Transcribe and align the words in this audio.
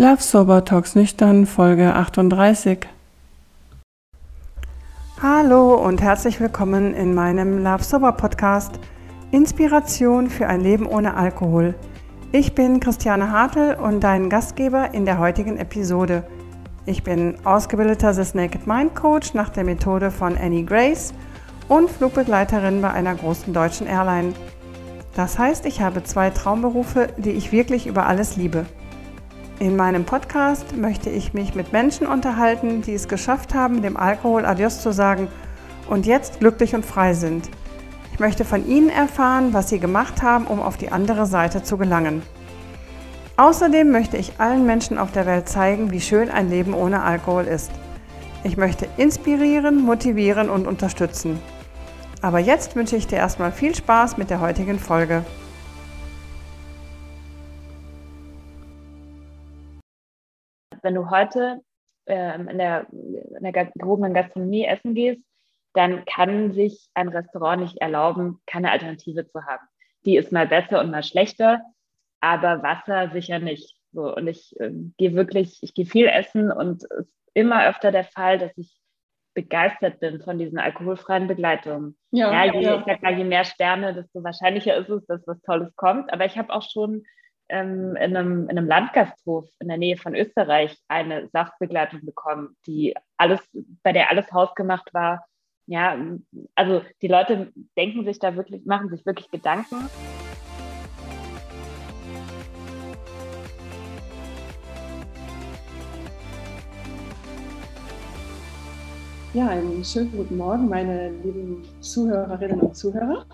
Love 0.00 0.22
Sober 0.22 0.64
Talks 0.64 0.94
Nüchtern, 0.94 1.44
Folge 1.44 1.94
38. 1.94 2.88
Hallo 5.20 5.74
und 5.74 6.00
herzlich 6.00 6.40
willkommen 6.40 6.94
in 6.94 7.14
meinem 7.14 7.62
Love 7.62 7.84
Sober 7.84 8.12
Podcast 8.12 8.80
Inspiration 9.30 10.30
für 10.30 10.46
ein 10.46 10.62
Leben 10.62 10.86
ohne 10.86 11.12
Alkohol. 11.12 11.74
Ich 12.32 12.54
bin 12.54 12.80
Christiane 12.80 13.30
Hartl 13.30 13.76
und 13.78 14.00
dein 14.00 14.30
Gastgeber 14.30 14.94
in 14.94 15.04
der 15.04 15.18
heutigen 15.18 15.58
Episode. 15.58 16.24
Ich 16.86 17.02
bin 17.02 17.34
ausgebildeter 17.44 18.14
The 18.14 18.24
Naked 18.32 18.66
Mind 18.66 18.94
Coach 18.94 19.34
nach 19.34 19.50
der 19.50 19.64
Methode 19.64 20.10
von 20.10 20.34
Annie 20.38 20.64
Grace 20.64 21.12
und 21.68 21.90
Flugbegleiterin 21.90 22.80
bei 22.80 22.90
einer 22.90 23.14
großen 23.14 23.52
deutschen 23.52 23.86
Airline. 23.86 24.32
Das 25.14 25.38
heißt, 25.38 25.66
ich 25.66 25.82
habe 25.82 26.02
zwei 26.04 26.30
Traumberufe, 26.30 27.08
die 27.18 27.32
ich 27.32 27.52
wirklich 27.52 27.86
über 27.86 28.06
alles 28.06 28.36
liebe. 28.36 28.64
In 29.60 29.76
meinem 29.76 30.06
Podcast 30.06 30.74
möchte 30.74 31.10
ich 31.10 31.34
mich 31.34 31.54
mit 31.54 31.70
Menschen 31.70 32.06
unterhalten, 32.06 32.80
die 32.80 32.94
es 32.94 33.08
geschafft 33.08 33.52
haben, 33.52 33.82
dem 33.82 33.98
Alkohol 33.98 34.46
Adios 34.46 34.80
zu 34.80 34.90
sagen 34.90 35.28
und 35.86 36.06
jetzt 36.06 36.40
glücklich 36.40 36.74
und 36.74 36.86
frei 36.86 37.12
sind. 37.12 37.50
Ich 38.10 38.20
möchte 38.20 38.46
von 38.46 38.66
ihnen 38.66 38.88
erfahren, 38.88 39.52
was 39.52 39.68
sie 39.68 39.78
gemacht 39.78 40.22
haben, 40.22 40.46
um 40.46 40.62
auf 40.62 40.78
die 40.78 40.90
andere 40.90 41.26
Seite 41.26 41.62
zu 41.62 41.76
gelangen. 41.76 42.22
Außerdem 43.36 43.90
möchte 43.90 44.16
ich 44.16 44.40
allen 44.40 44.64
Menschen 44.64 44.96
auf 44.96 45.12
der 45.12 45.26
Welt 45.26 45.46
zeigen, 45.46 45.90
wie 45.90 46.00
schön 46.00 46.30
ein 46.30 46.48
Leben 46.48 46.72
ohne 46.72 47.02
Alkohol 47.02 47.44
ist. 47.44 47.70
Ich 48.44 48.56
möchte 48.56 48.88
inspirieren, 48.96 49.82
motivieren 49.82 50.48
und 50.48 50.66
unterstützen. 50.66 51.38
Aber 52.22 52.38
jetzt 52.38 52.76
wünsche 52.76 52.96
ich 52.96 53.08
dir 53.08 53.16
erstmal 53.16 53.52
viel 53.52 53.74
Spaß 53.74 54.16
mit 54.16 54.30
der 54.30 54.40
heutigen 54.40 54.78
Folge. 54.78 55.22
Wenn 60.82 60.94
du 60.94 61.10
heute 61.10 61.60
ähm, 62.06 62.48
in, 62.48 62.58
der, 62.58 62.86
in 62.90 63.42
der 63.42 63.66
gehobenen 63.66 64.14
Gastronomie 64.14 64.64
essen 64.64 64.94
gehst, 64.94 65.22
dann 65.74 66.04
kann 66.04 66.52
sich 66.52 66.88
ein 66.94 67.08
Restaurant 67.08 67.62
nicht 67.62 67.78
erlauben, 67.78 68.40
keine 68.46 68.72
Alternative 68.72 69.26
zu 69.28 69.44
haben. 69.44 69.66
Die 70.04 70.16
ist 70.16 70.32
mal 70.32 70.46
besser 70.46 70.80
und 70.80 70.90
mal 70.90 71.04
schlechter, 71.04 71.62
aber 72.20 72.62
Wasser 72.62 73.10
sicher 73.12 73.38
nicht. 73.38 73.76
So, 73.92 74.14
und 74.14 74.26
ich 74.26 74.58
äh, 74.60 74.70
gehe 74.96 75.14
wirklich, 75.14 75.58
ich 75.62 75.74
gehe 75.74 75.86
viel 75.86 76.06
essen 76.06 76.50
und 76.50 76.84
es 76.84 77.06
ist 77.06 77.16
immer 77.34 77.66
öfter 77.66 77.92
der 77.92 78.04
Fall, 78.04 78.38
dass 78.38 78.56
ich 78.56 78.80
begeistert 79.34 80.00
bin 80.00 80.20
von 80.20 80.38
diesen 80.38 80.58
alkoholfreien 80.58 81.28
Begleitungen. 81.28 81.96
Ja, 82.10 82.44
ja, 82.44 82.52
je, 82.52 82.62
ja. 82.62 82.78
Ich 82.78 82.84
sag 82.84 83.02
mal, 83.02 83.16
je 83.16 83.24
mehr 83.24 83.44
Sterne, 83.44 83.94
desto 83.94 84.24
wahrscheinlicher 84.24 84.76
ist 84.76 84.88
es, 84.88 85.06
dass 85.06 85.26
was 85.26 85.40
Tolles 85.42 85.74
kommt. 85.76 86.12
Aber 86.12 86.24
ich 86.24 86.36
habe 86.36 86.52
auch 86.52 86.62
schon 86.62 87.04
ähm, 87.50 87.96
in, 87.96 88.16
einem, 88.16 88.48
in 88.48 88.56
einem 88.56 88.66
Landgasthof 88.66 89.46
in 89.60 89.68
der 89.68 89.76
Nähe 89.76 89.96
von 89.96 90.14
Österreich 90.14 90.78
eine 90.88 91.28
Saftbegleitung 91.28 92.04
bekommen, 92.04 92.56
die 92.66 92.94
alles, 93.16 93.40
bei 93.82 93.92
der 93.92 94.10
alles 94.10 94.32
hausgemacht 94.32 94.94
war. 94.94 95.26
Ja, 95.66 95.96
also 96.54 96.82
die 97.02 97.08
Leute 97.08 97.52
denken 97.76 98.04
sich 98.04 98.18
da 98.18 98.34
wirklich, 98.34 98.64
machen 98.64 98.88
sich 98.88 99.04
wirklich 99.04 99.30
Gedanken. 99.30 99.88
Ja, 109.32 109.46
einen 109.48 109.84
schönen 109.84 110.10
guten 110.10 110.36
Morgen, 110.36 110.68
meine 110.68 111.10
lieben 111.10 111.62
Zuhörerinnen 111.80 112.60
und 112.60 112.76
Zuhörer. 112.76 113.26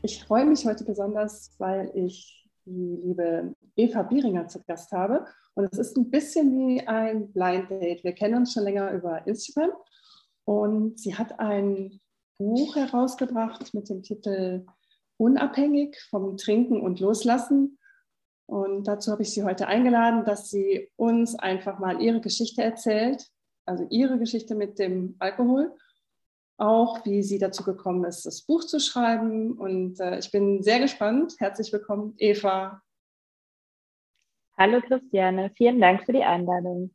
Ich 0.00 0.24
freue 0.24 0.46
mich 0.46 0.64
heute 0.64 0.84
besonders, 0.84 1.50
weil 1.58 1.90
ich 1.94 2.43
die 2.66 3.00
liebe 3.02 3.54
Eva 3.76 4.02
Bieringer 4.02 4.48
zu 4.48 4.62
Gast 4.64 4.92
habe. 4.92 5.26
Und 5.54 5.68
es 5.72 5.78
ist 5.78 5.96
ein 5.96 6.10
bisschen 6.10 6.52
wie 6.58 6.86
ein 6.86 7.32
Blind 7.32 7.70
Date. 7.70 8.04
Wir 8.04 8.12
kennen 8.12 8.36
uns 8.36 8.52
schon 8.52 8.64
länger 8.64 8.92
über 8.92 9.26
Instagram. 9.26 9.72
Und 10.44 10.98
sie 10.98 11.14
hat 11.14 11.38
ein 11.38 12.00
Buch 12.38 12.76
herausgebracht 12.76 13.72
mit 13.74 13.88
dem 13.88 14.02
Titel 14.02 14.66
Unabhängig 15.16 15.96
vom 16.10 16.36
Trinken 16.36 16.80
und 16.80 17.00
Loslassen. 17.00 17.78
Und 18.46 18.88
dazu 18.88 19.12
habe 19.12 19.22
ich 19.22 19.30
sie 19.30 19.44
heute 19.44 19.68
eingeladen, 19.68 20.24
dass 20.24 20.50
sie 20.50 20.90
uns 20.96 21.38
einfach 21.38 21.78
mal 21.78 22.02
ihre 22.02 22.20
Geschichte 22.20 22.62
erzählt, 22.62 23.30
also 23.64 23.86
ihre 23.90 24.18
Geschichte 24.18 24.54
mit 24.54 24.78
dem 24.78 25.16
Alkohol 25.18 25.72
auch, 26.56 27.04
wie 27.04 27.22
sie 27.22 27.38
dazu 27.38 27.64
gekommen 27.64 28.04
ist, 28.04 28.26
das 28.26 28.42
Buch 28.42 28.64
zu 28.64 28.80
schreiben. 28.80 29.52
Und 29.52 30.00
äh, 30.00 30.18
ich 30.18 30.30
bin 30.30 30.62
sehr 30.62 30.80
gespannt. 30.80 31.34
Herzlich 31.38 31.72
willkommen, 31.72 32.14
Eva. 32.18 32.82
Hallo 34.56 34.80
Christiane, 34.80 35.50
vielen 35.56 35.80
Dank 35.80 36.04
für 36.04 36.12
die 36.12 36.22
Einladung. 36.22 36.94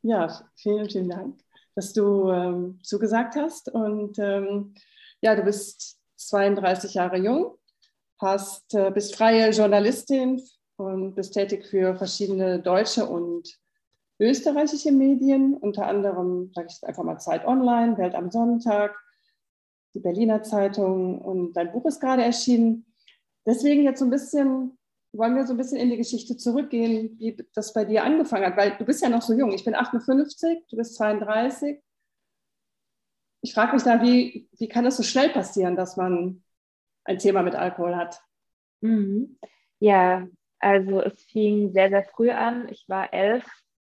Ja, 0.00 0.48
vielen, 0.54 0.88
vielen 0.88 1.10
Dank, 1.10 1.38
dass 1.74 1.92
du 1.92 2.30
ähm, 2.30 2.80
zugesagt 2.82 3.36
hast. 3.36 3.68
Und 3.68 4.18
ähm, 4.18 4.74
ja, 5.20 5.36
du 5.36 5.42
bist 5.42 6.00
32 6.16 6.94
Jahre 6.94 7.18
jung, 7.18 7.58
hast, 8.18 8.74
äh, 8.74 8.90
bist 8.90 9.14
freie 9.14 9.50
Journalistin 9.50 10.42
und 10.76 11.14
bist 11.14 11.34
tätig 11.34 11.66
für 11.66 11.96
verschiedene 11.96 12.60
deutsche 12.60 13.04
und 13.04 13.58
österreichische 14.18 14.92
Medien, 14.92 15.54
unter 15.54 15.86
anderem, 15.86 16.50
sage 16.54 16.68
ich 16.70 16.86
einfach 16.86 17.04
mal, 17.04 17.18
Zeit 17.18 17.46
Online, 17.46 17.98
Welt 17.98 18.14
am 18.14 18.30
Sonntag, 18.30 18.96
die 19.94 20.00
Berliner 20.00 20.42
Zeitung 20.42 21.20
und 21.20 21.54
dein 21.54 21.72
Buch 21.72 21.84
ist 21.86 22.00
gerade 22.00 22.24
erschienen. 22.24 22.86
Deswegen 23.46 23.84
jetzt 23.84 23.98
so 23.98 24.04
ein 24.04 24.10
bisschen, 24.10 24.78
wollen 25.12 25.36
wir 25.36 25.46
so 25.46 25.54
ein 25.54 25.56
bisschen 25.56 25.78
in 25.78 25.90
die 25.90 25.96
Geschichte 25.96 26.36
zurückgehen, 26.36 27.18
wie 27.18 27.36
das 27.54 27.72
bei 27.72 27.84
dir 27.84 28.04
angefangen 28.04 28.46
hat, 28.46 28.56
weil 28.56 28.76
du 28.76 28.84
bist 28.84 29.02
ja 29.02 29.08
noch 29.08 29.22
so 29.22 29.34
jung. 29.34 29.52
Ich 29.52 29.64
bin 29.64 29.74
58, 29.74 30.66
du 30.68 30.76
bist 30.76 30.96
32. 30.96 31.80
Ich 33.42 33.54
frage 33.54 33.74
mich 33.74 33.84
da, 33.84 34.02
wie, 34.02 34.48
wie 34.58 34.68
kann 34.68 34.86
es 34.86 34.96
so 34.96 35.02
schnell 35.02 35.30
passieren, 35.30 35.76
dass 35.76 35.96
man 35.96 36.42
ein 37.04 37.18
Thema 37.18 37.42
mit 37.42 37.54
Alkohol 37.54 37.96
hat? 37.96 38.20
Mhm. 38.80 39.38
Ja, 39.78 40.26
also 40.58 41.00
es 41.00 41.22
fing 41.24 41.72
sehr, 41.72 41.90
sehr 41.90 42.04
früh 42.04 42.30
an. 42.30 42.68
Ich 42.70 42.88
war 42.88 43.12
elf 43.12 43.44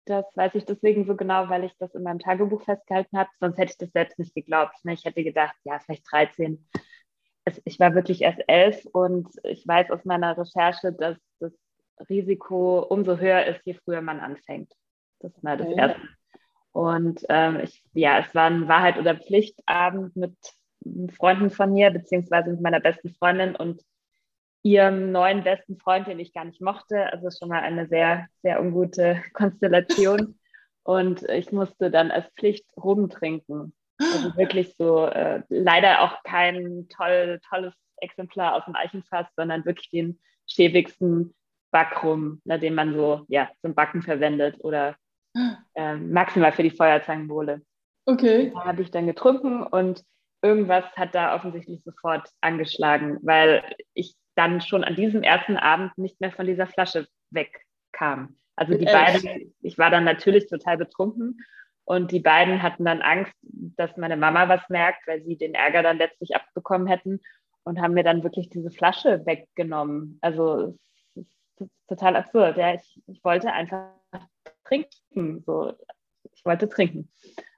das 0.05 0.25
weiß 0.35 0.55
ich 0.55 0.65
deswegen 0.65 1.07
so 1.07 1.17
genau, 1.17 1.49
weil 1.49 1.65
ich 1.65 1.73
das 1.79 1.95
in 1.95 2.03
meinem 2.03 2.19
Tagebuch 2.19 2.63
festgehalten 2.63 3.19
habe. 3.19 3.31
Sonst 3.39 3.59
hätte 3.59 3.73
ich 3.73 3.79
das 3.79 3.93
selbst 3.93 4.19
nicht 4.19 4.35
geglaubt. 4.35 4.75
Ne? 4.85 4.95
Ich 4.95 5.05
hätte 5.05 5.23
gedacht, 5.23 5.55
ja, 5.65 5.79
vielleicht 5.79 6.11
13. 6.11 6.67
ich 7.65 7.79
war 7.81 7.95
wirklich 7.95 8.23
erst 8.23 8.41
elf 8.47 8.85
und 8.93 9.29
ich 9.45 9.67
weiß 9.67 9.91
aus 9.91 10.05
meiner 10.05 10.37
Recherche, 10.37 10.93
dass 10.93 11.17
das 11.39 11.53
Risiko 12.09 12.81
umso 12.81 13.19
höher 13.19 13.45
ist, 13.47 13.61
je 13.65 13.75
früher 13.75 14.01
man 14.01 14.21
anfängt. 14.21 14.73
Das 15.21 15.33
ist 15.33 15.43
mal 15.43 15.57
das 15.57 15.69
okay. 15.69 15.81
Erste. 15.81 16.01
Und 16.73 17.25
ähm, 17.29 17.61
ich, 17.61 17.83
ja, 17.93 18.21
es 18.21 18.35
war 18.35 18.47
ein 18.47 18.69
Wahrheit- 18.69 18.99
oder 18.99 19.17
Pflichtabend 19.17 20.15
mit 20.17 20.37
Freunden 21.17 21.51
von 21.51 21.73
mir, 21.73 21.91
beziehungsweise 21.91 22.51
mit 22.51 22.61
meiner 22.61 22.81
besten 22.81 23.13
Freundin. 23.15 23.57
Und 23.57 23.83
ihrem 24.63 25.13
neuen 25.13 25.43
besten 25.43 25.79
Freund, 25.79 26.07
den 26.07 26.21
ich 26.21 26.33
gar 26.33 26.45
nicht 26.45 26.61
mochte. 26.61 27.13
Also 27.13 27.29
schon 27.31 27.49
mal 27.49 27.61
eine 27.61 27.89
sehr, 27.89 28.27
sehr 28.43 28.61
ungute 28.61 29.23
Konstellation. 29.33 30.39
Und 30.83 31.23
ich 31.29 31.53
musste 31.53 31.91
dann 31.91 32.11
als 32.11 32.27
Pflicht 32.39 32.67
rumtrinken. 32.77 33.75
Also 33.99 34.37
wirklich 34.37 34.75
so, 34.79 35.07
äh, 35.07 35.43
leider 35.49 36.03
auch 36.03 36.23
kein 36.25 36.89
toll, 36.89 37.39
tolles 37.49 37.75
Exemplar 37.99 38.55
aus 38.55 38.65
dem 38.65 38.75
Eichenfass, 38.75 39.27
sondern 39.37 39.65
wirklich 39.67 39.91
den 39.91 40.19
schäbigsten 40.47 41.35
Backrum, 41.71 42.41
ne, 42.45 42.59
den 42.59 42.75
man 42.75 42.95
so 42.95 43.25
ja, 43.29 43.51
zum 43.61 43.75
Backen 43.75 44.03
verwendet 44.03 44.57
oder 44.65 44.97
äh, 45.75 45.97
maximal 45.97 46.53
für 46.53 46.63
die 46.63 46.71
Feuerzangenbowle. 46.71 47.63
Okay. 48.07 48.51
Da 48.55 48.65
habe 48.65 48.83
ich 48.83 48.91
dann 48.91 49.07
getrunken 49.07 49.63
und 49.63 50.03
irgendwas 50.43 50.85
hat 50.97 51.15
da 51.15 51.35
offensichtlich 51.35 51.83
sofort 51.85 52.29
angeschlagen, 52.41 53.19
weil 53.23 53.63
ich 53.95 54.15
dann 54.35 54.61
schon 54.61 54.85
an 54.85 54.97
diesem 54.97 55.23
ersten 55.23 55.57
Abend 55.57 55.97
nicht 55.99 56.21
mehr 56.21 56.33
von 56.33 56.47
dieser 56.47 56.67
Flasche 56.67 57.09
wegkam. 57.31 58.37
Also 58.57 58.77
die 58.77 58.85
beiden, 58.85 59.55
ich 59.63 59.79
war 59.79 59.91
dann 59.91 60.05
natürlich 60.05 60.47
total 60.47 60.77
betrunken 60.77 61.39
und 61.85 62.13
die 62.13 62.21
beiden 62.21 62.63
hatten 62.63 62.85
dann 62.85 63.03
Angst, 63.03 63.33
dass 63.43 63.97
meine 63.97 64.17
Mama 64.17 64.49
was 64.49 64.69
merkt, 64.69 65.07
weil 65.07 65.23
sie 65.25 65.37
den 65.37 65.55
Ärger 65.55 65.83
dann 65.83 65.99
letztlich 65.99 66.37
abbekommen 66.37 66.87
hätten 66.87 67.21
und 67.65 67.81
haben 67.81 67.95
mir 67.95 68.05
dann 68.05 68.23
wirklich 68.23 68.49
diese 68.49 68.71
Flasche 68.71 69.25
weggenommen. 69.27 70.19
Also 70.21 70.79
es 71.15 71.27
ist 71.59 71.89
total 71.89 72.17
absurd. 72.17 72.57
Ja, 72.57 72.75
ich, 72.75 73.03
ich 73.07 73.25
wollte 73.25 73.53
einfach 73.53 73.93
trinken. 74.65 75.43
So. 75.45 75.75
Ich 76.33 76.45
wollte 76.45 76.69
trinken. 76.69 77.11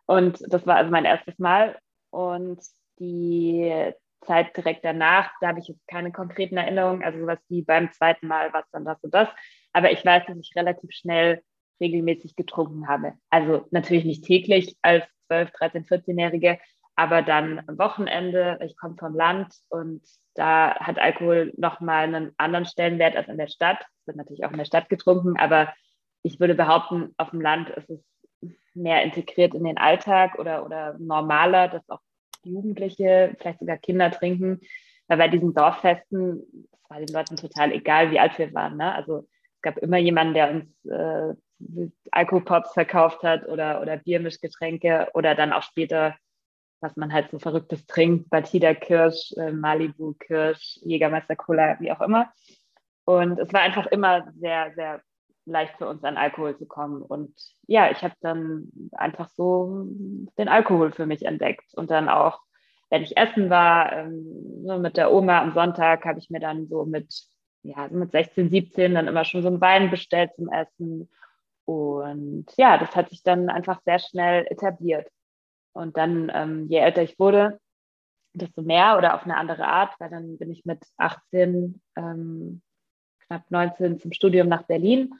Und 0.06 0.42
das 0.52 0.66
war 0.66 0.76
also 0.76 0.90
mein 0.90 1.04
erstes 1.04 1.38
Mal. 1.38 1.78
Und 2.10 2.60
die 2.98 3.92
Zeit 4.26 4.56
direkt 4.56 4.84
danach, 4.84 5.30
da 5.40 5.48
habe 5.48 5.60
ich 5.60 5.68
jetzt 5.68 5.86
keine 5.88 6.12
konkreten 6.12 6.56
Erinnerungen, 6.56 7.04
also 7.04 7.20
sowas 7.20 7.38
wie 7.48 7.62
beim 7.62 7.92
zweiten 7.92 8.26
Mal 8.26 8.52
was 8.52 8.64
dann 8.72 8.84
das 8.84 9.02
und 9.02 9.12
das. 9.14 9.28
Aber 9.72 9.90
ich 9.90 10.04
weiß, 10.04 10.24
dass 10.26 10.36
ich 10.38 10.52
relativ 10.56 10.92
schnell 10.92 11.42
regelmäßig 11.80 12.36
getrunken 12.36 12.88
habe. 12.88 13.14
Also 13.30 13.66
natürlich 13.70 14.04
nicht 14.04 14.24
täglich 14.24 14.76
als 14.82 15.04
12, 15.26 15.50
13, 15.50 15.84
14-Jährige, 15.84 16.58
aber 16.94 17.22
dann 17.22 17.62
am 17.66 17.78
Wochenende. 17.78 18.58
Ich 18.64 18.76
komme 18.76 18.96
vom 18.98 19.14
Land 19.14 19.54
und 19.68 20.02
da 20.34 20.74
hat 20.76 20.98
Alkohol 20.98 21.52
nochmal 21.56 22.04
einen 22.04 22.32
anderen 22.36 22.66
Stellenwert 22.66 23.16
als 23.16 23.28
in 23.28 23.38
der 23.38 23.48
Stadt. 23.48 23.80
Es 24.00 24.06
wird 24.06 24.16
natürlich 24.16 24.44
auch 24.44 24.52
in 24.52 24.58
der 24.58 24.64
Stadt 24.64 24.88
getrunken, 24.88 25.36
aber 25.38 25.72
ich 26.22 26.38
würde 26.38 26.54
behaupten, 26.54 27.14
auf 27.16 27.30
dem 27.30 27.40
Land 27.40 27.70
ist 27.70 27.90
es 27.90 28.00
mehr 28.74 29.02
integriert 29.02 29.54
in 29.54 29.64
den 29.64 29.78
Alltag 29.78 30.38
oder, 30.38 30.64
oder 30.64 30.96
normaler, 30.98 31.68
dass 31.68 31.88
auch 31.90 32.00
Jugendliche, 32.44 33.36
vielleicht 33.38 33.60
sogar 33.60 33.78
Kinder 33.78 34.10
trinken. 34.10 34.60
Weil 35.08 35.18
bei 35.18 35.28
diesen 35.28 35.54
Dorffesten, 35.54 36.68
es 36.72 36.90
war 36.90 36.98
den 36.98 37.14
Leuten 37.14 37.36
total 37.36 37.72
egal, 37.72 38.10
wie 38.10 38.18
alt 38.18 38.38
wir 38.38 38.52
waren. 38.54 38.76
Ne? 38.76 38.94
Also 38.94 39.26
es 39.56 39.62
gab 39.62 39.78
immer 39.78 39.98
jemanden, 39.98 40.34
der 40.34 40.50
uns 40.50 40.84
äh, 40.86 41.34
Alkopops 42.10 42.72
verkauft 42.72 43.22
hat 43.22 43.46
oder, 43.48 43.80
oder 43.80 43.96
Biermischgetränke 43.96 45.08
oder 45.14 45.34
dann 45.34 45.52
auch 45.52 45.62
später, 45.62 46.16
was 46.80 46.96
man 46.96 47.12
halt 47.12 47.30
so 47.30 47.38
Verrücktes 47.38 47.86
trinkt, 47.86 48.30
Batida 48.30 48.74
Kirsch, 48.74 49.32
äh, 49.36 49.52
Malibu 49.52 50.14
Kirsch, 50.14 50.78
Jägermeister 50.82 51.36
Cola, 51.36 51.78
wie 51.80 51.92
auch 51.92 52.00
immer. 52.00 52.32
Und 53.04 53.38
es 53.38 53.52
war 53.52 53.60
einfach 53.60 53.86
immer 53.86 54.32
sehr, 54.34 54.72
sehr 54.74 55.02
leicht 55.44 55.76
für 55.76 55.88
uns 55.88 56.04
an 56.04 56.16
Alkohol 56.16 56.56
zu 56.56 56.66
kommen. 56.66 57.02
Und 57.02 57.34
ja, 57.66 57.90
ich 57.90 58.02
habe 58.02 58.14
dann 58.20 58.70
einfach 58.92 59.28
so 59.30 59.86
den 60.38 60.48
Alkohol 60.48 60.92
für 60.92 61.06
mich 61.06 61.24
entdeckt. 61.24 61.74
Und 61.74 61.90
dann 61.90 62.08
auch, 62.08 62.40
wenn 62.90 63.02
ich 63.02 63.16
essen 63.16 63.50
war, 63.50 63.92
ähm, 63.92 64.64
mit 64.80 64.96
der 64.96 65.12
Oma 65.12 65.40
am 65.40 65.52
Sonntag, 65.52 66.04
habe 66.04 66.18
ich 66.18 66.30
mir 66.30 66.40
dann 66.40 66.68
so 66.68 66.84
mit, 66.84 67.24
ja, 67.62 67.88
mit 67.88 68.12
16, 68.12 68.50
17 68.50 68.94
dann 68.94 69.08
immer 69.08 69.24
schon 69.24 69.42
so 69.42 69.48
einen 69.48 69.60
Wein 69.60 69.90
bestellt 69.90 70.32
zum 70.36 70.48
Essen. 70.48 71.08
Und 71.64 72.46
ja, 72.56 72.78
das 72.78 72.94
hat 72.94 73.10
sich 73.10 73.22
dann 73.22 73.48
einfach 73.48 73.80
sehr 73.82 73.98
schnell 73.98 74.46
etabliert. 74.48 75.08
Und 75.72 75.96
dann, 75.96 76.30
ähm, 76.34 76.66
je 76.68 76.78
älter 76.78 77.02
ich 77.02 77.18
wurde, 77.18 77.58
desto 78.34 78.62
mehr 78.62 78.96
oder 78.96 79.14
auf 79.14 79.24
eine 79.24 79.36
andere 79.36 79.66
Art, 79.66 79.94
weil 79.98 80.10
dann 80.10 80.38
bin 80.38 80.50
ich 80.50 80.64
mit 80.64 80.84
18, 80.96 81.80
ähm, 81.96 82.62
knapp 83.26 83.50
19 83.50 83.98
zum 83.98 84.12
Studium 84.12 84.48
nach 84.48 84.64
Berlin 84.64 85.14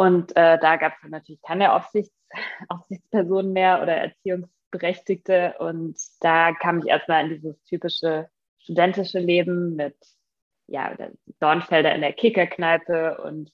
und 0.00 0.34
äh, 0.34 0.58
da 0.58 0.76
gab 0.76 0.94
es 0.94 1.10
natürlich 1.10 1.42
keine 1.42 1.74
Aufsichts 1.74 2.16
Aufsichtspersonen 2.68 3.52
mehr 3.52 3.82
oder 3.82 3.96
Erziehungsberechtigte. 3.96 5.56
Und 5.58 5.98
da 6.20 6.54
kam 6.54 6.78
ich 6.78 6.86
erstmal 6.86 7.24
in 7.24 7.34
dieses 7.34 7.62
typische 7.64 8.30
studentische 8.56 9.18
Leben 9.18 9.76
mit 9.76 9.94
ja, 10.68 10.96
Dornfelder 11.40 11.94
in 11.94 12.00
der 12.00 12.14
Kickerkneipe 12.14 13.20
und 13.22 13.52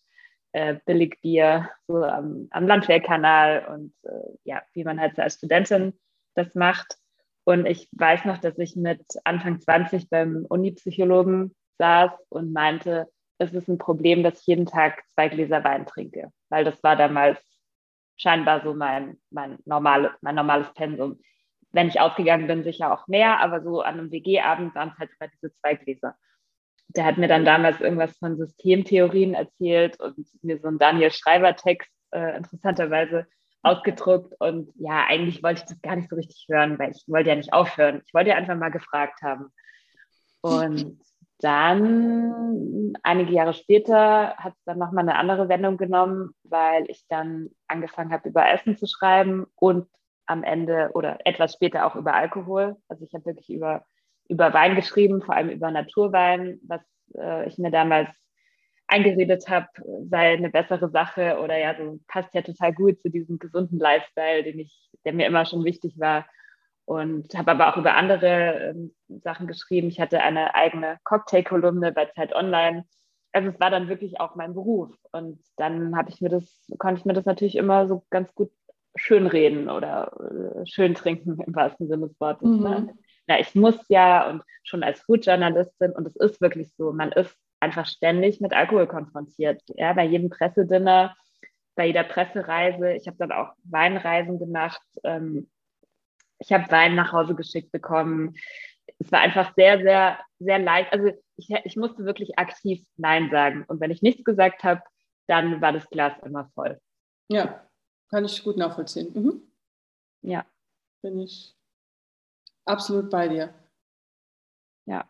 äh, 0.52 0.76
Billigbier 0.86 1.68
so 1.88 2.04
am, 2.04 2.46
am 2.50 2.68
Landwehrkanal 2.68 3.66
und 3.66 3.92
äh, 4.04 4.38
ja, 4.44 4.62
wie 4.72 4.84
man 4.84 5.00
halt 5.00 5.16
so 5.16 5.22
als 5.22 5.38
Studentin 5.38 5.98
das 6.36 6.54
macht. 6.54 6.96
Und 7.42 7.66
ich 7.66 7.88
weiß 7.90 8.24
noch, 8.24 8.38
dass 8.38 8.56
ich 8.58 8.76
mit 8.76 9.04
Anfang 9.24 9.58
20 9.58 10.10
beim 10.10 10.46
Uni-Psychologen 10.48 11.56
saß 11.78 12.12
und 12.28 12.52
meinte, 12.52 13.08
es 13.38 13.52
ist 13.52 13.68
ein 13.68 13.78
Problem, 13.78 14.22
dass 14.22 14.40
ich 14.40 14.46
jeden 14.46 14.66
Tag 14.66 15.02
zwei 15.14 15.28
Gläser 15.28 15.62
Wein 15.64 15.86
trinke, 15.86 16.32
weil 16.48 16.64
das 16.64 16.82
war 16.82 16.96
damals 16.96 17.38
scheinbar 18.16 18.62
so 18.62 18.74
mein, 18.74 19.18
mein, 19.30 19.58
normale, 19.64 20.14
mein 20.22 20.34
normales 20.34 20.72
Pensum. 20.74 21.20
Wenn 21.72 21.88
ich 21.88 22.00
ausgegangen 22.00 22.46
bin, 22.46 22.64
sicher 22.64 22.92
auch 22.92 23.06
mehr, 23.08 23.40
aber 23.40 23.62
so 23.62 23.82
an 23.82 23.98
einem 23.98 24.10
WG-Abend 24.10 24.74
waren 24.74 24.90
es 24.90 24.98
halt 24.98 25.10
immer 25.20 25.30
diese 25.30 25.54
zwei 25.56 25.74
Gläser. 25.74 26.14
Der 26.88 27.04
hat 27.04 27.18
mir 27.18 27.28
dann 27.28 27.44
damals 27.44 27.80
irgendwas 27.80 28.16
von 28.16 28.38
Systemtheorien 28.38 29.34
erzählt 29.34 30.00
und 30.00 30.16
mir 30.42 30.58
so 30.58 30.68
einen 30.68 30.78
Daniel 30.78 31.10
Schreiber-Text 31.10 31.90
äh, 32.12 32.36
interessanterweise 32.36 33.26
ausgedruckt. 33.62 34.34
Und 34.38 34.72
ja, 34.76 35.04
eigentlich 35.06 35.42
wollte 35.42 35.62
ich 35.62 35.68
das 35.68 35.82
gar 35.82 35.96
nicht 35.96 36.08
so 36.08 36.16
richtig 36.16 36.46
hören, 36.48 36.78
weil 36.78 36.92
ich 36.92 37.04
wollte 37.08 37.30
ja 37.30 37.36
nicht 37.36 37.52
aufhören. 37.52 38.00
Ich 38.06 38.14
wollte 38.14 38.30
ja 38.30 38.36
einfach 38.36 38.56
mal 38.56 38.70
gefragt 38.70 39.20
haben. 39.22 39.48
Und 40.40 40.98
dann, 41.38 42.94
einige 43.02 43.32
Jahre 43.32 43.52
später, 43.52 44.36
hat 44.36 44.54
es 44.54 44.64
dann 44.64 44.78
nochmal 44.78 45.08
eine 45.08 45.16
andere 45.16 45.48
Wendung 45.48 45.76
genommen, 45.76 46.34
weil 46.44 46.84
ich 46.88 47.04
dann 47.08 47.50
angefangen 47.68 48.12
habe, 48.12 48.28
über 48.28 48.48
Essen 48.50 48.76
zu 48.76 48.86
schreiben 48.86 49.46
und 49.54 49.86
am 50.26 50.42
Ende 50.42 50.90
oder 50.94 51.18
etwas 51.24 51.52
später 51.52 51.86
auch 51.86 51.94
über 51.94 52.14
Alkohol. 52.14 52.76
Also 52.88 53.04
ich 53.04 53.14
habe 53.14 53.26
wirklich 53.26 53.50
über, 53.50 53.84
über 54.28 54.52
Wein 54.54 54.74
geschrieben, 54.74 55.22
vor 55.22 55.36
allem 55.36 55.50
über 55.50 55.70
Naturwein, 55.70 56.58
was 56.66 56.80
äh, 57.14 57.46
ich 57.46 57.58
mir 57.58 57.70
damals 57.70 58.08
eingeredet 58.88 59.48
habe, 59.48 59.68
sei 60.08 60.34
eine 60.34 60.50
bessere 60.50 60.90
Sache 60.90 61.38
oder 61.42 61.58
ja, 61.58 61.76
so 61.76 61.98
passt 62.08 62.34
ja 62.34 62.42
total 62.42 62.72
gut 62.72 63.00
zu 63.00 63.10
diesem 63.10 63.38
gesunden 63.38 63.78
Lifestyle, 63.78 64.42
den 64.42 64.60
ich, 64.60 64.90
der 65.04 65.12
mir 65.12 65.26
immer 65.26 65.44
schon 65.44 65.64
wichtig 65.64 65.98
war 65.98 66.24
und 66.86 67.34
habe 67.34 67.50
aber 67.50 67.68
auch 67.68 67.76
über 67.76 67.94
andere 67.96 68.70
ähm, 68.70 68.94
Sachen 69.08 69.46
geschrieben. 69.46 69.88
Ich 69.88 70.00
hatte 70.00 70.22
eine 70.22 70.54
eigene 70.54 70.98
Cocktail-Kolumne 71.04 71.92
bei 71.92 72.06
Zeit 72.06 72.34
Online. 72.34 72.84
Also 73.32 73.50
es 73.50 73.60
war 73.60 73.70
dann 73.70 73.88
wirklich 73.88 74.20
auch 74.20 74.36
mein 74.36 74.54
Beruf. 74.54 74.94
Und 75.12 75.40
dann 75.56 75.96
habe 75.96 76.10
ich 76.10 76.20
mir 76.20 76.30
das, 76.30 76.66
konnte 76.78 77.00
ich 77.00 77.04
mir 77.04 77.12
das 77.12 77.26
natürlich 77.26 77.56
immer 77.56 77.88
so 77.88 78.04
ganz 78.10 78.32
gut 78.34 78.50
schönreden 78.94 79.68
oder 79.68 80.12
äh, 80.62 80.66
schön 80.66 80.94
trinken 80.94 81.38
im 81.44 81.54
wahrsten 81.54 81.88
Sinne 81.88 82.08
des 82.08 82.20
Wortes. 82.20 82.48
Ne? 82.48 82.56
Mhm. 82.56 82.86
Ne? 82.86 82.94
Na, 83.26 83.40
ich 83.40 83.54
muss 83.56 83.76
ja 83.88 84.30
und 84.30 84.42
schon 84.62 84.84
als 84.84 85.00
Food-Journalistin, 85.00 85.90
und 85.90 86.06
es 86.06 86.16
ist 86.16 86.40
wirklich 86.40 86.72
so, 86.76 86.92
man 86.92 87.10
ist 87.12 87.36
einfach 87.58 87.86
ständig 87.86 88.40
mit 88.40 88.54
Alkohol 88.54 88.86
konfrontiert. 88.86 89.60
Ja, 89.74 89.92
bei 89.92 90.04
jedem 90.04 90.30
Pressedinner, 90.30 91.16
bei 91.74 91.86
jeder 91.86 92.04
Pressereise. 92.04 92.92
Ich 92.92 93.08
habe 93.08 93.16
dann 93.18 93.32
auch 93.32 93.52
Weinreisen 93.64 94.38
gemacht. 94.38 94.80
Ähm, 95.02 95.48
ich 96.38 96.52
habe 96.52 96.70
Wein 96.70 96.94
nach 96.94 97.12
Hause 97.12 97.34
geschickt 97.34 97.72
bekommen. 97.72 98.36
Es 98.98 99.10
war 99.12 99.20
einfach 99.20 99.54
sehr, 99.54 99.78
sehr, 99.80 100.18
sehr 100.38 100.58
leicht. 100.58 100.92
Also 100.92 101.12
ich, 101.36 101.50
ich 101.64 101.76
musste 101.76 102.04
wirklich 102.04 102.38
aktiv 102.38 102.84
Nein 102.96 103.30
sagen. 103.30 103.64
Und 103.68 103.80
wenn 103.80 103.90
ich 103.90 104.02
nichts 104.02 104.24
gesagt 104.24 104.64
habe, 104.64 104.82
dann 105.26 105.60
war 105.60 105.72
das 105.72 105.88
Glas 105.90 106.12
immer 106.24 106.50
voll. 106.54 106.80
Ja, 107.28 107.66
kann 108.10 108.24
ich 108.24 108.42
gut 108.44 108.56
nachvollziehen. 108.56 109.12
Mhm. 109.14 109.42
Ja. 110.22 110.44
Bin 111.02 111.20
ich 111.20 111.54
absolut 112.64 113.10
bei 113.10 113.28
dir. 113.28 113.54
Ja. 114.86 115.08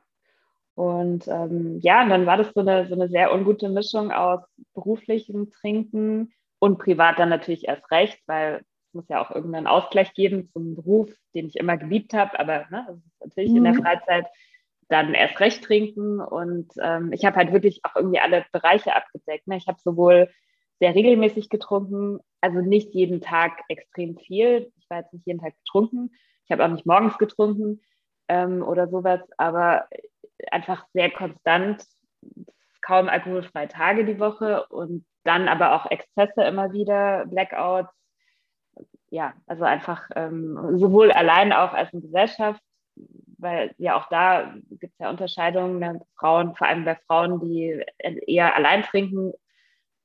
Und 0.75 1.27
ähm, 1.29 1.81
ja, 1.81 2.03
und 2.03 2.11
dann 2.11 2.27
war 2.27 2.37
das 2.37 2.53
so 2.55 2.61
eine, 2.61 2.87
so 2.87 2.95
eine 2.95 3.09
sehr 3.09 3.33
ungute 3.33 3.69
Mischung 3.69 4.13
aus 4.13 4.41
beruflichem 4.75 5.51
Trinken 5.51 6.35
und 6.59 6.79
privat 6.79 7.19
dann 7.19 7.31
natürlich 7.31 7.67
erst 7.67 7.91
recht, 7.91 8.21
weil 8.27 8.63
muss 8.93 9.09
ja 9.09 9.25
auch 9.25 9.31
irgendeinen 9.31 9.67
Ausgleich 9.67 10.15
geben 10.15 10.49
zum 10.53 10.75
Beruf, 10.75 11.11
den 11.35 11.47
ich 11.47 11.57
immer 11.57 11.77
geliebt 11.77 12.15
habe, 12.15 12.39
aber 12.39 12.67
ne, 12.71 13.03
natürlich 13.21 13.51
mhm. 13.51 13.57
in 13.59 13.65
der 13.65 13.75
mhm. 13.75 13.83
Freizeit 13.83 14.27
dann 14.89 15.15
erst 15.15 15.41
recht 15.41 15.65
trinken. 15.65 16.21
Und 16.21 16.73
ähm, 16.81 17.13
ich 17.13 17.25
habe 17.25 17.37
halt 17.37 17.53
wirklich 17.53 17.81
auch 17.85 17.97
irgendwie 17.97 18.21
alle 18.21 18.45
Bereiche 18.53 18.95
abgedeckt. 18.95 19.47
Ne? 19.47 19.57
Ich 19.57 19.67
habe 19.67 19.79
sowohl 19.81 20.31
sehr 20.79 20.95
regelmäßig 20.95 21.49
getrunken, 21.49 22.21
also 22.41 22.61
nicht 22.61 22.95
jeden 22.95 23.21
Tag 23.21 23.63
extrem 23.69 24.17
viel. 24.19 24.73
Ich 24.79 24.89
war 24.91 24.99
jetzt 24.99 25.13
nicht 25.13 25.27
jeden 25.27 25.41
Tag 25.41 25.55
getrunken. 25.65 26.13
Ich 26.45 26.51
habe 26.51 26.65
auch 26.65 26.71
nicht 26.71 26.87
morgens 26.87 27.19
getrunken 27.19 27.81
ähm, 28.29 28.63
oder 28.63 28.89
sowas, 28.89 29.21
aber 29.39 29.89
einfach 30.51 30.87
sehr 30.93 31.11
konstant, 31.11 31.83
kaum 32.83 33.09
alkoholfreie 33.09 33.69
Tage 33.69 34.05
die 34.05 34.21
Woche 34.21 34.67
und 34.67 35.07
dann 35.25 35.49
aber 35.49 35.75
auch 35.75 35.91
Exzesse 35.91 36.43
immer 36.43 36.73
wieder, 36.73 37.27
Blackouts, 37.27 37.91
ja, 39.17 39.33
also 39.47 39.65
einfach 39.65 40.11
ähm, 40.15 40.59
sowohl 40.79 41.11
allein 41.11 41.55
auch 41.55 41.73
als 41.73 41.91
in 41.95 42.03
Gesellschaft, 42.03 42.61
weil 43.39 43.75
ja 43.79 43.97
auch 43.97 44.11
da 44.11 44.55
gibt 44.69 44.93
es 44.93 44.99
ja 44.99 45.09
Unterscheidungen, 45.09 45.79
ne? 45.79 46.03
Frauen, 46.19 46.55
vor 46.55 46.67
allem 46.67 46.85
bei 46.85 46.97
Frauen, 47.07 47.41
die 47.41 47.83
eher 48.27 48.55
allein 48.55 48.83
trinken. 48.83 49.33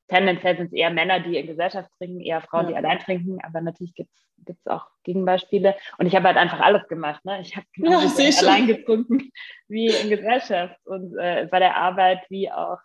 Tendenziell 0.08 0.56
sind 0.56 0.68
es 0.68 0.74
eher 0.74 0.91
Männer, 0.91 1.20
die 1.20 1.36
in 1.36 1.46
Gesellschaft 1.46 1.89
trinken, 1.98 2.22
eher 2.22 2.39
Frauen, 2.39 2.65
ja. 2.65 2.70
die 2.70 2.75
allein 2.77 3.00
trinken, 3.00 3.39
aber 3.44 3.60
natürlich 3.60 3.94
gibt 3.96 4.10
es 4.46 4.65
auch 4.65 4.88
Gegenbeispiele. 5.03 5.75
Und 5.98 6.06
ich 6.06 6.15
habe 6.15 6.27
halt 6.27 6.38
einfach 6.38 6.62
alles 6.62 6.88
gemacht. 6.88 7.24
Ne? 7.25 7.41
Ich 7.41 7.58
habe 7.58 7.65
genau 7.74 8.00
ja, 8.00 8.39
allein 8.39 8.68
getrunken 8.68 9.30
wie 9.68 9.88
in 9.88 10.10
Gesellschaft 10.10 10.80
und 10.86 11.18
äh, 11.18 11.50
bei 11.51 11.60
der 11.60 11.75
Arbeit 11.75 12.22
wie 12.30 12.50
auch 12.50 12.80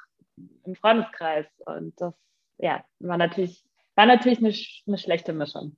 im 0.64 0.74
Freundeskreis. 0.74 1.46
Und 1.66 2.00
das 2.00 2.14
ja, 2.58 2.84
war 2.98 3.16
natürlich, 3.16 3.64
war 3.94 4.06
natürlich 4.06 4.38
eine, 4.38 4.52
eine 4.88 4.98
schlechte 4.98 5.32
Mischung 5.32 5.76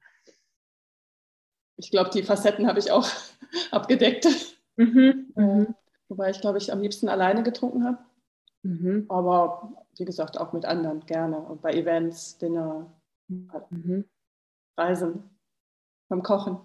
ich 1.79 1.91
glaube, 1.91 2.11
die 2.11 2.23
Facetten 2.23 2.67
habe 2.67 2.79
ich 2.79 2.91
auch 2.91 3.09
abgedeckt. 3.71 4.27
Mhm, 4.77 5.33
äh, 5.37 5.41
mhm. 5.41 5.75
Wobei 6.09 6.31
ich, 6.31 6.41
glaube 6.41 6.59
ich, 6.59 6.73
am 6.73 6.81
liebsten 6.81 7.09
alleine 7.09 7.43
getrunken 7.43 7.85
habe. 7.85 7.99
Mhm. 8.63 9.07
Aber 9.09 9.87
wie 9.97 10.05
gesagt, 10.05 10.39
auch 10.39 10.53
mit 10.53 10.65
anderen 10.65 11.01
gerne. 11.07 11.39
Und 11.39 11.63
bei 11.63 11.73
Events, 11.73 12.39
Dinner, 12.39 12.93
mhm. 13.29 14.05
Reisen, 14.77 15.31
beim 16.09 16.23
Kochen. 16.23 16.59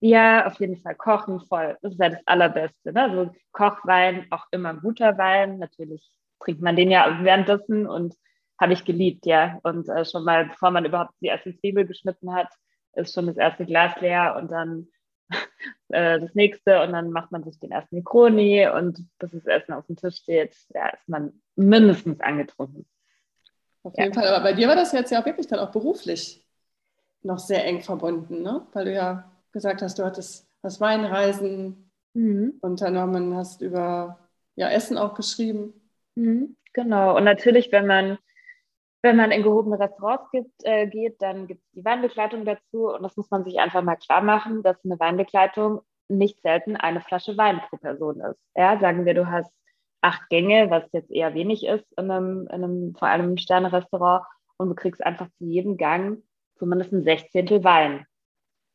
Ja, 0.00 0.46
auf 0.46 0.60
jeden 0.60 0.76
Fall. 0.76 0.94
Kochen 0.94 1.40
voll. 1.40 1.76
Das 1.82 1.92
ist 1.92 2.00
ja 2.00 2.10
das 2.10 2.26
Allerbeste. 2.26 2.92
Ne? 2.92 3.02
Also 3.02 3.34
Kochwein, 3.52 4.26
auch 4.30 4.46
immer 4.52 4.74
guter 4.74 5.18
Wein. 5.18 5.58
Natürlich 5.58 6.08
trinkt 6.40 6.62
man 6.62 6.76
den 6.76 6.90
ja 6.90 7.18
währenddessen 7.22 7.86
und 7.86 8.14
habe 8.60 8.72
ich 8.72 8.84
geliebt, 8.84 9.26
ja. 9.26 9.58
Und 9.62 9.88
äh, 9.88 10.04
schon 10.04 10.24
mal, 10.24 10.46
bevor 10.46 10.70
man 10.70 10.84
überhaupt 10.84 11.14
die 11.20 11.26
erste 11.26 11.56
Zwiebel 11.56 11.86
geschnitten 11.86 12.32
hat, 12.32 12.48
ist 12.98 13.14
schon 13.14 13.26
das 13.26 13.36
erste 13.36 13.64
Glas 13.66 13.98
leer 14.00 14.36
und 14.38 14.50
dann 14.50 14.88
äh, 15.88 16.20
das 16.20 16.34
nächste 16.34 16.82
und 16.82 16.92
dann 16.92 17.10
macht 17.10 17.32
man 17.32 17.44
sich 17.44 17.58
den 17.58 17.70
ersten 17.70 17.96
Negroni 17.96 18.68
und 18.68 19.06
bis 19.18 19.30
das 19.32 19.46
Essen 19.46 19.72
auf 19.72 19.86
dem 19.86 19.96
Tisch 19.96 20.16
steht, 20.16 20.56
ja, 20.74 20.88
ist 20.88 21.08
man 21.08 21.40
mindestens 21.56 22.20
angetrunken. 22.20 22.86
Auf 23.82 23.96
jeden 23.96 24.14
Fall. 24.14 24.26
Aber 24.28 24.42
bei 24.42 24.52
dir 24.52 24.68
war 24.68 24.76
das 24.76 24.92
jetzt 24.92 25.10
ja 25.10 25.20
auch 25.20 25.26
wirklich 25.26 25.46
dann 25.46 25.60
auch 25.60 25.70
beruflich 25.70 26.44
noch 27.22 27.38
sehr 27.38 27.64
eng 27.64 27.82
verbunden, 27.82 28.42
ne? 28.42 28.66
Weil 28.72 28.84
du 28.86 28.94
ja 28.94 29.30
gesagt 29.52 29.82
hast, 29.82 29.98
du 29.98 30.04
hattest 30.04 30.48
hast 30.62 30.80
Weinreisen 30.80 31.90
mhm. 32.14 32.54
unternommen, 32.60 33.36
hast 33.36 33.62
über 33.62 34.18
ja, 34.56 34.68
Essen 34.70 34.98
auch 34.98 35.14
geschrieben. 35.14 35.72
Mhm. 36.14 36.56
Genau. 36.72 37.16
Und 37.16 37.24
natürlich, 37.24 37.72
wenn 37.72 37.86
man 37.86 38.18
wenn 39.02 39.16
man 39.16 39.30
in 39.30 39.42
gehobene 39.42 39.78
Restaurants 39.78 40.30
gibt, 40.30 40.52
äh, 40.64 40.86
geht, 40.86 41.22
dann 41.22 41.46
gibt 41.46 41.62
es 41.64 41.70
die 41.72 41.84
Weinbegleitung 41.84 42.44
dazu. 42.44 42.88
Und 42.88 43.02
das 43.02 43.16
muss 43.16 43.30
man 43.30 43.44
sich 43.44 43.58
einfach 43.58 43.82
mal 43.82 43.96
klar 43.96 44.22
machen, 44.22 44.62
dass 44.62 44.84
eine 44.84 44.98
Weinbegleitung 44.98 45.80
nicht 46.08 46.40
selten 46.40 46.76
eine 46.76 47.00
Flasche 47.00 47.36
Wein 47.36 47.60
pro 47.68 47.76
Person 47.76 48.20
ist. 48.20 48.40
Ja, 48.56 48.78
sagen 48.80 49.04
wir, 49.04 49.14
du 49.14 49.30
hast 49.30 49.52
acht 50.00 50.28
Gänge, 50.30 50.70
was 50.70 50.84
jetzt 50.92 51.10
eher 51.10 51.34
wenig 51.34 51.66
ist 51.66 51.86
in 51.98 52.10
einem, 52.10 52.46
in 52.46 52.64
einem 52.64 52.94
vor 52.94 53.08
allem 53.08 53.36
Sterne-Restaurant, 53.36 54.24
und 54.58 54.70
du 54.70 54.74
kriegst 54.74 55.04
einfach 55.04 55.28
zu 55.38 55.44
jedem 55.44 55.76
Gang 55.76 56.22
zumindest 56.56 56.92
ein 56.92 57.04
Sechzehntel 57.04 57.62
Wein. 57.62 58.04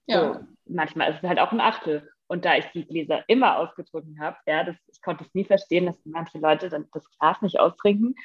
Ja. 0.07 0.33
So, 0.33 0.39
manchmal 0.65 1.11
ist 1.11 1.21
es 1.21 1.27
halt 1.29 1.39
auch 1.39 1.51
ein 1.51 1.59
Achtel. 1.59 2.09
Und 2.27 2.45
da 2.45 2.55
ich 2.55 2.65
die 2.67 2.85
Gläser 2.85 3.23
immer 3.27 3.57
ausgetrunken 3.57 4.19
habe, 4.21 4.37
ja, 4.47 4.63
das, 4.63 4.77
ich 4.87 5.01
konnte 5.01 5.25
es 5.25 5.33
nie 5.33 5.43
verstehen, 5.43 5.85
dass 5.85 5.99
manche 6.05 6.39
Leute 6.39 6.69
dann 6.69 6.87
das 6.93 7.09
Glas 7.19 7.41
nicht 7.41 7.59
austrinken, 7.59 8.15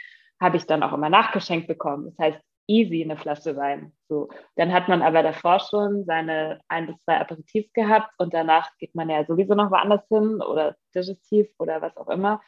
habe 0.41 0.57
ich 0.57 0.67
dann 0.67 0.83
auch 0.83 0.93
immer 0.93 1.09
nachgeschenkt 1.09 1.67
bekommen. 1.67 2.07
Das 2.07 2.19
heißt, 2.19 2.41
easy 2.69 3.03
eine 3.03 3.17
Flasche 3.17 3.57
Wein. 3.57 3.93
So. 4.09 4.29
Dann 4.57 4.73
hat 4.73 4.89
man 4.89 5.03
aber 5.03 5.23
davor 5.23 5.59
schon 5.59 6.05
seine 6.05 6.61
ein 6.69 6.87
bis 6.87 6.99
zwei 7.01 7.19
Aperitifs 7.19 7.73
gehabt 7.73 8.13
und 8.19 8.35
danach 8.35 8.71
geht 8.79 8.95
man 8.95 9.09
ja 9.09 9.25
sowieso 9.25 9.55
noch 9.55 9.71
woanders 9.71 10.07
hin 10.09 10.41
oder 10.43 10.77
Digestiv 10.95 11.49
oder 11.59 11.81
was 11.83 11.97
auch 11.97 12.09
immer. 12.09 12.43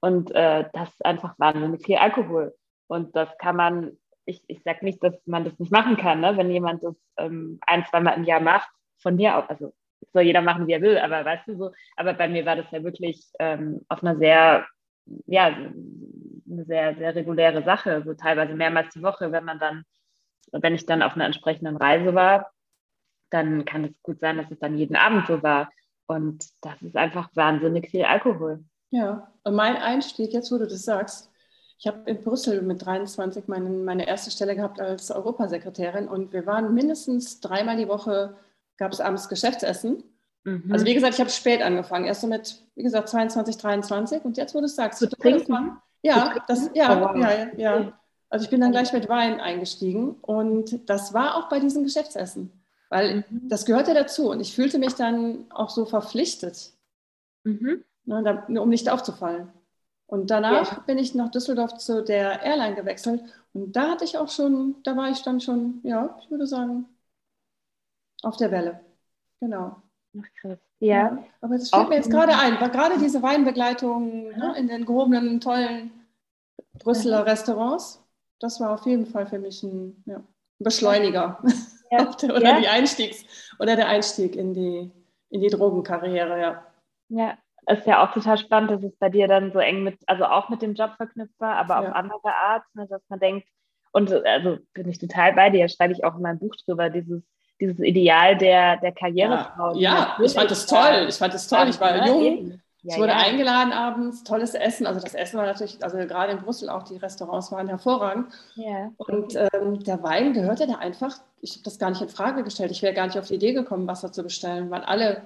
Und 0.00 0.30
äh, 0.32 0.68
das 0.72 0.90
ist 0.90 1.04
einfach 1.04 1.38
wahnsinnig 1.38 1.84
viel 1.84 1.96
Alkohol. 1.96 2.54
Und 2.86 3.16
das 3.16 3.36
kann 3.38 3.56
man, 3.56 3.96
ich, 4.26 4.42
ich 4.46 4.62
sage 4.62 4.84
nicht, 4.84 5.02
dass 5.02 5.14
man 5.26 5.44
das 5.44 5.58
nicht 5.58 5.72
machen 5.72 5.96
kann, 5.96 6.20
ne? 6.20 6.36
wenn 6.36 6.50
jemand 6.50 6.84
das 6.84 6.94
ähm, 7.16 7.58
ein, 7.66 7.86
zweimal 7.86 8.16
im 8.16 8.24
Jahr 8.24 8.40
macht, 8.40 8.68
von 8.98 9.16
mir 9.16 9.36
aus, 9.36 9.44
also 9.48 9.72
soll 10.12 10.22
jeder 10.22 10.42
machen, 10.42 10.66
wie 10.66 10.72
er 10.72 10.82
will, 10.82 10.98
aber 10.98 11.24
weißt 11.24 11.48
du 11.48 11.56
so, 11.56 11.70
aber 11.96 12.12
bei 12.14 12.28
mir 12.28 12.44
war 12.44 12.56
das 12.56 12.70
ja 12.70 12.82
wirklich 12.82 13.24
ähm, 13.38 13.80
auf 13.88 14.02
einer 14.02 14.16
sehr, 14.16 14.66
ja, 15.26 15.56
eine 16.52 16.64
sehr, 16.64 16.94
sehr 16.96 17.14
reguläre 17.14 17.62
Sache, 17.62 18.02
so 18.04 18.14
teilweise 18.14 18.54
mehrmals 18.54 18.92
die 18.94 19.02
Woche, 19.02 19.32
wenn 19.32 19.44
man 19.44 19.58
dann, 19.58 19.84
wenn 20.52 20.74
ich 20.74 20.86
dann 20.86 21.02
auf 21.02 21.14
einer 21.14 21.26
entsprechenden 21.26 21.76
Reise 21.76 22.14
war, 22.14 22.52
dann 23.30 23.64
kann 23.64 23.84
es 23.84 24.02
gut 24.02 24.20
sein, 24.20 24.36
dass 24.36 24.50
es 24.50 24.58
dann 24.58 24.76
jeden 24.76 24.96
Abend 24.96 25.26
so 25.26 25.42
war. 25.42 25.70
Und 26.06 26.44
das 26.60 26.80
ist 26.82 26.96
einfach 26.96 27.30
wahnsinnig 27.34 27.90
viel 27.90 28.04
Alkohol. 28.04 28.64
Ja, 28.90 29.32
und 29.44 29.54
mein 29.54 29.76
Einstieg, 29.76 30.32
jetzt 30.32 30.52
wo 30.52 30.58
du 30.58 30.66
das 30.66 30.84
sagst, 30.84 31.30
ich 31.78 31.86
habe 31.86 32.08
in 32.08 32.22
Brüssel 32.22 32.62
mit 32.62 32.84
23 32.84 33.48
meine, 33.48 33.68
meine 33.68 34.06
erste 34.06 34.30
Stelle 34.30 34.54
gehabt 34.54 34.80
als 34.80 35.10
Europasekretärin 35.10 36.06
und 36.06 36.32
wir 36.32 36.46
waren 36.46 36.74
mindestens 36.74 37.40
dreimal 37.40 37.76
die 37.76 37.88
Woche, 37.88 38.36
gab 38.76 38.92
es 38.92 39.00
abends 39.00 39.28
Geschäftsessen. 39.28 40.04
Mhm. 40.44 40.70
Also 40.70 40.84
wie 40.84 40.94
gesagt, 40.94 41.14
ich 41.14 41.20
habe 41.20 41.30
spät 41.30 41.62
angefangen, 41.62 42.04
erst 42.04 42.20
so 42.20 42.26
mit, 42.26 42.62
wie 42.76 42.82
gesagt, 42.82 43.08
22, 43.08 43.56
23 43.56 44.24
und 44.24 44.36
jetzt 44.36 44.54
wo 44.54 44.60
du 44.60 44.66
es 44.66 44.76
sagst, 44.76 44.98
zu 44.98 45.08
trinken. 45.08 45.76
Ja, 46.02 46.44
das, 46.48 46.70
ja, 46.74 47.16
ja, 47.16 47.54
ja. 47.56 47.98
Also 48.28 48.44
ich 48.44 48.50
bin 48.50 48.60
dann 48.60 48.72
gleich 48.72 48.92
mit 48.92 49.08
Wein 49.08 49.40
eingestiegen 49.40 50.16
und 50.22 50.88
das 50.88 51.12
war 51.12 51.36
auch 51.36 51.48
bei 51.48 51.60
diesen 51.60 51.84
Geschäftsessen, 51.84 52.50
weil 52.88 53.24
mhm. 53.28 53.48
das 53.48 53.66
gehörte 53.66 53.94
dazu 53.94 54.30
und 54.30 54.40
ich 54.40 54.54
fühlte 54.54 54.78
mich 54.78 54.94
dann 54.94 55.50
auch 55.50 55.70
so 55.70 55.84
verpflichtet, 55.84 56.72
mhm. 57.44 57.84
ne, 58.04 58.44
um 58.60 58.68
nicht 58.68 58.88
aufzufallen. 58.88 59.52
Und 60.06 60.30
danach 60.30 60.72
ja. 60.72 60.82
bin 60.86 60.98
ich 60.98 61.14
nach 61.14 61.30
Düsseldorf 61.30 61.78
zu 61.78 62.02
der 62.02 62.42
Airline 62.42 62.74
gewechselt 62.74 63.22
und 63.52 63.76
da 63.76 63.90
hatte 63.90 64.04
ich 64.04 64.18
auch 64.18 64.28
schon, 64.28 64.76
da 64.82 64.96
war 64.96 65.10
ich 65.10 65.22
dann 65.22 65.40
schon, 65.40 65.80
ja, 65.82 66.18
ich 66.22 66.30
würde 66.30 66.46
sagen, 66.46 66.86
auf 68.22 68.36
der 68.36 68.50
Welle. 68.50 68.80
Genau. 69.40 69.82
Ach, 70.18 70.28
krass. 70.40 70.58
Ja. 70.80 71.18
Aber 71.40 71.56
das 71.56 71.70
fällt 71.70 71.88
mir 71.88 71.96
jetzt 71.96 72.10
gerade 72.10 72.36
ein, 72.36 72.60
weil 72.60 72.70
gerade 72.70 72.98
diese 72.98 73.22
Weinbegleitung 73.22 74.28
ne, 74.30 74.54
in 74.58 74.68
den 74.68 74.84
gehobenen, 74.84 75.40
tollen 75.40 75.90
Brüsseler 76.78 77.24
Restaurants, 77.24 78.04
das 78.40 78.60
war 78.60 78.72
auf 78.74 78.84
jeden 78.86 79.06
Fall 79.06 79.26
für 79.26 79.38
mich 79.38 79.62
ein 79.62 80.02
ja, 80.06 80.22
Beschleuniger. 80.58 81.42
Ja. 81.90 82.10
oder, 82.24 82.42
ja. 82.42 82.60
die 82.60 82.68
Einstiegs, 82.68 83.24
oder 83.58 83.76
der 83.76 83.88
Einstieg 83.88 84.36
in 84.36 84.54
die, 84.54 84.90
in 85.30 85.40
die 85.40 85.50
Drogenkarriere, 85.50 86.40
ja. 86.40 86.66
Ja, 87.08 87.38
ist 87.66 87.86
ja 87.86 88.02
auch 88.02 88.12
total 88.12 88.38
spannend, 88.38 88.70
dass 88.70 88.82
es 88.82 88.96
bei 88.96 89.08
dir 89.08 89.28
dann 89.28 89.52
so 89.52 89.60
eng 89.60 89.84
mit, 89.84 89.98
also 90.06 90.24
auch 90.24 90.48
mit 90.48 90.62
dem 90.62 90.74
Job 90.74 90.94
verknüpft 90.96 91.38
war, 91.38 91.56
aber 91.56 91.78
auf 91.78 91.94
andere 91.94 92.34
Art, 92.34 92.64
ne, 92.74 92.86
dass 92.88 93.02
man 93.08 93.20
denkt, 93.20 93.46
und 93.92 94.10
also 94.10 94.58
bin 94.72 94.88
ich 94.88 94.98
total 94.98 95.34
bei 95.34 95.50
dir, 95.50 95.68
schreibe 95.68 95.92
ich 95.92 96.02
auch 96.02 96.16
in 96.16 96.22
meinem 96.22 96.38
Buch 96.38 96.56
drüber, 96.64 96.90
dieses 96.90 97.22
dieses 97.62 97.78
Ideal 97.78 98.36
der, 98.36 98.76
der 98.78 98.92
Karrierefrau. 98.92 99.74
Ja, 99.76 100.16
ja 100.18 100.24
ich 100.24 100.32
fand 100.32 100.50
das 100.50 100.66
toll. 100.66 101.06
Ich 101.08 101.14
fand 101.14 101.32
das 101.32 101.46
toll. 101.46 101.68
Ich 101.68 101.80
war 101.80 102.06
jung. 102.06 102.60
Ja, 102.84 102.94
ich 102.94 103.00
wurde 103.00 103.12
ja. 103.12 103.18
eingeladen 103.18 103.72
abends, 103.72 104.24
tolles 104.24 104.54
Essen. 104.54 104.88
Also 104.88 105.00
das 105.00 105.14
Essen 105.14 105.38
war 105.38 105.46
natürlich, 105.46 105.82
also 105.84 105.96
gerade 105.98 106.32
in 106.32 106.40
Brüssel 106.40 106.68
auch, 106.68 106.82
die 106.82 106.96
Restaurants 106.96 107.52
waren 107.52 107.68
hervorragend. 107.68 108.26
Ja. 108.56 108.90
Und 108.96 109.36
ähm, 109.36 109.78
der 109.84 110.02
Wein 110.02 110.32
gehörte 110.32 110.66
da 110.66 110.74
einfach, 110.74 111.16
ich 111.40 111.52
habe 111.52 111.62
das 111.62 111.78
gar 111.78 111.90
nicht 111.90 112.02
in 112.02 112.08
Frage 112.08 112.42
gestellt. 112.42 112.72
Ich 112.72 112.82
wäre 112.82 112.92
gar 112.92 113.06
nicht 113.06 113.18
auf 113.18 113.28
die 113.28 113.36
Idee 113.36 113.52
gekommen, 113.52 113.86
Wasser 113.86 114.10
zu 114.10 114.24
bestellen, 114.24 114.68
weil 114.70 114.82
alle 114.82 115.24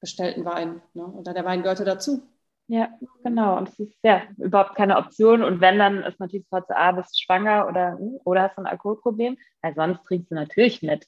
bestellten 0.00 0.44
Wein. 0.44 0.82
Ne? 0.94 1.04
Und 1.04 1.28
der 1.28 1.44
Wein 1.44 1.62
gehörte 1.62 1.84
dazu. 1.84 2.22
Ja, 2.66 2.88
genau. 3.22 3.56
Und 3.58 3.68
es 3.68 3.78
ist 3.78 3.98
ja 4.02 4.22
überhaupt 4.38 4.74
keine 4.74 4.96
Option. 4.96 5.44
Und 5.44 5.60
wenn, 5.60 5.78
dann 5.78 6.02
ist 6.02 6.18
natürlich 6.18 6.46
sofort 6.46 6.66
so, 6.66 6.74
ah, 6.74 6.90
bist 6.90 7.22
schwanger 7.22 7.68
oder, 7.68 7.98
hm, 7.98 8.18
oder 8.24 8.42
hast 8.42 8.56
du 8.56 8.62
ein 8.62 8.66
Alkoholproblem. 8.66 9.38
Weil 9.62 9.74
sonst 9.74 10.04
trinkst 10.04 10.32
du 10.32 10.34
natürlich 10.34 10.82
mit. 10.82 11.06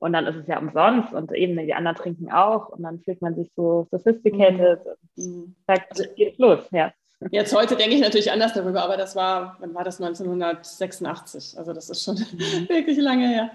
Und 0.00 0.14
dann 0.14 0.26
ist 0.26 0.36
es 0.36 0.46
ja 0.46 0.58
umsonst 0.58 1.12
und 1.12 1.30
eben 1.32 1.58
die 1.58 1.74
anderen 1.74 1.96
trinken 1.96 2.32
auch 2.32 2.70
und 2.70 2.82
dann 2.82 3.00
fühlt 3.00 3.20
man 3.20 3.34
sich 3.34 3.52
so 3.54 3.86
sophisticated 3.90 4.80
mhm. 5.16 5.24
und 5.24 5.56
sagt, 5.66 5.90
also, 5.90 6.04
geht's 6.16 6.38
los, 6.38 6.66
ja. 6.72 6.92
Jetzt 7.30 7.54
heute 7.54 7.76
denke 7.76 7.94
ich 7.94 8.00
natürlich 8.00 8.32
anders 8.32 8.54
darüber, 8.54 8.82
aber 8.82 8.96
das 8.96 9.14
war, 9.14 9.58
wann 9.60 9.74
war 9.74 9.84
das 9.84 10.00
1986? 10.00 11.58
Also 11.58 11.74
das 11.74 11.90
ist 11.90 12.02
schon 12.02 12.14
mhm. 12.32 12.68
wirklich 12.70 12.96
lange 12.96 13.28
her. 13.28 13.50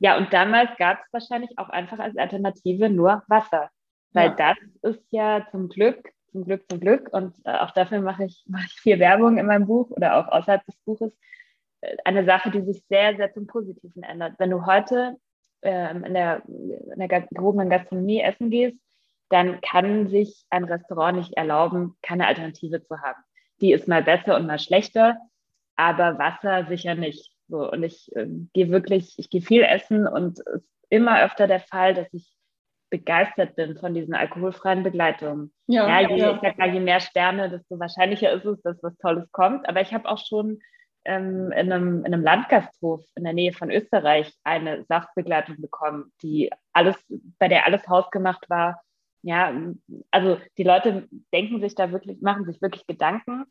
Ja, 0.00 0.16
und 0.16 0.32
damals 0.32 0.70
gab 0.78 0.98
es 0.98 1.12
wahrscheinlich 1.12 1.56
auch 1.58 1.68
einfach 1.68 2.00
als 2.00 2.16
Alternative 2.16 2.90
nur 2.90 3.22
Wasser. 3.28 3.70
Weil 4.12 4.34
ja. 4.36 4.54
das 4.82 4.96
ist 4.96 5.04
ja 5.10 5.46
zum 5.52 5.68
Glück, 5.68 6.10
zum 6.32 6.44
Glück, 6.44 6.68
zum 6.68 6.80
Glück, 6.80 7.08
und 7.12 7.36
äh, 7.44 7.52
auch 7.58 7.70
dafür 7.70 8.00
mache 8.00 8.24
ich, 8.24 8.44
mache 8.48 8.66
ich 8.66 8.80
viel 8.80 8.98
Werbung 8.98 9.38
in 9.38 9.46
meinem 9.46 9.66
Buch 9.66 9.90
oder 9.90 10.16
auch 10.16 10.28
außerhalb 10.28 10.64
des 10.66 10.76
Buches, 10.84 11.12
äh, 11.82 11.96
eine 12.04 12.24
Sache, 12.24 12.50
die 12.50 12.62
sich 12.62 12.82
sehr, 12.88 13.16
sehr 13.16 13.32
zum 13.32 13.46
Positiven 13.46 14.02
ändert. 14.02 14.34
Wenn 14.38 14.50
du 14.50 14.66
heute 14.66 15.16
ähm, 15.62 16.04
in, 16.04 16.14
der, 16.14 16.42
in 16.46 16.98
der 16.98 17.26
gehobenen 17.30 17.70
Gastronomie 17.70 18.20
essen 18.20 18.50
gehst, 18.50 18.78
dann 19.28 19.60
kann 19.60 20.08
sich 20.08 20.44
ein 20.50 20.64
Restaurant 20.64 21.18
nicht 21.18 21.34
erlauben, 21.34 21.96
keine 22.02 22.26
Alternative 22.26 22.82
zu 22.82 22.98
haben. 23.00 23.20
Die 23.60 23.72
ist 23.72 23.88
mal 23.88 24.02
besser 24.02 24.36
und 24.36 24.46
mal 24.46 24.58
schlechter, 24.58 25.18
aber 25.76 26.18
Wasser 26.18 26.66
sicher 26.66 26.94
nicht. 26.94 27.32
So, 27.48 27.70
und 27.70 27.82
ich 27.82 28.14
äh, 28.14 28.26
gehe 28.52 28.70
wirklich, 28.70 29.14
ich 29.18 29.30
gehe 29.30 29.42
viel 29.42 29.62
essen 29.62 30.06
und 30.06 30.38
es 30.38 30.46
ist 30.46 30.68
immer 30.90 31.22
öfter 31.22 31.46
der 31.46 31.60
Fall, 31.60 31.94
dass 31.94 32.12
ich 32.12 32.34
begeistert 32.90 33.56
bin 33.56 33.76
von 33.76 33.94
diesen 33.94 34.14
alkoholfreien 34.14 34.82
Begleitungen. 34.82 35.52
Ja, 35.66 36.00
ja, 36.00 36.08
je, 36.08 36.16
ja. 36.16 36.34
Ich 36.34 36.40
sag 36.40 36.58
mal, 36.58 36.72
je 36.72 36.80
mehr 36.80 37.00
Sterne, 37.00 37.50
desto 37.50 37.78
wahrscheinlicher 37.78 38.32
ist 38.32 38.44
es, 38.44 38.62
dass 38.62 38.82
was 38.82 38.96
Tolles 38.98 39.30
kommt. 39.32 39.68
Aber 39.68 39.80
ich 39.80 39.92
habe 39.92 40.08
auch 40.08 40.18
schon 40.18 40.60
ähm, 41.08 41.50
in, 41.52 41.72
einem, 41.72 42.04
in 42.04 42.12
einem 42.12 42.22
Landgasthof 42.22 43.02
in 43.16 43.24
der 43.24 43.32
Nähe 43.32 43.52
von 43.52 43.70
Österreich 43.70 44.32
eine 44.44 44.84
Saftbegleitung 44.84 45.60
bekommen, 45.60 46.12
die 46.22 46.50
alles, 46.72 46.96
bei 47.38 47.48
der 47.48 47.66
alles 47.66 47.88
hausgemacht 47.88 48.48
war. 48.50 48.82
Ja, 49.22 49.52
also 50.10 50.38
die 50.58 50.62
Leute 50.64 51.08
denken 51.32 51.60
sich 51.60 51.74
da 51.74 51.90
wirklich, 51.90 52.20
machen 52.20 52.44
sich 52.44 52.60
wirklich 52.60 52.86
Gedanken. 52.86 53.44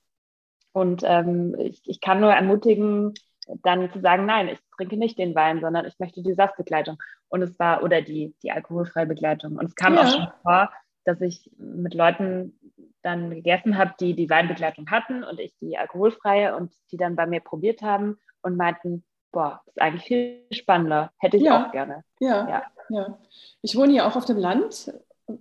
Und 0.71 1.01
ähm, 1.03 1.55
ich, 1.57 1.81
ich 1.85 1.99
kann 1.99 2.21
nur 2.21 2.31
ermutigen, 2.31 3.15
dann 3.63 3.91
zu 3.91 4.01
sagen, 4.01 4.25
nein, 4.25 4.49
ich 4.49 4.59
trinke 4.75 4.97
nicht 4.97 5.17
den 5.17 5.33
Wein, 5.33 5.59
sondern 5.59 5.85
ich 5.85 5.97
möchte 5.97 6.21
die 6.21 6.33
Saftbegleitung. 6.33 6.97
Und 7.27 7.41
es 7.41 7.57
war, 7.57 7.81
oder 7.81 8.03
die, 8.03 8.35
die 8.43 8.51
alkoholfreie 8.51 9.07
Begleitung. 9.07 9.57
Und 9.57 9.65
es 9.65 9.75
kam 9.75 9.95
ja. 9.95 10.01
auch 10.01 10.11
schon 10.11 10.27
vor, 10.43 10.71
dass 11.05 11.19
ich 11.21 11.49
mit 11.57 11.95
Leuten 11.95 12.59
dann 13.07 13.29
gegessen 13.31 13.77
habe, 13.77 13.93
die 13.99 14.13
die 14.15 14.29
Weinbegleitung 14.29 14.89
hatten 14.89 15.23
und 15.23 15.39
ich 15.39 15.55
die 15.57 15.77
alkoholfreie 15.77 16.55
und 16.55 16.73
die 16.91 16.97
dann 16.97 17.15
bei 17.15 17.25
mir 17.25 17.39
probiert 17.39 17.81
haben 17.81 18.17
und 18.41 18.57
meinten, 18.57 19.03
boah, 19.31 19.61
ist 19.65 19.81
eigentlich 19.81 20.03
viel 20.03 20.45
spannender, 20.51 21.11
hätte 21.19 21.37
ich 21.37 21.43
ja. 21.43 21.67
auch 21.67 21.71
gerne. 21.71 22.03
Ja, 22.19 22.47
ja, 22.49 22.63
ja. 22.89 23.19
Ich 23.61 23.75
wohne 23.75 23.93
hier 23.93 24.05
auch 24.05 24.15
auf 24.15 24.25
dem 24.25 24.37
Land, 24.37 24.93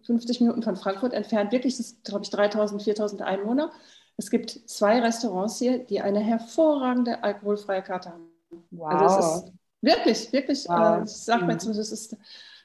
50 0.04 0.40
Minuten 0.40 0.62
von 0.62 0.76
Frankfurt 0.76 1.12
entfernt, 1.12 1.52
wirklich, 1.52 1.76
das 1.76 2.02
glaube 2.02 2.24
ich 2.24 2.30
3000, 2.30 2.82
4000 2.82 3.22
Einwohner. 3.22 3.72
Es 4.16 4.30
gibt 4.30 4.50
zwei 4.50 5.00
Restaurants 5.00 5.58
hier, 5.58 5.78
die 5.78 6.00
eine 6.00 6.20
hervorragende 6.20 7.22
alkoholfreie 7.22 7.82
Karte 7.82 8.10
haben. 8.10 8.30
Wow. 8.70 8.88
Also 8.88 9.18
es 9.18 9.36
ist 9.36 9.52
wirklich, 9.82 10.32
wirklich, 10.32 10.64
wow. 10.68 10.98
äh, 10.98 11.04
ich 11.04 11.10
sage 11.16 11.44
mal 11.44 11.52
jetzt, 11.52 11.66
es 11.66 11.92
ist 11.92 12.16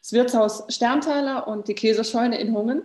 das 0.01 0.13
Wirtshaus 0.13 0.63
Sterntaler 0.69 1.47
und 1.47 1.67
die 1.67 1.75
Käsescheune 1.75 2.39
in 2.39 2.55
Hungen. 2.55 2.83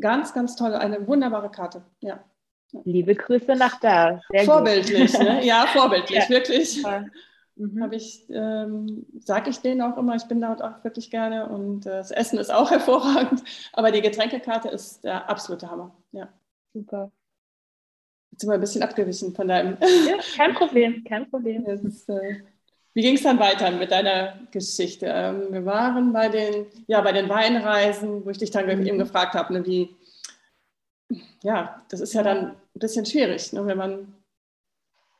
Ganz, 0.00 0.32
ganz 0.32 0.56
toll, 0.56 0.74
eine 0.74 1.06
wunderbare 1.06 1.50
Karte. 1.50 1.82
Ja. 2.00 2.24
Liebe 2.84 3.14
Grüße 3.14 3.54
nach 3.54 3.78
da. 3.80 4.20
Sehr 4.30 4.44
vorbildlich, 4.44 5.18
ne? 5.18 5.44
Ja, 5.44 5.66
vorbildlich, 5.72 6.24
ja. 6.24 6.28
wirklich. 6.30 6.82
Mhm. 7.56 7.92
ich, 7.92 8.24
ähm, 8.30 9.06
sage 9.20 9.50
ich 9.50 9.58
denen 9.58 9.82
auch 9.82 9.98
immer, 9.98 10.16
ich 10.16 10.24
bin 10.24 10.40
dort 10.40 10.62
auch 10.62 10.82
wirklich 10.82 11.10
gerne 11.10 11.48
und 11.48 11.84
äh, 11.84 11.90
das 11.90 12.10
Essen 12.10 12.38
ist 12.38 12.50
auch 12.50 12.70
hervorragend, 12.70 13.42
aber 13.74 13.92
die 13.92 14.00
Getränkekarte 14.00 14.68
ist 14.68 15.04
der 15.04 15.28
absolute 15.28 15.70
Hammer. 15.70 15.94
Ja. 16.12 16.28
Super. 16.72 17.12
Jetzt 18.30 18.40
sind 18.40 18.50
wir 18.50 18.54
ein 18.54 18.60
bisschen 18.60 18.82
abgewichen 18.82 19.34
von 19.34 19.48
deinem. 19.48 19.76
Ja, 20.08 20.16
kein 20.36 20.54
Problem, 20.54 21.04
kein 21.04 21.28
Problem. 21.28 21.66
Ist, 21.66 22.08
äh, 22.08 22.40
wie 22.94 23.02
ging 23.02 23.14
es 23.14 23.22
dann 23.22 23.38
weiter 23.38 23.70
mit 23.70 23.90
deiner 23.90 24.38
Geschichte? 24.50 25.06
Ähm, 25.06 25.52
wir 25.52 25.64
waren 25.64 26.12
bei 26.12 26.28
den, 26.28 26.66
ja, 26.86 27.00
bei 27.00 27.12
den 27.12 27.28
Weinreisen, 27.28 28.24
wo 28.24 28.30
ich 28.30 28.38
dich 28.38 28.50
dann 28.50 28.66
mhm. 28.66 28.86
eben 28.86 28.98
gefragt 28.98 29.34
habe, 29.34 29.52
ne, 29.52 29.66
wie, 29.66 29.96
ja, 31.42 31.82
das 31.88 32.00
ist 32.00 32.12
ja 32.12 32.22
dann 32.22 32.48
ein 32.48 32.56
bisschen 32.74 33.06
schwierig, 33.06 33.52
ne, 33.52 33.66
wenn 33.66 33.78
man, 33.78 34.14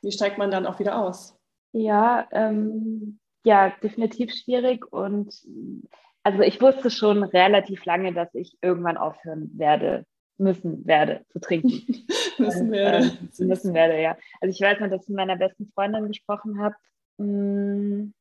wie 0.01 0.11
steigt 0.11 0.37
man 0.37 0.51
dann 0.51 0.65
auch 0.65 0.79
wieder 0.79 0.99
aus? 0.99 1.37
Ja, 1.71 2.27
ähm, 2.31 3.19
ja, 3.45 3.71
definitiv 3.81 4.33
schwierig 4.33 4.91
und 4.91 5.33
also 6.23 6.41
ich 6.41 6.61
wusste 6.61 6.89
schon 6.89 7.23
relativ 7.23 7.83
lange, 7.85 8.13
dass 8.13 8.33
ich 8.33 8.57
irgendwann 8.61 8.97
aufhören 8.97 9.51
werde, 9.57 10.05
müssen 10.37 10.85
werde 10.85 11.25
zu 11.29 11.39
trinken. 11.39 12.05
müssen 12.37 12.71
werde. 12.71 13.11
Äh, 13.37 13.43
müssen 13.43 13.73
werde, 13.73 14.01
ja. 14.01 14.17
Also 14.39 14.51
ich 14.51 14.61
weiß 14.61 14.79
noch, 14.79 14.89
dass 14.89 15.03
ich 15.03 15.09
mit 15.09 15.17
meiner 15.17 15.35
besten 15.35 15.69
Freundin 15.73 16.07
gesprochen 16.07 16.59
habe. 16.59 16.75
Hm, 17.19 18.13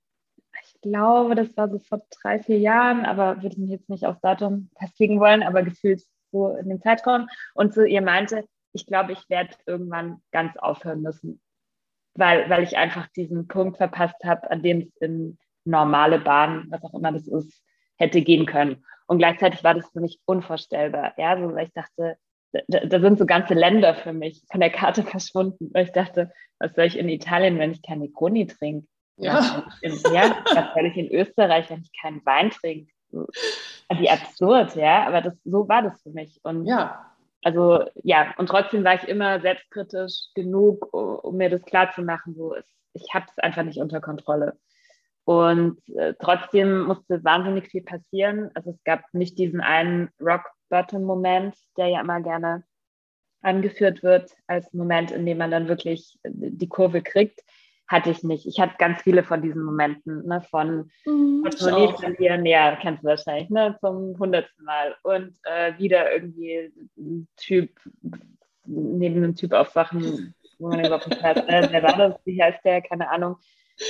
ich 0.65 0.81
glaube, 0.81 1.35
das 1.35 1.57
war 1.57 1.69
so 1.69 1.79
vor 1.79 2.03
drei, 2.11 2.39
vier 2.41 2.59
Jahren, 2.59 3.05
aber 3.05 3.37
würde 3.43 3.55
ich 3.55 3.59
mich 3.59 3.71
jetzt 3.71 3.89
nicht 3.89 4.07
aufs 4.07 4.21
Datum 4.21 4.71
festlegen 4.79 5.21
wollen, 5.21 5.43
aber 5.43 5.63
gefühlt 5.63 6.03
so 6.31 6.49
in 6.57 6.69
dem 6.69 6.81
Zeitraum. 6.81 7.29
Und 7.55 7.75
so 7.75 7.83
ihr 7.83 8.03
meinte, 8.03 8.45
ich 8.73 8.87
glaube, 8.87 9.13
ich 9.13 9.29
werde 9.29 9.55
irgendwann 9.67 10.23
ganz 10.31 10.57
aufhören 10.57 11.03
müssen, 11.03 11.41
weil, 12.15 12.49
weil 12.51 12.63
ich 12.63 12.77
einfach 12.77 13.09
diesen 13.09 13.49
Punkt 13.49 13.77
verpasst 13.77 14.23
habe, 14.25 14.51
an 14.51 14.63
dem 14.63 14.81
es 14.81 14.97
in 14.97 15.39
normale 15.65 16.19
Bahnen, 16.19 16.71
was 16.71 16.83
auch 16.83 16.95
immer 16.95 17.13
das 17.13 17.27
ist, 17.27 17.63
hätte 17.97 18.23
gehen 18.23 18.47
können. 18.47 18.85
Und 19.07 19.19
gleichzeitig 19.19 19.63
war 19.65 19.75
das 19.75 19.89
für 19.91 20.01
mich 20.01 20.21
unvorstellbar. 20.25 21.13
Ja, 21.19 21.39
so, 21.39 21.55
weil 21.55 21.67
ich 21.67 21.73
dachte, 21.73 22.17
da, 22.69 22.81
da, 22.85 23.01
sind 23.01 23.19
so 23.19 23.27
ganze 23.27 23.55
Länder 23.55 23.95
für 23.95 24.13
mich 24.13 24.43
von 24.51 24.61
der 24.61 24.71
Karte 24.71 25.03
verschwunden. 25.03 25.71
Weil 25.73 25.87
ich 25.87 25.93
dachte, 25.93 26.33
was 26.59 26.75
soll 26.75 26.85
ich 26.85 26.99
in 26.99 27.09
Italien, 27.09 27.59
wenn 27.59 27.73
ich 27.73 27.83
keine 27.83 28.03
Negroni 28.03 28.47
trinke? 28.47 28.87
Ja. 29.17 29.67
In, 29.83 29.93
ja. 30.13 30.37
Was 30.45 30.75
soll 30.75 30.87
ich 30.87 30.97
in 30.97 31.11
Österreich, 31.11 31.71
wenn 31.71 31.83
ich 31.83 31.93
keinen 32.01 32.25
Wein 32.25 32.51
trinke? 32.51 32.93
Wie 33.11 34.11
absurd, 34.11 34.75
ja. 34.77 35.07
Aber 35.07 35.21
das, 35.21 35.35
so 35.45 35.69
war 35.69 35.83
das 35.83 36.01
für 36.03 36.11
mich. 36.11 36.41
Und 36.43 36.67
ja. 36.67 37.09
Also 37.45 37.85
ja, 38.05 38.35
und 38.39 38.49
trotzdem 38.49 38.85
war 38.85 38.95
ich 38.95 39.09
immer 39.09 39.41
selbstkritisch 39.41 40.29
genug, 40.35 40.93
um 40.95 41.37
mir 41.37 41.51
das 41.51 41.63
klarzumachen, 41.63 42.35
so 42.37 42.55
ist, 42.55 42.69
ich 42.95 43.13
habe 43.13 43.27
es 43.29 43.39
einfach 43.39 43.65
nicht 43.65 43.81
unter 43.81 44.01
Kontrolle. 44.01 44.57
Und 45.25 45.79
äh, 45.97 46.15
trotzdem 46.19 46.83
musste 46.83 47.23
wahnsinnig 47.25 47.69
viel 47.69 47.83
passieren. 47.83 48.51
Also 48.55 48.71
es 48.71 48.85
gab 48.85 49.03
nicht 49.13 49.39
diesen 49.39 49.61
einen 49.61 50.11
Rock-Bottom-Moment, 50.73 51.55
der 51.77 51.89
ja 51.89 52.01
immer 52.01 52.21
gerne 52.21 52.65
angeführt 53.43 54.03
wird 54.03 54.31
als 54.47 54.73
Moment, 54.73 55.11
in 55.11 55.27
dem 55.27 55.39
man 55.39 55.51
dann 55.51 55.69
wirklich 55.69 56.19
äh, 56.23 56.31
die 56.33 56.69
Kurve 56.69 57.03
kriegt, 57.03 57.41
hatte 57.89 58.11
ich 58.11 58.23
nicht. 58.23 58.47
Ich 58.47 58.61
hatte 58.61 58.77
ganz 58.79 59.03
viele 59.03 59.25
von 59.25 59.43
diesen 59.43 59.65
Momenten, 59.65 60.27
ne, 60.27 60.41
von 60.49 60.91
mhm, 61.05 61.43
Portemonnaie 61.43 61.93
verlieren, 61.99 62.47
ja, 62.47 62.77
kennst 62.77 63.03
du 63.03 63.09
wahrscheinlich, 63.09 63.51
ne, 63.51 63.77
zum 63.81 64.19
hundertsten 64.19 64.65
Mal 64.65 64.95
und 65.03 65.37
äh, 65.43 65.77
wieder 65.79 66.13
irgendwie 66.13 66.73
ein 66.97 67.29
Typ 67.37 67.71
neben 68.65 69.17
einem 69.17 69.35
Typ 69.35 69.53
aufwachen, 69.53 70.35
wo 70.59 70.69
man 70.69 70.85
überhaupt 70.85 71.09
nicht 71.09 71.23
weiß, 71.23 71.39
äh, 71.39 71.69
wer 71.71 71.83
war 71.83 71.97
das, 71.97 72.15
wie 72.25 72.41
heißt 72.41 72.65
der, 72.65 72.81
keine 72.83 73.11
Ahnung 73.11 73.37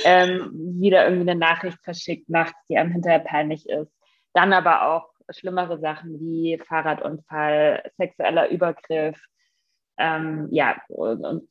ähm, 0.05 0.51
wieder 0.79 1.05
irgendwie 1.05 1.29
eine 1.29 1.39
Nachricht 1.39 1.77
verschickt 1.83 2.29
nachts, 2.29 2.57
die 2.67 2.77
einem 2.77 2.91
hinterher 2.91 3.19
peinlich 3.19 3.67
ist. 3.69 3.91
Dann 4.33 4.53
aber 4.53 4.87
auch 4.87 5.12
schlimmere 5.29 5.79
Sachen 5.79 6.19
wie 6.19 6.59
Fahrradunfall, 6.67 7.91
sexueller 7.97 8.49
Übergriff. 8.49 9.19
Ähm, 9.97 10.47
ja, 10.51 10.75
und, 10.87 11.23
und, 11.23 11.49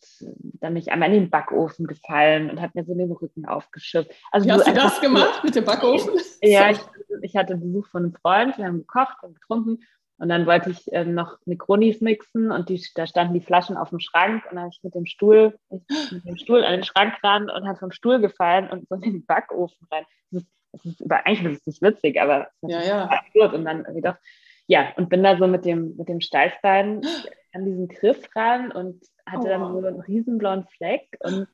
dann 0.60 0.74
bin 0.74 0.82
ich 0.82 0.90
einmal 0.90 1.12
in 1.12 1.22
den 1.22 1.30
Backofen 1.30 1.86
gefallen 1.86 2.50
und 2.50 2.60
hat 2.60 2.74
mir 2.74 2.84
so 2.84 2.94
den 2.94 3.12
Rücken 3.12 3.46
aufgeschüttet. 3.46 4.12
Also 4.32 4.48
Wie 4.48 4.52
hast 4.52 4.66
du 4.66 4.74
das 4.74 5.00
gemacht 5.00 5.44
mit 5.44 5.54
dem 5.54 5.64
Backofen? 5.64 6.14
Ja, 6.42 6.70
ich, 6.70 6.80
ich, 7.22 7.36
hatte 7.36 7.56
Besuch 7.56 7.86
von 7.86 8.02
einem 8.02 8.14
Freund, 8.14 8.58
wir 8.58 8.64
haben 8.64 8.78
gekocht 8.78 9.22
und 9.22 9.40
getrunken 9.40 9.78
und 10.22 10.28
dann 10.28 10.46
wollte 10.46 10.70
ich 10.70 10.84
ähm, 10.92 11.14
noch 11.14 11.38
Necronis 11.46 12.00
mixen 12.00 12.52
und 12.52 12.68
die, 12.68 12.80
da 12.94 13.08
standen 13.08 13.34
die 13.34 13.40
Flaschen 13.40 13.76
auf 13.76 13.90
dem 13.90 13.98
Schrank 13.98 14.44
und 14.44 14.54
dann 14.54 14.64
habe 14.64 14.70
ich 14.72 14.82
mit 14.84 14.94
dem 14.94 15.04
Stuhl, 15.04 15.58
mit 15.70 16.24
dem 16.24 16.36
Stuhl 16.36 16.62
an 16.64 16.72
den 16.72 16.84
Schrank 16.84 17.14
ran 17.24 17.50
und 17.50 17.66
habe 17.66 17.78
vom 17.78 17.90
Stuhl 17.90 18.20
gefallen 18.20 18.70
und 18.70 18.88
so 18.88 18.94
in 18.94 19.00
den 19.02 19.26
Backofen 19.26 19.84
rein. 19.90 20.04
Das 20.30 20.42
ist, 20.42 20.50
das 20.72 20.84
ist 20.84 21.00
über, 21.00 21.26
eigentlich 21.26 21.52
ist 21.52 21.60
es 21.60 21.66
nicht 21.66 21.82
witzig, 21.82 22.20
aber 22.20 22.48
es 22.62 22.68
ist 22.68 22.74
ja, 22.74 22.82
ja. 22.82 23.04
absurd. 23.06 23.54
Und 23.54 23.64
dann 23.64 23.86
wieder, 23.94 24.18
ja, 24.66 24.92
und 24.96 25.08
bin 25.08 25.22
da 25.22 25.36
so 25.36 25.46
mit 25.46 25.64
dem, 25.64 25.96
mit 25.96 26.08
dem 26.08 26.20
Steißbein 26.20 27.02
an 27.52 27.64
diesen 27.64 27.88
Griff 27.88 28.28
ran 28.34 28.72
und 28.72 29.02
hatte 29.26 29.46
oh. 29.46 29.48
dann 29.48 29.72
so 29.72 29.86
einen 29.86 30.00
riesen 30.00 30.38
blauen 30.38 30.66
Fleck 30.76 31.16
und 31.20 31.46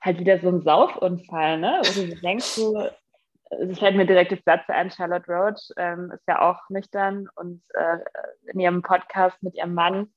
halt 0.00 0.18
wieder 0.18 0.38
so 0.40 0.48
ein 0.48 0.62
Saufunfall, 0.62 1.58
ne? 1.58 1.80
Wo 1.82 2.06
du 2.06 2.20
denkst, 2.20 2.44
so, 2.44 2.88
es 3.50 3.78
fällt 3.78 3.96
mir 3.96 4.06
direkt 4.06 4.32
das 4.32 4.44
Satz 4.44 4.68
ein, 4.68 4.90
Charlotte 4.90 5.30
Roach 5.30 5.70
ähm, 5.76 6.10
ist 6.12 6.26
ja 6.28 6.42
auch 6.42 6.68
nüchtern 6.68 7.28
und 7.36 7.62
äh, 7.74 7.98
in 8.52 8.60
ihrem 8.60 8.82
Podcast 8.82 9.40
mit 9.42 9.54
ihrem 9.54 9.74
Mann 9.74 10.12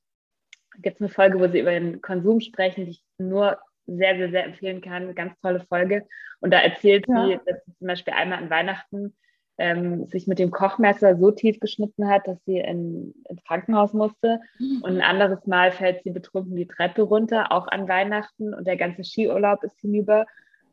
gibt 0.79 0.95
es 0.95 1.01
eine 1.01 1.09
Folge, 1.09 1.39
wo 1.39 1.47
sie 1.47 1.59
über 1.59 1.71
den 1.71 2.01
Konsum 2.01 2.41
sprechen, 2.41 2.85
die 2.85 2.91
ich 2.91 3.03
nur 3.17 3.59
sehr, 3.97 4.17
sehr, 4.17 4.30
sehr 4.30 4.45
empfehlen 4.45 4.82
kann. 4.82 5.15
Ganz 5.15 5.39
tolle 5.41 5.62
Folge. 5.62 6.06
Und 6.39 6.52
da 6.52 6.60
erzählt 6.60 7.06
ja. 7.08 7.25
sie, 7.25 7.39
dass 7.45 7.65
sie 7.65 7.73
zum 7.78 7.88
Beispiel 7.88 8.13
einmal 8.13 8.39
an 8.39 8.49
Weihnachten 8.49 9.15
ähm, 9.58 10.06
sich 10.08 10.25
mit 10.25 10.39
dem 10.39 10.52
Kochmesser 10.52 11.17
so 11.17 11.32
tief 11.32 11.60
geschnitten 11.60 12.10
hat, 12.10 12.28
dass 12.28 12.43
sie 12.45 12.60
in, 12.60 13.13
ins 13.28 13.43
Krankenhaus 13.43 13.93
musste. 13.93 14.39
Mhm. 14.58 14.82
Und 14.82 14.91
ein 14.97 15.02
anderes 15.02 15.45
Mal 15.47 15.71
fällt 15.71 16.04
sie 16.04 16.12
betrunken 16.12 16.56
die 16.56 16.67
Treppe 16.67 17.02
runter, 17.02 17.52
auch 17.52 17.67
an 17.67 17.88
Weihnachten. 17.88 18.54
Und 18.54 18.65
der 18.65 18.78
ganze 18.78 19.04
Skiurlaub 19.04 19.63
ist 19.63 19.80
hinüber. 19.82 20.25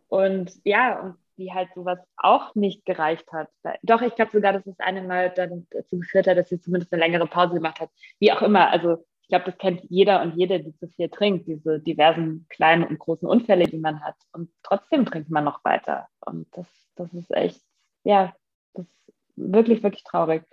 Und 0.09 0.53
ja, 0.65 1.01
und 1.01 1.17
die 1.37 1.53
halt 1.53 1.69
sowas 1.75 1.99
auch 2.17 2.55
nicht 2.55 2.85
gereicht 2.87 3.31
hat. 3.33 3.49
Doch, 3.83 4.03
ich 4.03 4.15
glaube 4.15 4.31
sogar, 4.33 4.53
dass 4.53 4.67
es 4.67 4.79
eine 4.81 5.03
Mal 5.03 5.31
dann 5.31 5.67
dazu 5.71 5.99
geführt 5.99 6.27
hat, 6.27 6.39
dass 6.39 6.49
sie 6.49 6.61
zumindest 6.61 6.93
eine 6.93 7.03
längere 7.03 7.27
Pause 7.27 7.55
gemacht 7.55 7.81
hat. 7.81 7.91
Wie 8.19 8.33
auch 8.33 8.43
immer, 8.43 8.71
also 8.71 9.05
ich 9.27 9.31
glaube, 9.31 9.47
das 9.47 9.59
kennt 9.59 9.83
jeder 9.89 10.23
und 10.23 10.37
jede, 10.37 10.63
die 10.63 10.73
zu 10.77 10.87
viel 10.87 11.09
trinkt, 11.09 11.49
diese 11.49 11.81
diversen 11.81 12.47
kleinen 12.49 12.85
und 12.85 13.01
großen 13.01 13.27
Unfälle, 13.27 13.65
die 13.65 13.79
man 13.79 14.01
hat. 14.01 14.15
Und 14.31 14.53
trotzdem 14.63 15.05
trinkt 15.05 15.31
man 15.31 15.43
noch 15.43 15.65
weiter. 15.65 16.07
Und 16.21 16.47
das, 16.57 16.69
das 16.95 17.13
ist 17.13 17.33
echt, 17.33 17.61
ja, 18.05 18.33
das 18.75 18.87
ist 18.87 19.13
wirklich, 19.35 19.83
wirklich 19.83 20.05
traurig. 20.05 20.45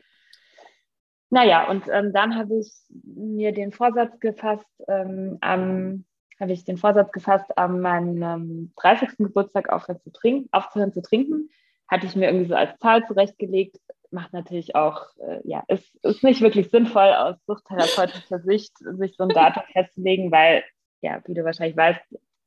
Naja, 1.29 1.69
und 1.69 1.83
ähm, 1.88 2.13
dann 2.13 2.36
habe 2.36 2.57
ich 2.57 2.73
mir 2.89 3.51
den 3.51 3.71
Vorsatz 3.71 4.19
gefasst, 4.19 4.65
ähm, 4.88 5.38
am 5.41 6.05
habe 6.39 6.51
ich 6.51 6.65
den 6.65 6.77
Vorsatz 6.77 7.12
gefasst, 7.12 7.55
an 7.59 7.79
meinem 7.79 8.73
30. 8.77 9.17
Geburtstag 9.19 9.69
aufhören 9.69 10.01
zu 10.01 10.12
trinken, 10.12 10.49
aufzuhören 10.51 10.91
zu 10.91 11.03
trinken. 11.03 11.51
Hatte 11.88 12.07
ich 12.07 12.15
mir 12.15 12.25
irgendwie 12.25 12.49
so 12.49 12.55
als 12.55 12.75
Zahl 12.79 13.05
zurechtgelegt. 13.05 13.77
Macht 14.13 14.32
natürlich 14.32 14.76
auch, 14.76 15.08
äh, 15.17 15.39
ja, 15.43 15.63
es 15.67 15.82
ist, 15.82 16.06
ist 16.06 16.23
nicht 16.23 16.41
wirklich 16.41 16.69
sinnvoll 16.69 17.13
aus 17.13 17.36
suchttherapeutischer 17.45 18.39
Sicht, 18.39 18.78
sich 18.78 19.15
so 19.17 19.23
ein 19.23 19.30
Datum 19.30 19.63
festzulegen, 19.73 20.32
weil, 20.32 20.63
ja, 21.02 21.21
wie 21.26 21.34
du 21.34 21.43
wahrscheinlich 21.43 21.76
weißt, 21.76 21.99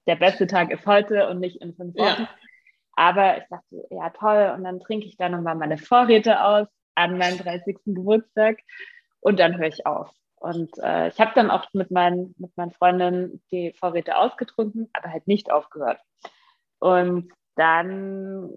der 0.07 0.17
beste 0.17 0.47
Tag 0.47 0.71
ist 0.71 0.87
heute 0.87 1.29
und 1.29 1.41
nicht 1.41 1.61
in 1.61 1.75
fünf 1.75 1.97
Wochen. 1.97 2.23
Ja. 2.23 2.29
Aber 2.93 3.39
ich 3.39 3.45
dachte, 3.51 3.87
ja, 3.91 4.11
toll. 4.11 4.55
Und 4.57 4.65
dann 4.65 4.81
trinke 4.81 5.07
ich 5.07 5.17
dann 5.17 5.33
nochmal 5.33 5.57
meine 5.57 5.77
Vorräte 5.77 6.43
aus 6.43 6.69
an 6.95 7.19
meinem 7.19 7.39
30. 7.39 7.79
Geburtstag 7.85 8.59
und 9.21 9.39
dann 9.39 9.59
höre 9.59 9.69
ich 9.69 9.87
auf. 9.87 10.11
Und 10.37 10.71
äh, 10.79 11.09
ich 11.09 11.19
habe 11.19 11.33
dann 11.35 11.51
auch 11.51 11.67
mit 11.73 11.91
meinen, 11.91 12.35
mit 12.39 12.57
meinen 12.57 12.71
Freundinnen 12.71 13.43
die 13.51 13.73
Vorräte 13.73 14.17
ausgetrunken, 14.17 14.89
aber 14.93 15.11
halt 15.11 15.27
nicht 15.27 15.51
aufgehört. 15.51 16.01
Und 16.79 17.33
dann, 17.57 18.51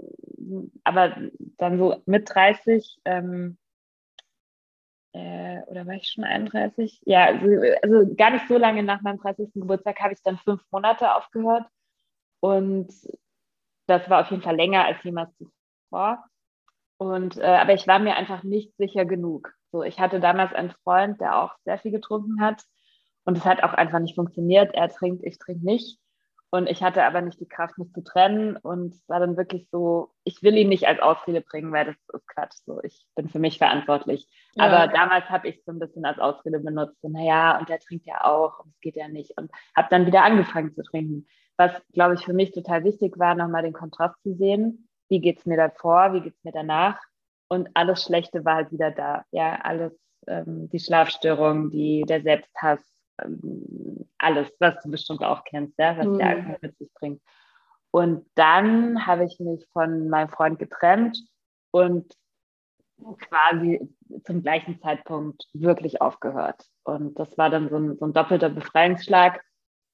aber 0.83 1.15
dann 1.57 1.77
so 1.77 2.01
mit 2.05 2.29
30, 2.33 2.99
ähm, 3.05 3.57
äh, 5.13 5.61
oder 5.67 5.87
war 5.87 5.95
ich 5.95 6.09
schon 6.09 6.23
31? 6.23 7.01
Ja, 7.05 7.25
also, 7.25 7.47
also, 7.81 8.15
gar 8.15 8.31
nicht 8.31 8.47
so 8.47 8.57
lange 8.57 8.83
nach 8.83 9.01
meinem 9.01 9.17
30. 9.17 9.53
Geburtstag 9.53 9.99
habe 10.01 10.13
ich 10.13 10.21
dann 10.21 10.37
fünf 10.37 10.61
Monate 10.71 11.15
aufgehört. 11.15 11.65
Und 12.41 12.89
das 13.87 14.09
war 14.09 14.21
auf 14.21 14.31
jeden 14.31 14.43
Fall 14.43 14.55
länger 14.55 14.85
als 14.85 15.03
jemals 15.03 15.31
zuvor. 15.37 16.23
Und, 16.97 17.37
äh, 17.37 17.45
aber 17.45 17.73
ich 17.73 17.87
war 17.87 17.99
mir 17.99 18.15
einfach 18.15 18.43
nicht 18.43 18.75
sicher 18.77 19.05
genug. 19.05 19.53
So, 19.71 19.83
ich 19.83 19.99
hatte 19.99 20.19
damals 20.19 20.53
einen 20.53 20.71
Freund, 20.83 21.21
der 21.21 21.41
auch 21.41 21.55
sehr 21.63 21.79
viel 21.79 21.91
getrunken 21.91 22.41
hat 22.41 22.63
und 23.23 23.37
es 23.37 23.45
hat 23.45 23.63
auch 23.63 23.73
einfach 23.73 23.99
nicht 23.99 24.15
funktioniert. 24.15 24.73
Er 24.73 24.89
trinkt, 24.89 25.23
ich 25.23 25.37
trinke 25.37 25.65
nicht. 25.65 25.99
Und 26.51 26.67
ich 26.67 26.81
hatte 26.81 27.03
aber 27.03 27.21
nicht 27.21 27.39
die 27.39 27.47
Kraft, 27.47 27.77
mich 27.77 27.91
zu 27.93 28.03
trennen. 28.03 28.57
Und 28.57 28.93
es 28.93 29.07
war 29.07 29.19
dann 29.19 29.37
wirklich 29.37 29.67
so, 29.71 30.11
ich 30.23 30.41
will 30.41 30.57
ihn 30.57 30.69
nicht 30.69 30.87
als 30.87 30.99
Ausrede 30.99 31.41
bringen, 31.41 31.71
weil 31.71 31.85
das 31.85 31.95
ist 32.13 32.27
Quatsch. 32.27 32.55
So, 32.65 32.81
ich 32.83 33.05
bin 33.15 33.29
für 33.29 33.37
mich 33.37 33.59
verantwortlich. 33.59 34.27
Ja. 34.55 34.65
Aber 34.65 34.91
damals 34.91 35.29
habe 35.29 35.47
ich 35.47 35.57
es 35.57 35.65
so 35.65 35.71
ein 35.71 35.79
bisschen 35.79 36.05
als 36.05 36.17
Ausrede 36.17 36.59
benutzt. 36.59 36.97
Und 37.01 37.13
naja, 37.13 37.59
und 37.59 37.69
der 37.69 37.79
trinkt 37.79 38.07
ja 38.07 38.23
auch 38.25 38.59
und 38.59 38.71
es 38.73 38.79
geht 38.79 38.95
ja 38.95 39.07
nicht. 39.07 39.37
Und 39.37 39.51
habe 39.75 39.89
dann 39.91 40.07
wieder 40.07 40.23
angefangen 40.23 40.73
zu 40.73 40.81
trinken. 40.81 41.27
Was, 41.57 41.71
glaube 41.93 42.15
ich, 42.15 42.25
für 42.25 42.33
mich 42.33 42.51
total 42.51 42.83
wichtig 42.83 43.19
war, 43.19 43.35
nochmal 43.35 43.61
den 43.61 43.73
Kontrast 43.73 44.15
zu 44.23 44.33
sehen. 44.33 44.87
Wie 45.07 45.19
geht 45.19 45.39
es 45.39 45.45
mir 45.45 45.57
davor? 45.57 46.13
Wie 46.13 46.21
geht 46.21 46.33
es 46.35 46.43
mir 46.43 46.51
danach? 46.51 46.99
Und 47.47 47.69
alles 47.75 48.03
Schlechte 48.03 48.43
war 48.43 48.55
halt 48.55 48.71
wieder 48.71 48.89
da. 48.89 49.23
Ja, 49.31 49.59
alles, 49.61 49.93
ähm, 50.25 50.69
die 50.69 50.79
Schlafstörung, 50.79 51.69
die, 51.69 52.05
der 52.07 52.21
Selbsthass, 52.21 52.98
alles, 54.17 54.51
was 54.59 54.75
du 54.83 54.91
bestimmt 54.91 55.23
auch 55.23 55.43
kennst, 55.43 55.77
ja, 55.77 55.97
was 55.97 56.07
mhm. 56.07 56.17
der 56.17 56.27
Alkohol 56.27 56.57
mit 56.61 56.77
sich 56.77 56.93
bringt. 56.93 57.21
Und 57.91 58.25
dann 58.35 59.05
habe 59.07 59.25
ich 59.25 59.39
mich 59.39 59.65
von 59.73 60.09
meinem 60.09 60.29
Freund 60.29 60.59
getrennt 60.59 61.19
und 61.71 62.13
quasi 63.19 63.89
zum 64.25 64.41
gleichen 64.41 64.79
Zeitpunkt 64.79 65.47
wirklich 65.53 66.01
aufgehört. 66.01 66.65
Und 66.83 67.17
das 67.17 67.37
war 67.37 67.49
dann 67.49 67.69
so 67.69 67.77
ein, 67.77 67.97
so 67.97 68.05
ein 68.05 68.13
doppelter 68.13 68.49
Befreiungsschlag. 68.49 69.41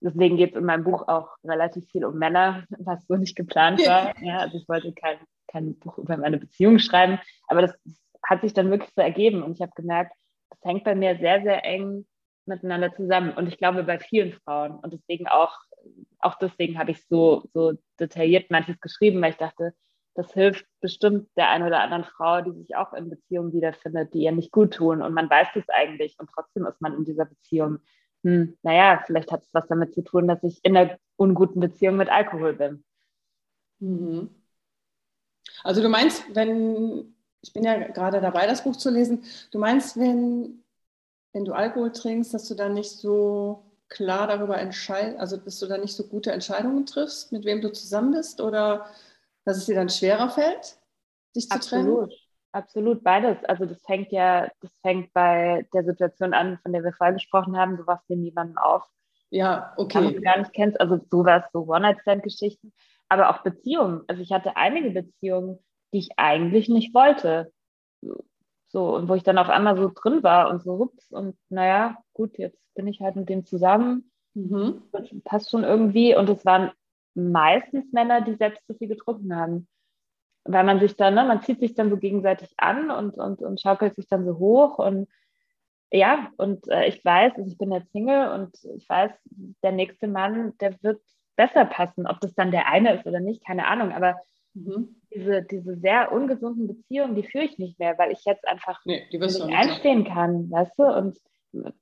Deswegen 0.02 0.38
geht 0.38 0.52
es 0.52 0.60
in 0.60 0.66
meinem 0.66 0.84
Buch 0.84 1.08
auch 1.08 1.36
relativ 1.44 1.86
viel 1.90 2.06
um 2.06 2.18
Männer, 2.18 2.66
was 2.70 3.06
so 3.08 3.16
nicht 3.16 3.36
geplant 3.36 3.80
war. 3.86 4.14
Ja, 4.22 4.38
also 4.40 4.58
ich 4.58 4.68
wollte 4.68 4.94
kein, 4.94 5.18
kein 5.48 5.78
Buch 5.80 5.98
über 5.98 6.18
meine 6.18 6.38
Beziehung 6.38 6.80
schreiben, 6.80 7.20
aber 7.48 7.62
das 7.62 7.74
hat 8.24 8.42
sich 8.42 8.54
dann 8.54 8.70
wirklich 8.70 8.92
so 8.96 9.02
ergeben. 9.02 9.44
Und 9.44 9.54
ich 9.54 9.62
habe 9.62 9.72
gemerkt, 9.76 10.14
das 10.50 10.60
hängt 10.64 10.84
bei 10.84 10.96
mir 10.96 11.18
sehr, 11.18 11.42
sehr 11.44 11.64
eng 11.64 12.06
miteinander 12.48 12.94
zusammen. 12.94 13.32
Und 13.32 13.48
ich 13.48 13.58
glaube 13.58 13.84
bei 13.84 14.00
vielen 14.00 14.34
Frauen. 14.34 14.74
Und 14.80 14.94
deswegen 14.94 15.28
auch, 15.28 15.58
auch 16.20 16.36
deswegen 16.36 16.78
habe 16.78 16.92
ich 16.92 17.06
so, 17.08 17.44
so 17.54 17.74
detailliert 18.00 18.52
manches 18.52 18.80
geschrieben, 18.80 19.22
weil 19.22 19.32
ich 19.32 19.38
dachte, 19.38 19.74
das 20.16 20.34
hilft 20.34 20.66
bestimmt 20.80 21.30
der 21.36 21.50
einen 21.50 21.68
oder 21.68 21.82
anderen 21.82 22.06
Frau, 22.06 22.42
die 22.42 22.54
sich 22.54 22.76
auch 22.76 22.94
in 22.94 23.10
Beziehungen 23.10 23.52
wiederfindet, 23.52 24.14
die 24.14 24.24
ihr 24.24 24.32
nicht 24.32 24.52
gut 24.52 24.74
tun. 24.74 25.02
Und 25.02 25.14
man 25.14 25.30
weiß 25.30 25.50
es 25.56 25.68
eigentlich 25.70 26.16
und 26.20 26.30
trotzdem 26.34 26.66
ist 26.66 26.82
man 26.82 26.94
in 26.94 27.04
dieser 27.04 27.26
Beziehung. 27.26 27.80
Hm, 28.24 28.58
naja, 28.64 29.04
vielleicht 29.06 29.32
hat 29.32 29.44
es 29.44 29.54
was 29.54 29.68
damit 29.68 29.94
zu 29.94 30.04
tun, 30.04 30.28
dass 30.28 30.42
ich 30.44 30.64
in 30.64 30.76
einer 30.76 30.98
unguten 31.18 31.60
Beziehung 31.60 31.98
mit 31.98 32.10
Alkohol 32.10 32.54
bin. 32.54 32.84
Mhm. 33.80 34.30
Also 35.64 35.82
du 35.82 35.90
meinst, 35.90 36.24
wenn, 36.34 37.16
ich 37.42 37.54
bin 37.54 37.64
ja 37.64 37.88
gerade 37.90 38.22
dabei, 38.22 38.48
das 38.48 38.64
Buch 38.64 38.76
zu 38.76 38.90
lesen, 38.90 39.24
du 39.52 39.60
meinst, 39.60 39.98
wenn 39.98 40.64
wenn 41.36 41.44
du 41.44 41.52
Alkohol 41.52 41.92
trinkst, 41.92 42.34
dass 42.34 42.48
du 42.48 42.56
dann 42.56 42.74
nicht 42.74 42.92
so 42.92 43.62
klar 43.90 44.26
darüber 44.26 44.58
entscheidest, 44.58 45.20
also 45.20 45.36
dass 45.36 45.60
du 45.60 45.68
dann 45.68 45.82
nicht 45.82 45.94
so 45.94 46.08
gute 46.08 46.32
Entscheidungen 46.32 46.86
triffst, 46.86 47.34
mit 47.34 47.44
wem 47.44 47.60
du 47.60 47.74
zusammen 47.74 48.12
bist 48.12 48.40
oder 48.40 48.86
dass 49.44 49.58
es 49.58 49.66
dir 49.66 49.76
dann 49.76 49.90
schwerer 49.90 50.30
fällt, 50.30 50.78
dich 51.36 51.50
zu 51.50 51.58
Absolut. 51.58 52.10
trennen? 52.10 52.20
Absolut, 52.54 53.04
beides. 53.04 53.44
Also 53.44 53.66
das 53.66 53.82
fängt 53.82 54.14
ja, 54.14 54.50
das 54.62 54.72
fängt 54.82 55.12
bei 55.14 55.68
der 55.74 55.84
Situation 55.84 56.34
an, 56.34 56.58
von 56.64 56.72
der 56.72 56.86
wir 56.86 56.94
vorher 56.94 57.14
gesprochen 57.14 57.58
haben, 57.58 57.76
du 57.76 57.86
wachst 57.86 58.08
dir 58.08 58.16
niemanden 58.16 58.58
auf. 58.58 58.84
Ja, 59.30 59.74
okay. 59.76 60.06
Den 60.06 60.14
du 60.14 60.22
gar 60.22 60.40
nicht 60.40 60.54
kennst, 60.54 60.80
also 60.80 61.02
sowas, 61.12 61.44
so 61.52 61.68
One-Night-Stand-Geschichten, 61.68 62.72
aber 63.10 63.30
auch 63.30 63.44
Beziehungen. 63.44 64.04
Also 64.08 64.22
ich 64.22 64.32
hatte 64.32 64.56
einige 64.56 64.92
Beziehungen, 64.92 65.60
die 65.92 66.00
ich 66.00 66.12
eigentlich 66.16 66.70
nicht 66.70 66.94
wollte. 66.94 67.52
So, 68.76 68.94
und 68.94 69.08
wo 69.08 69.16
ich 69.16 69.24
dann 69.24 69.38
auf 69.38 69.48
einmal 69.48 69.78
so 69.78 69.90
drin 69.90 70.22
war 70.22 70.50
und 70.50 70.62
so, 70.62 70.74
ups, 70.74 71.10
und 71.10 71.38
naja, 71.48 71.98
gut, 72.12 72.38
jetzt 72.38 72.60
bin 72.74 72.88
ich 72.88 73.00
halt 73.00 73.16
mit 73.16 73.30
dem 73.30 73.46
zusammen. 73.46 74.12
Mhm. 74.34 74.82
passt 75.24 75.50
schon 75.50 75.64
irgendwie. 75.64 76.14
Und 76.14 76.30
es 76.30 76.44
waren 76.44 76.72
meistens 77.14 77.94
Männer, 77.94 78.20
die 78.20 78.34
selbst 78.34 78.68
zu 78.68 78.74
viel 78.74 78.90
getrunken 78.90 79.34
haben. 79.34 79.70
Weil 80.44 80.66
man 80.66 80.82
sich 80.82 80.98
dann, 80.98 81.14
ne, 81.14 81.24
man 81.24 81.42
zieht 81.42 81.62
sich 81.62 81.74
dann 81.74 81.90
so 81.90 81.96
gegenseitig 81.96 82.54
an 82.58 82.92
und, 82.92 83.18
und, 83.18 83.42
und 83.42 83.62
schaukelt 83.62 83.96
sich 83.96 84.10
dann 84.10 84.26
so 84.26 84.40
hoch. 84.40 84.78
Und 84.78 85.08
ja, 85.90 86.28
und 86.36 86.68
äh, 86.68 86.88
ich 86.88 87.06
weiß, 87.06 87.32
also 87.38 87.50
ich 87.50 87.58
bin 87.58 87.72
jetzt 87.72 87.94
Single 87.94 88.28
und 88.34 88.58
ich 88.76 88.90
weiß, 88.90 89.12
der 89.64 89.72
nächste 89.72 90.10
Mann, 90.10 90.52
der 90.58 90.76
wird 90.84 91.02
besser 91.38 91.64
passen. 91.64 92.08
Ob 92.08 92.20
das 92.20 92.36
dann 92.36 92.52
der 92.52 92.68
eine 92.68 92.96
ist 92.96 93.06
oder 93.06 93.22
nicht, 93.22 93.42
keine 93.46 93.68
Ahnung. 93.68 93.94
Aber 93.94 94.18
Mhm. 94.56 94.96
Diese, 95.14 95.44
diese 95.44 95.78
sehr 95.78 96.12
ungesunden 96.12 96.68
Beziehungen, 96.68 97.16
die 97.16 97.24
führe 97.24 97.44
ich 97.44 97.58
nicht 97.58 97.78
mehr, 97.78 97.98
weil 97.98 98.12
ich 98.12 98.24
jetzt 98.26 98.48
einfach 98.48 98.80
nee, 98.86 99.06
nicht 99.12 99.42
einstehen 99.42 100.06
kann, 100.06 100.50
weißt 100.50 100.80
du, 100.80 100.84
und 100.84 101.18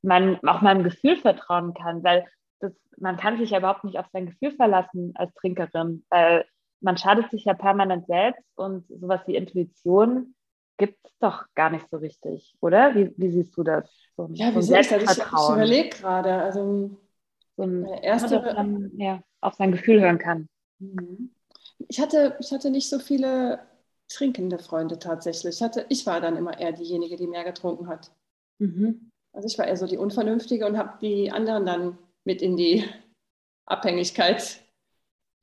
man 0.02 0.40
auch 0.48 0.62
meinem 0.62 0.84
Gefühl 0.84 1.16
vertrauen 1.18 1.74
kann, 1.74 2.04
weil 2.04 2.26
das, 2.60 2.74
man 2.98 3.18
kann 3.18 3.38
sich 3.38 3.52
ja 3.52 3.60
überhaupt 3.60 3.84
nicht 3.84 3.98
auf 3.98 4.08
sein 4.12 4.28
Gefühl 4.28 4.52
verlassen 4.52 5.14
als 5.16 5.34
Trinkerin, 5.36 6.04
weil 6.10 6.46
man 6.82 6.98
schadet 6.98 7.30
sich 7.32 7.46
ja 7.46 7.54
permanent 7.54 8.06
selbst 8.08 8.44
und 8.56 8.88
sowas 8.88 9.22
wie 9.26 9.36
Intuition 9.36 10.36
gibt 10.78 10.98
es 11.06 11.18
doch 11.20 11.46
gar 11.56 11.70
nicht 11.70 11.88
so 11.90 11.98
richtig, 11.98 12.56
oder? 12.60 12.96
Wie, 12.96 13.14
wie 13.18 13.30
siehst 13.30 13.56
du 13.56 13.64
das? 13.64 13.90
So, 14.18 14.30
ja, 14.34 14.54
wie 14.56 14.62
sehe 14.62 14.82
ich 14.82 14.88
das? 14.88 15.04
Ich, 15.04 15.10
ich 15.10 15.50
überlege 15.50 15.90
gerade, 15.90 16.34
also 16.34 16.98
so 17.56 17.64
ein, 17.64 17.86
erste, 17.86 18.42
man 18.42 18.92
ja, 18.98 19.22
auf 19.42 19.54
sein 19.54 19.72
Gefühl 19.72 20.02
hören 20.02 20.18
kann. 20.18 20.50
Mhm 20.80 21.30
ich 21.88 22.00
hatte, 22.00 22.36
ich 22.40 22.52
hatte 22.52 22.70
nicht 22.70 22.90
so 22.90 23.00
viele 23.00 23.60
trinkende 24.10 24.60
Freunde 24.60 25.00
tatsächlich. 25.00 25.56
Ich, 25.56 25.62
hatte, 25.62 25.86
ich 25.90 26.06
war 26.06 26.22
dann 26.22 26.38
immer 26.38 26.60
eher 26.60 26.72
diejenige, 26.72 27.16
die 27.16 27.28
mehr 27.28 27.44
getrunken 27.44 27.88
hat. 27.88 28.12
Mhm. 28.60 29.12
Also 29.34 29.48
ich 29.48 29.58
war 29.58 29.68
eher 29.68 29.78
so 29.78 29.88
die 29.88 29.98
Unvernünftige 29.98 30.66
und 30.66 30.78
habe 30.78 30.98
die 31.02 31.32
anderen 31.32 31.66
dann 31.66 31.98
mit 32.24 32.42
in 32.42 32.56
die 32.58 32.84
Abhängigkeit 33.66 34.62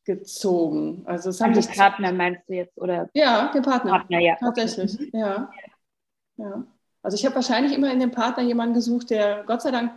gezogen. 0.04 1.02
Also 1.06 1.30
es 1.30 1.40
haben 1.40 1.54
also 1.54 1.68
Partner 1.70 2.12
meinst 2.12 2.48
du 2.48 2.54
jetzt 2.54 2.76
oder? 2.78 3.08
Ja, 3.14 3.50
den 3.52 3.62
Partner. 3.62 3.92
Partner 3.92 4.20
ja. 4.20 4.36
Tatsächlich, 4.36 4.94
okay. 4.94 5.10
ja. 5.12 5.50
ja. 6.36 6.66
Also 7.02 7.16
ich 7.16 7.24
habe 7.24 7.34
wahrscheinlich 7.34 7.72
immer 7.72 7.92
in 7.92 8.00
dem 8.00 8.10
Partner 8.10 8.42
jemanden 8.42 8.74
gesucht, 8.74 9.10
der 9.10 9.44
Gott 9.44 9.62
sei 9.62 9.70
Dank 9.70 9.92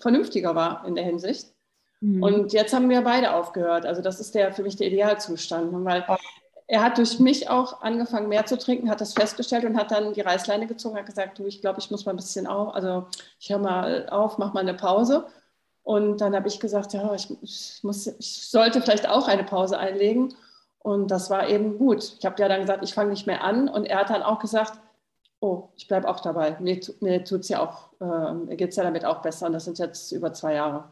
vernünftiger 0.00 0.54
war 0.54 0.86
in 0.86 0.94
der 0.94 1.04
Hinsicht. 1.04 1.54
Mhm. 2.00 2.22
Und 2.22 2.52
jetzt 2.52 2.72
haben 2.72 2.88
wir 2.88 3.02
beide 3.02 3.34
aufgehört. 3.34 3.86
Also 3.86 4.02
das 4.02 4.20
ist 4.20 4.34
der 4.34 4.52
für 4.52 4.62
mich 4.62 4.76
der 4.76 4.86
Idealzustand, 4.88 5.72
weil 5.84 6.04
er 6.68 6.82
hat 6.82 6.98
durch 6.98 7.18
mich 7.18 7.48
auch 7.48 7.80
angefangen 7.80 8.28
mehr 8.28 8.44
zu 8.44 8.58
trinken, 8.58 8.90
hat 8.90 9.00
das 9.00 9.14
festgestellt 9.14 9.64
und 9.64 9.76
hat 9.76 9.90
dann 9.90 10.12
die 10.12 10.20
Reißleine 10.20 10.66
gezogen, 10.66 10.98
hat 10.98 11.06
gesagt, 11.06 11.38
du, 11.38 11.46
ich 11.46 11.62
glaube, 11.62 11.80
ich 11.80 11.90
muss 11.90 12.04
mal 12.04 12.12
ein 12.12 12.16
bisschen 12.16 12.46
auf, 12.46 12.74
also 12.74 13.06
ich 13.40 13.48
höre 13.48 13.58
mal 13.58 14.08
auf, 14.10 14.36
mach 14.36 14.52
mal 14.52 14.60
eine 14.60 14.74
Pause. 14.74 15.26
Und 15.82 16.20
dann 16.20 16.36
habe 16.36 16.48
ich 16.48 16.60
gesagt, 16.60 16.92
ja, 16.92 17.14
ich, 17.14 17.30
muss, 17.82 18.06
ich 18.06 18.46
sollte 18.50 18.82
vielleicht 18.82 19.08
auch 19.08 19.26
eine 19.26 19.44
Pause 19.44 19.78
einlegen. 19.78 20.34
Und 20.80 21.10
das 21.10 21.30
war 21.30 21.48
eben 21.48 21.78
gut. 21.78 22.16
Ich 22.18 22.26
habe 22.26 22.40
ja 22.40 22.48
dann 22.48 22.60
gesagt, 22.60 22.84
ich 22.84 22.92
fange 22.92 23.10
nicht 23.10 23.26
mehr 23.26 23.42
an. 23.42 23.70
Und 23.70 23.86
er 23.86 24.00
hat 24.00 24.10
dann 24.10 24.22
auch 24.22 24.38
gesagt, 24.38 24.78
oh, 25.40 25.68
ich 25.76 25.88
bleibe 25.88 26.06
auch 26.06 26.20
dabei. 26.20 26.58
Mir, 26.60 26.78
mir 27.00 27.24
tut 27.24 27.40
es 27.40 27.48
ja 27.48 27.60
auch, 27.62 27.90
äh, 28.02 28.34
mir 28.34 28.56
geht 28.56 28.70
es 28.70 28.76
ja 28.76 28.84
damit 28.84 29.06
auch 29.06 29.22
besser. 29.22 29.46
Und 29.46 29.54
das 29.54 29.64
sind 29.64 29.78
jetzt 29.78 30.12
über 30.12 30.34
zwei 30.34 30.54
Jahre. 30.54 30.84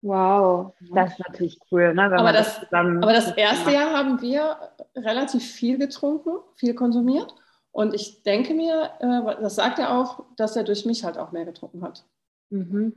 Wow, 0.00 0.74
das 0.92 1.12
ist 1.12 1.18
natürlich 1.18 1.58
cool. 1.72 1.92
Ne, 1.92 2.04
aber, 2.04 2.32
das, 2.32 2.60
das 2.60 2.72
aber 2.72 3.12
das 3.12 3.36
erste 3.36 3.72
Jahr 3.72 3.92
haben 3.92 4.22
wir 4.22 4.56
relativ 4.94 5.44
viel 5.44 5.76
getrunken, 5.76 6.38
viel 6.54 6.74
konsumiert. 6.74 7.34
Und 7.72 7.94
ich 7.94 8.22
denke 8.22 8.54
mir, 8.54 8.90
äh, 9.00 9.42
das 9.42 9.56
sagt 9.56 9.78
er 9.78 9.98
auch, 9.98 10.24
dass 10.36 10.56
er 10.56 10.64
durch 10.64 10.84
mich 10.84 11.04
halt 11.04 11.18
auch 11.18 11.32
mehr 11.32 11.44
getrunken 11.44 11.82
hat. 11.82 12.04
Mhm. 12.50 12.94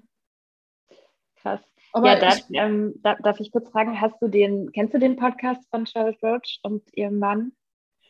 Krass. 1.35 1.59
Aber 1.93 2.13
ja, 2.13 2.19
darf 2.19 2.37
ich, 2.37 2.45
ähm, 2.57 2.93
darf, 3.01 3.19
darf, 3.21 3.39
ich 3.39 3.51
kurz 3.51 3.69
fragen, 3.69 3.99
hast 3.99 4.21
du 4.21 4.27
den, 4.27 4.71
kennst 4.71 4.93
du 4.93 4.99
den 4.99 5.17
Podcast 5.17 5.61
von 5.69 5.85
Charlotte 5.85 6.19
Roach 6.21 6.59
und 6.63 6.83
ihrem 6.95 7.19
Mann? 7.19 7.51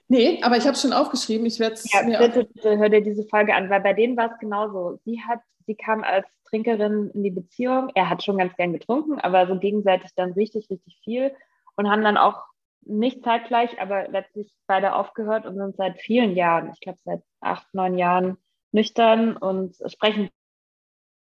Nee, 0.07 0.41
aber 0.43 0.57
ich 0.57 0.63
habe 0.63 0.73
es 0.73 0.81
schon 0.81 0.93
aufgeschrieben. 0.93 1.45
Ich 1.45 1.59
werde 1.59 1.79
ja, 1.93 2.03
mir 2.03 2.19
bitte, 2.19 2.43
bitte 2.43 2.77
hör 2.77 2.89
dir 2.89 3.01
diese 3.01 3.23
Folge 3.23 3.55
an, 3.55 3.69
weil 3.69 3.81
bei 3.81 3.93
denen 3.93 4.17
war 4.17 4.31
es 4.31 4.39
genauso. 4.39 4.99
Sie 5.05 5.21
hat, 5.21 5.39
sie 5.65 5.75
kam 5.75 6.03
als 6.03 6.27
Trinkerin 6.45 7.11
in 7.13 7.23
die 7.23 7.31
Beziehung. 7.31 7.89
Er 7.95 8.09
hat 8.09 8.23
schon 8.23 8.37
ganz 8.37 8.55
gern 8.55 8.73
getrunken, 8.73 9.19
aber 9.19 9.47
so 9.47 9.57
gegenseitig 9.57 10.11
dann 10.15 10.33
richtig, 10.33 10.69
richtig 10.69 10.99
viel 11.03 11.33
und 11.75 11.89
haben 11.89 12.03
dann 12.03 12.17
auch 12.17 12.43
nicht 12.83 13.23
zeitgleich, 13.23 13.79
aber 13.79 14.07
letztlich 14.07 14.51
beide 14.67 14.95
aufgehört 14.95 15.45
und 15.45 15.55
sind 15.55 15.75
seit 15.75 15.99
vielen 15.99 16.35
Jahren, 16.35 16.71
ich 16.73 16.79
glaube 16.79 16.99
seit 17.03 17.21
acht, 17.39 17.73
neun 17.73 17.97
Jahren 17.97 18.37
nüchtern 18.71 19.37
und 19.37 19.75
sprechen 19.87 20.29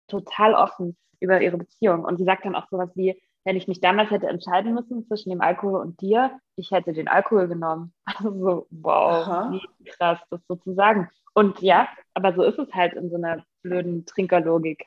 total 0.06 0.54
offen 0.54 0.96
über 1.20 1.40
ihre 1.40 1.58
Beziehung. 1.58 2.04
Und 2.04 2.18
sie 2.18 2.24
sagt 2.24 2.44
dann 2.44 2.54
auch 2.54 2.68
sowas 2.68 2.90
wie, 2.94 3.20
wenn 3.48 3.56
ich 3.56 3.66
mich 3.66 3.80
damals 3.80 4.10
hätte 4.10 4.26
entscheiden 4.26 4.74
müssen 4.74 5.06
zwischen 5.06 5.30
dem 5.30 5.40
Alkohol 5.40 5.80
und 5.80 6.02
dir, 6.02 6.38
ich 6.54 6.70
hätte 6.70 6.92
den 6.92 7.08
Alkohol 7.08 7.48
genommen. 7.48 7.94
Also, 8.04 8.66
wow, 8.70 9.26
Aha. 9.26 9.52
wie 9.78 9.84
krass, 9.84 10.18
das 10.28 10.40
sozusagen. 10.48 11.08
Und 11.32 11.62
ja, 11.62 11.88
aber 12.12 12.34
so 12.34 12.42
ist 12.42 12.58
es 12.58 12.70
halt 12.74 12.92
in 12.92 13.08
so 13.08 13.16
einer 13.16 13.42
blöden 13.62 14.04
Trinkerlogik. 14.04 14.84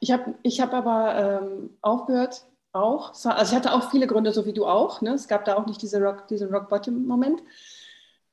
Ich 0.00 0.10
habe 0.10 0.34
ich 0.42 0.60
hab 0.60 0.74
aber 0.74 1.42
ähm, 1.44 1.70
aufgehört, 1.82 2.46
auch. 2.72 3.10
Also 3.10 3.52
ich 3.52 3.56
hatte 3.56 3.72
auch 3.72 3.92
viele 3.92 4.08
Gründe, 4.08 4.32
so 4.32 4.44
wie 4.44 4.54
du 4.54 4.66
auch. 4.66 5.02
Ne? 5.02 5.10
Es 5.10 5.28
gab 5.28 5.44
da 5.44 5.54
auch 5.54 5.66
nicht 5.66 5.80
diese 5.80 6.02
Rock, 6.02 6.26
diesen 6.26 6.52
Rock-Bottom-Moment. 6.52 7.40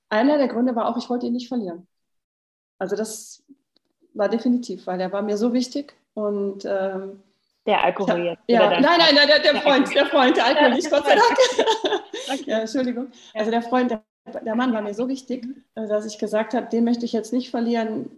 Einer 0.10 0.40
der 0.40 0.48
Gründe 0.48 0.76
war 0.76 0.90
auch, 0.90 0.98
ich 0.98 1.10
wollte 1.12 1.28
ihn 1.28 1.34
nicht 1.34 1.50
verlieren. 1.50 1.86
Also 2.80 2.96
das 2.96 3.44
war 4.16 4.28
definitiv, 4.28 4.88
weil 4.88 5.00
er 5.00 5.12
war 5.12 5.22
mir 5.22 5.38
so 5.38 5.54
wichtig 5.54 5.94
und 6.16 6.66
ähm, 6.66 7.22
Der 7.68 7.84
Alkohol 7.84 8.24
jetzt. 8.24 8.44
Ja, 8.48 8.70
nein, 8.70 8.82
nein, 8.82 9.14
nein, 9.14 9.28
der, 9.28 9.40
der 9.40 9.62
Freund, 9.62 9.94
der 9.94 10.06
Freund, 10.06 10.38
der 10.38 10.46
Alkohol 10.46 10.74
nicht, 10.74 10.90
Gott 10.90 11.06
sei 11.06 11.16
Dank. 11.16 11.38
Okay. 12.28 12.44
Ja, 12.46 12.60
Entschuldigung. 12.60 13.08
Also 13.34 13.52
der 13.52 13.62
Freund, 13.62 13.92
der, 13.92 14.04
der 14.42 14.56
Mann 14.56 14.74
war 14.74 14.82
mir 14.82 14.94
so 14.94 15.08
wichtig, 15.08 15.46
äh, 15.76 15.88
dass 15.88 16.06
ich 16.06 16.18
gesagt 16.18 16.54
habe, 16.54 16.68
den 16.68 16.84
möchte 16.84 17.06
ich 17.06 17.14
jetzt 17.14 17.32
nicht 17.32 17.52
verlieren 17.52 18.10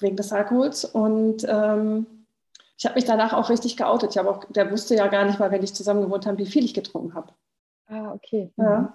wegen 0.00 0.16
des 0.16 0.32
Alkohols. 0.32 0.84
Und 0.84 1.46
ähm, 1.48 2.06
ich 2.76 2.84
habe 2.84 2.94
mich 2.94 3.04
danach 3.04 3.32
auch 3.32 3.50
richtig 3.50 3.76
geoutet. 3.76 4.10
Ich 4.10 4.20
auch, 4.20 4.44
der 4.44 4.70
wusste 4.70 4.94
ja 4.94 5.06
gar 5.08 5.24
nicht 5.24 5.38
mal, 5.38 5.50
wenn 5.50 5.62
ich 5.62 5.74
zusammen 5.74 6.02
gewohnt 6.02 6.26
habe, 6.26 6.38
wie 6.38 6.46
viel 6.46 6.64
ich 6.64 6.74
getrunken 6.74 7.14
habe. 7.14 7.32
Ah, 7.86 8.12
okay. 8.12 8.52
Ja. 8.56 8.80
Mhm. 8.80 8.88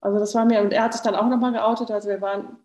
Also 0.00 0.18
das 0.18 0.34
war 0.34 0.44
mir, 0.44 0.60
und 0.60 0.72
er 0.72 0.84
hat 0.84 0.92
sich 0.92 1.02
dann 1.02 1.16
auch 1.16 1.28
nochmal 1.28 1.52
geoutet. 1.52 1.90
Also 1.90 2.08
wir 2.08 2.20
waren, 2.20 2.58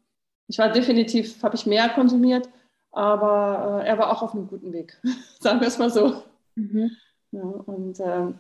ich 0.48 0.60
war 0.60 0.70
definitiv, 0.70 1.42
habe 1.44 1.56
ich 1.56 1.66
mehr 1.66 1.90
konsumiert, 1.90 2.50
aber 2.92 3.82
äh, 3.84 3.88
er 3.88 3.98
war 3.98 4.12
auch 4.12 4.22
auf 4.22 4.34
einem 4.34 4.48
guten 4.48 4.74
Weg, 4.74 5.00
sagen 5.40 5.60
wir 5.60 5.68
es 5.68 5.78
mal 5.78 5.90
so. 5.90 6.24
Mhm. 6.56 6.92
Ja, 7.32 7.42
und 7.42 8.00
ähm, 8.00 8.40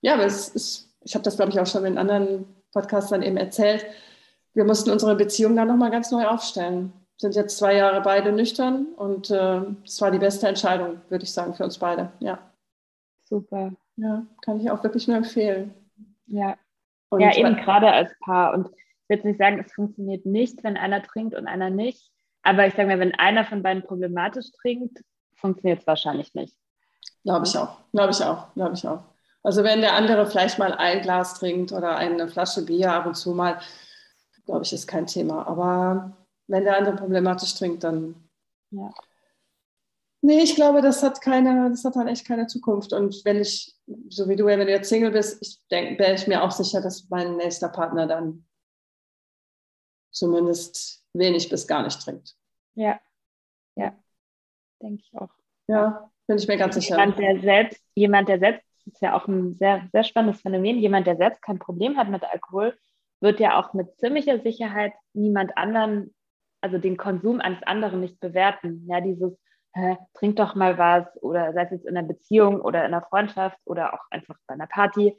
ja, 0.00 0.14
aber 0.14 0.24
es 0.24 0.48
ist, 0.48 0.90
ich 1.02 1.14
habe 1.14 1.22
das, 1.24 1.36
glaube 1.36 1.52
ich, 1.52 1.60
auch 1.60 1.66
schon 1.66 1.84
in 1.84 1.98
anderen 1.98 2.44
Podcasts 2.72 3.10
dann 3.10 3.22
eben 3.22 3.36
erzählt. 3.36 3.86
Wir 4.54 4.64
mussten 4.64 4.90
unsere 4.90 5.16
Beziehung 5.16 5.54
dann 5.56 5.68
nochmal 5.68 5.90
ganz 5.90 6.10
neu 6.10 6.26
aufstellen. 6.26 6.92
Sind 7.18 7.34
jetzt 7.34 7.56
zwei 7.56 7.74
Jahre 7.76 8.02
beide 8.02 8.32
nüchtern 8.32 8.86
und 8.96 9.30
äh, 9.30 9.60
es 9.84 9.98
äh, 9.98 10.00
war 10.02 10.10
die 10.10 10.18
beste 10.18 10.48
Entscheidung, 10.48 11.00
würde 11.08 11.24
ich 11.24 11.32
sagen, 11.32 11.54
für 11.54 11.64
uns 11.64 11.78
beide. 11.78 12.12
Ja. 12.20 12.38
Super. 13.24 13.72
Ja, 13.96 14.26
kann 14.42 14.60
ich 14.60 14.70
auch 14.70 14.82
wirklich 14.82 15.08
nur 15.08 15.16
empfehlen. 15.16 15.72
Ja. 16.26 16.56
Und 17.08 17.20
ja, 17.20 17.34
eben 17.34 17.56
gerade 17.56 17.90
als 17.90 18.12
Paar. 18.20 18.52
Und 18.52 18.68
ich 18.68 19.08
würde 19.08 19.28
nicht 19.28 19.38
sagen, 19.38 19.62
es 19.64 19.72
funktioniert 19.72 20.26
nicht, 20.26 20.62
wenn 20.64 20.76
einer 20.76 21.02
trinkt 21.02 21.34
und 21.34 21.46
einer 21.46 21.70
nicht. 21.70 22.10
Aber 22.46 22.66
ich 22.66 22.74
sage 22.74 22.88
mal, 22.88 23.00
wenn 23.00 23.14
einer 23.16 23.44
von 23.44 23.62
beiden 23.62 23.82
problematisch 23.82 24.46
trinkt, 24.60 25.00
funktioniert 25.34 25.80
es 25.80 25.86
wahrscheinlich 25.86 26.32
nicht. 26.34 26.56
Glaube 27.24 27.44
ich 27.44 27.58
auch. 27.58 27.78
Glaube 27.92 28.12
ich 28.12 28.22
auch. 28.22 28.54
Glaube 28.54 28.74
ich 28.74 28.86
auch. 28.86 29.02
Also 29.42 29.64
wenn 29.64 29.80
der 29.80 29.94
andere 29.94 30.26
vielleicht 30.26 30.58
mal 30.58 30.72
ein 30.72 31.02
Glas 31.02 31.34
trinkt 31.34 31.72
oder 31.72 31.96
eine 31.96 32.28
Flasche 32.28 32.64
Bier 32.64 32.92
ab 32.92 33.06
und 33.06 33.16
zu 33.16 33.32
mal, 33.32 33.60
glaube 34.44 34.62
ich, 34.62 34.72
ist 34.72 34.86
kein 34.86 35.06
Thema. 35.06 35.46
Aber 35.46 36.16
wenn 36.46 36.64
der 36.64 36.76
andere 36.76 36.94
problematisch 36.94 37.54
trinkt, 37.54 37.82
dann. 37.82 38.14
Ja. 38.70 38.92
Nee, 40.22 40.40
ich 40.40 40.54
glaube, 40.54 40.82
das 40.82 41.02
hat 41.02 41.20
keine, 41.20 41.70
das 41.70 41.84
hat 41.84 41.96
dann 41.96 42.08
echt 42.08 42.26
keine 42.26 42.46
Zukunft. 42.46 42.92
Und 42.92 43.24
wenn 43.24 43.40
ich, 43.40 43.76
so 44.08 44.28
wie 44.28 44.36
du, 44.36 44.46
wenn 44.46 44.60
du 44.60 44.68
jetzt 44.68 44.88
Single 44.88 45.10
bist, 45.10 45.38
ich 45.40 45.60
denke, 45.70 45.98
wäre 45.98 46.14
ich 46.14 46.26
mir 46.26 46.42
auch 46.42 46.50
sicher, 46.52 46.80
dass 46.80 47.08
mein 47.10 47.36
nächster 47.36 47.68
Partner 47.68 48.06
dann 48.06 48.44
zumindest 50.10 51.05
wenig 51.18 51.48
bis 51.48 51.66
gar 51.66 51.82
nicht 51.82 52.00
trinkt. 52.00 52.34
Ja, 52.74 53.00
ja, 53.74 53.94
denke 54.82 55.02
ich 55.02 55.18
auch. 55.18 55.30
Ja, 55.68 56.10
bin 56.26 56.38
ich 56.38 56.48
mir 56.48 56.56
ganz 56.56 56.74
sicher. 56.74 56.96
Jemand, 56.96 57.18
der 57.18 57.40
selbst, 57.40 57.84
jemand, 57.94 58.28
der 58.28 58.38
selbst 58.38 58.66
das 58.86 58.94
ist 58.94 59.02
ja 59.02 59.16
auch 59.16 59.26
ein 59.26 59.54
sehr, 59.54 59.88
sehr 59.92 60.04
spannendes 60.04 60.40
Phänomen. 60.40 60.78
Jemand, 60.78 61.06
der 61.06 61.16
selbst 61.16 61.42
kein 61.42 61.58
Problem 61.58 61.96
hat 61.96 62.08
mit 62.08 62.22
Alkohol, 62.22 62.76
wird 63.20 63.40
ja 63.40 63.58
auch 63.58 63.74
mit 63.74 63.98
ziemlicher 63.98 64.38
Sicherheit 64.40 64.92
niemand 65.12 65.56
anderen, 65.56 66.14
also 66.60 66.78
den 66.78 66.96
Konsum 66.96 67.40
eines 67.40 67.62
anderen 67.64 68.00
nicht 68.00 68.20
bewerten. 68.20 68.86
Ja, 68.88 69.00
dieses, 69.00 69.36
hä, 69.74 69.96
trink 70.14 70.36
doch 70.36 70.54
mal 70.54 70.78
was 70.78 71.06
oder 71.22 71.52
sei 71.52 71.62
es 71.64 71.70
jetzt 71.72 71.86
in 71.86 71.96
einer 71.96 72.06
Beziehung 72.06 72.60
oder 72.60 72.80
in 72.80 72.94
einer 72.94 73.02
Freundschaft 73.02 73.58
oder 73.64 73.92
auch 73.94 74.04
einfach 74.10 74.36
bei 74.46 74.54
einer 74.54 74.68
Party. 74.68 75.16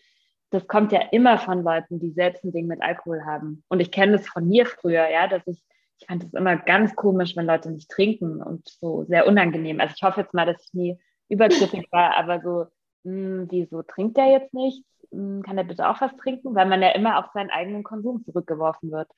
Das 0.49 0.65
kommt 0.67 0.93
ja 0.93 1.01
immer 1.11 1.37
von 1.37 1.63
Leuten, 1.63 1.99
die 1.99 2.11
selbst 2.11 2.45
ein 2.45 2.53
Ding 2.53 2.67
mit 2.67 2.81
Alkohol 2.81 3.25
haben. 3.25 3.65
Und 3.67 3.81
ich 3.81 3.91
kenne 3.91 4.13
das 4.13 4.27
von 4.27 4.47
mir 4.47 4.65
früher, 4.65 5.09
ja, 5.09 5.27
dass 5.27 5.45
ich, 5.45 5.61
ich 5.99 6.05
fand 6.07 6.23
es 6.23 6.33
immer 6.33 6.57
ganz 6.57 6.95
komisch, 6.95 7.35
wenn 7.35 7.45
Leute 7.45 7.71
nicht 7.71 7.89
trinken 7.89 8.41
und 8.41 8.67
so 8.67 9.03
sehr 9.05 9.27
unangenehm. 9.27 9.79
Also 9.79 9.93
ich 9.95 10.03
hoffe 10.03 10.21
jetzt 10.21 10.33
mal, 10.33 10.45
dass 10.45 10.63
ich 10.63 10.73
nie 10.73 10.99
übergriffig 11.29 11.87
war, 11.91 12.15
aber 12.17 12.41
so 12.41 12.65
hm, 13.07 13.47
wieso 13.49 13.83
trinkt 13.83 14.17
der 14.17 14.27
jetzt 14.31 14.53
nichts? 14.53 14.85
Hm, 15.11 15.41
kann 15.41 15.57
er 15.57 15.63
bitte 15.63 15.87
auch 15.87 16.01
was 16.01 16.15
trinken? 16.17 16.55
Weil 16.55 16.65
man 16.65 16.81
ja 16.81 16.89
immer 16.89 17.19
auf 17.19 17.31
seinen 17.33 17.49
eigenen 17.49 17.83
Konsum 17.83 18.23
zurückgeworfen 18.25 18.91
wird. 18.91 19.09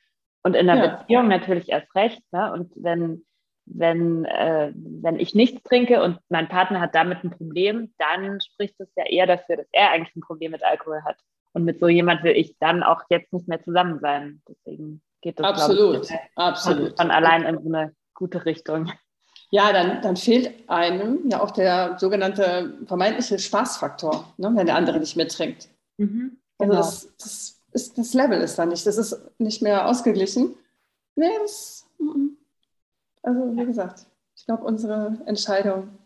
Und 0.43 0.55
in 0.55 0.69
einer 0.69 0.85
ja. 0.85 0.95
Beziehung 0.97 1.27
natürlich 1.27 1.69
erst 1.69 1.93
recht. 1.95 2.21
Ne? 2.31 2.53
Und 2.53 2.71
wenn, 2.75 3.25
wenn, 3.65 4.25
äh, 4.25 4.71
wenn 4.75 5.19
ich 5.19 5.33
nichts 5.33 5.63
trinke 5.63 6.03
und 6.03 6.19
mein 6.29 6.47
Partner 6.47 6.81
hat 6.81 6.93
damit 6.93 7.23
ein 7.23 7.31
Problem, 7.31 7.93
dann 7.97 8.39
spricht 8.41 8.79
es 8.79 8.89
ja 8.95 9.05
eher 9.05 9.25
dafür, 9.25 9.57
dass 9.57 9.67
er 9.71 9.89
eigentlich 9.89 10.15
ein 10.15 10.21
Problem 10.21 10.51
mit 10.51 10.63
Alkohol 10.63 11.01
hat. 11.03 11.17
Und 11.53 11.65
mit 11.65 11.79
so 11.79 11.87
jemand 11.87 12.23
will 12.23 12.37
ich 12.37 12.57
dann 12.59 12.83
auch 12.83 13.01
jetzt 13.09 13.33
nicht 13.33 13.47
mehr 13.47 13.61
zusammen 13.63 13.99
sein. 13.99 14.43
Deswegen 14.47 15.01
geht 15.21 15.39
das 15.39 15.45
absolut, 15.45 16.09
ich, 16.09 16.17
absolut. 16.35 16.97
von 16.97 17.11
allein 17.11 17.43
in 17.43 17.61
so 17.61 17.69
eine 17.69 17.95
gute 18.13 18.45
Richtung. 18.45 18.91
Ja, 19.51 19.73
dann, 19.73 20.01
dann 20.01 20.15
fehlt 20.15 20.69
einem 20.69 21.29
ja 21.29 21.41
auch 21.41 21.51
der 21.51 21.97
sogenannte 21.97 22.77
vermeintliche 22.85 23.39
Spaßfaktor, 23.39 24.33
ne, 24.37 24.51
wenn 24.53 24.67
der 24.67 24.75
andere 24.75 24.99
nicht 24.99 25.15
mittrinkt. 25.15 25.69
Mhm, 25.97 26.37
also 26.59 26.71
genau. 26.71 26.83
Also 26.83 27.07
das, 27.07 27.15
das, 27.17 27.61
ist, 27.71 27.97
das 27.97 28.13
Level 28.13 28.41
ist 28.41 28.59
da 28.59 28.65
nicht, 28.65 28.85
das 28.85 28.97
ist 28.97 29.19
nicht 29.39 29.61
mehr 29.61 29.87
ausgeglichen. 29.87 30.55
Nee, 31.15 31.31
das, 31.41 31.87
also 33.23 33.57
wie 33.57 33.65
gesagt, 33.65 34.05
ich 34.35 34.45
glaube, 34.45 34.63
unsere 34.63 35.17
Entscheidung, 35.25 35.97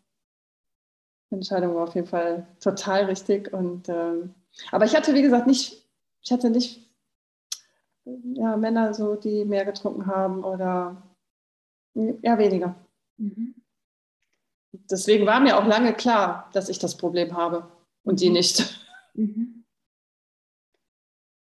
Entscheidung 1.30 1.76
war 1.76 1.84
auf 1.84 1.95
jeden 1.95 2.08
Fall 2.08 2.47
total 2.62 3.06
richtig. 3.06 3.52
Und, 3.54 3.89
ähm, 3.89 4.34
aber 4.71 4.86
ich 4.86 4.95
hatte, 4.95 5.13
wie 5.13 5.21
gesagt, 5.21 5.47
nicht, 5.47 5.86
ich 6.21 6.32
hatte 6.32 6.49
nicht 6.49 6.83
ja, 8.06 8.58
Männer 8.58 8.94
so, 8.94 9.16
die 9.16 9.46
mehr 9.46 9.66
getrunken 9.66 10.08
haben 10.08 10.44
oder 10.44 11.02
ja, 11.94 12.38
weniger. 12.38 12.76
Mhm. 13.18 13.56
Deswegen 14.89 15.26
war 15.26 15.39
mir 15.39 15.58
auch 15.58 15.66
lange 15.66 15.94
klar, 15.94 16.50
dass 16.54 16.70
ich 16.70 16.80
das 16.80 16.98
Problem 16.98 17.38
habe 17.38 17.72
und 18.04 18.20
die 18.20 18.30
mhm. 18.30 18.34
nicht. 18.34 18.88
Mhm. 19.13 19.66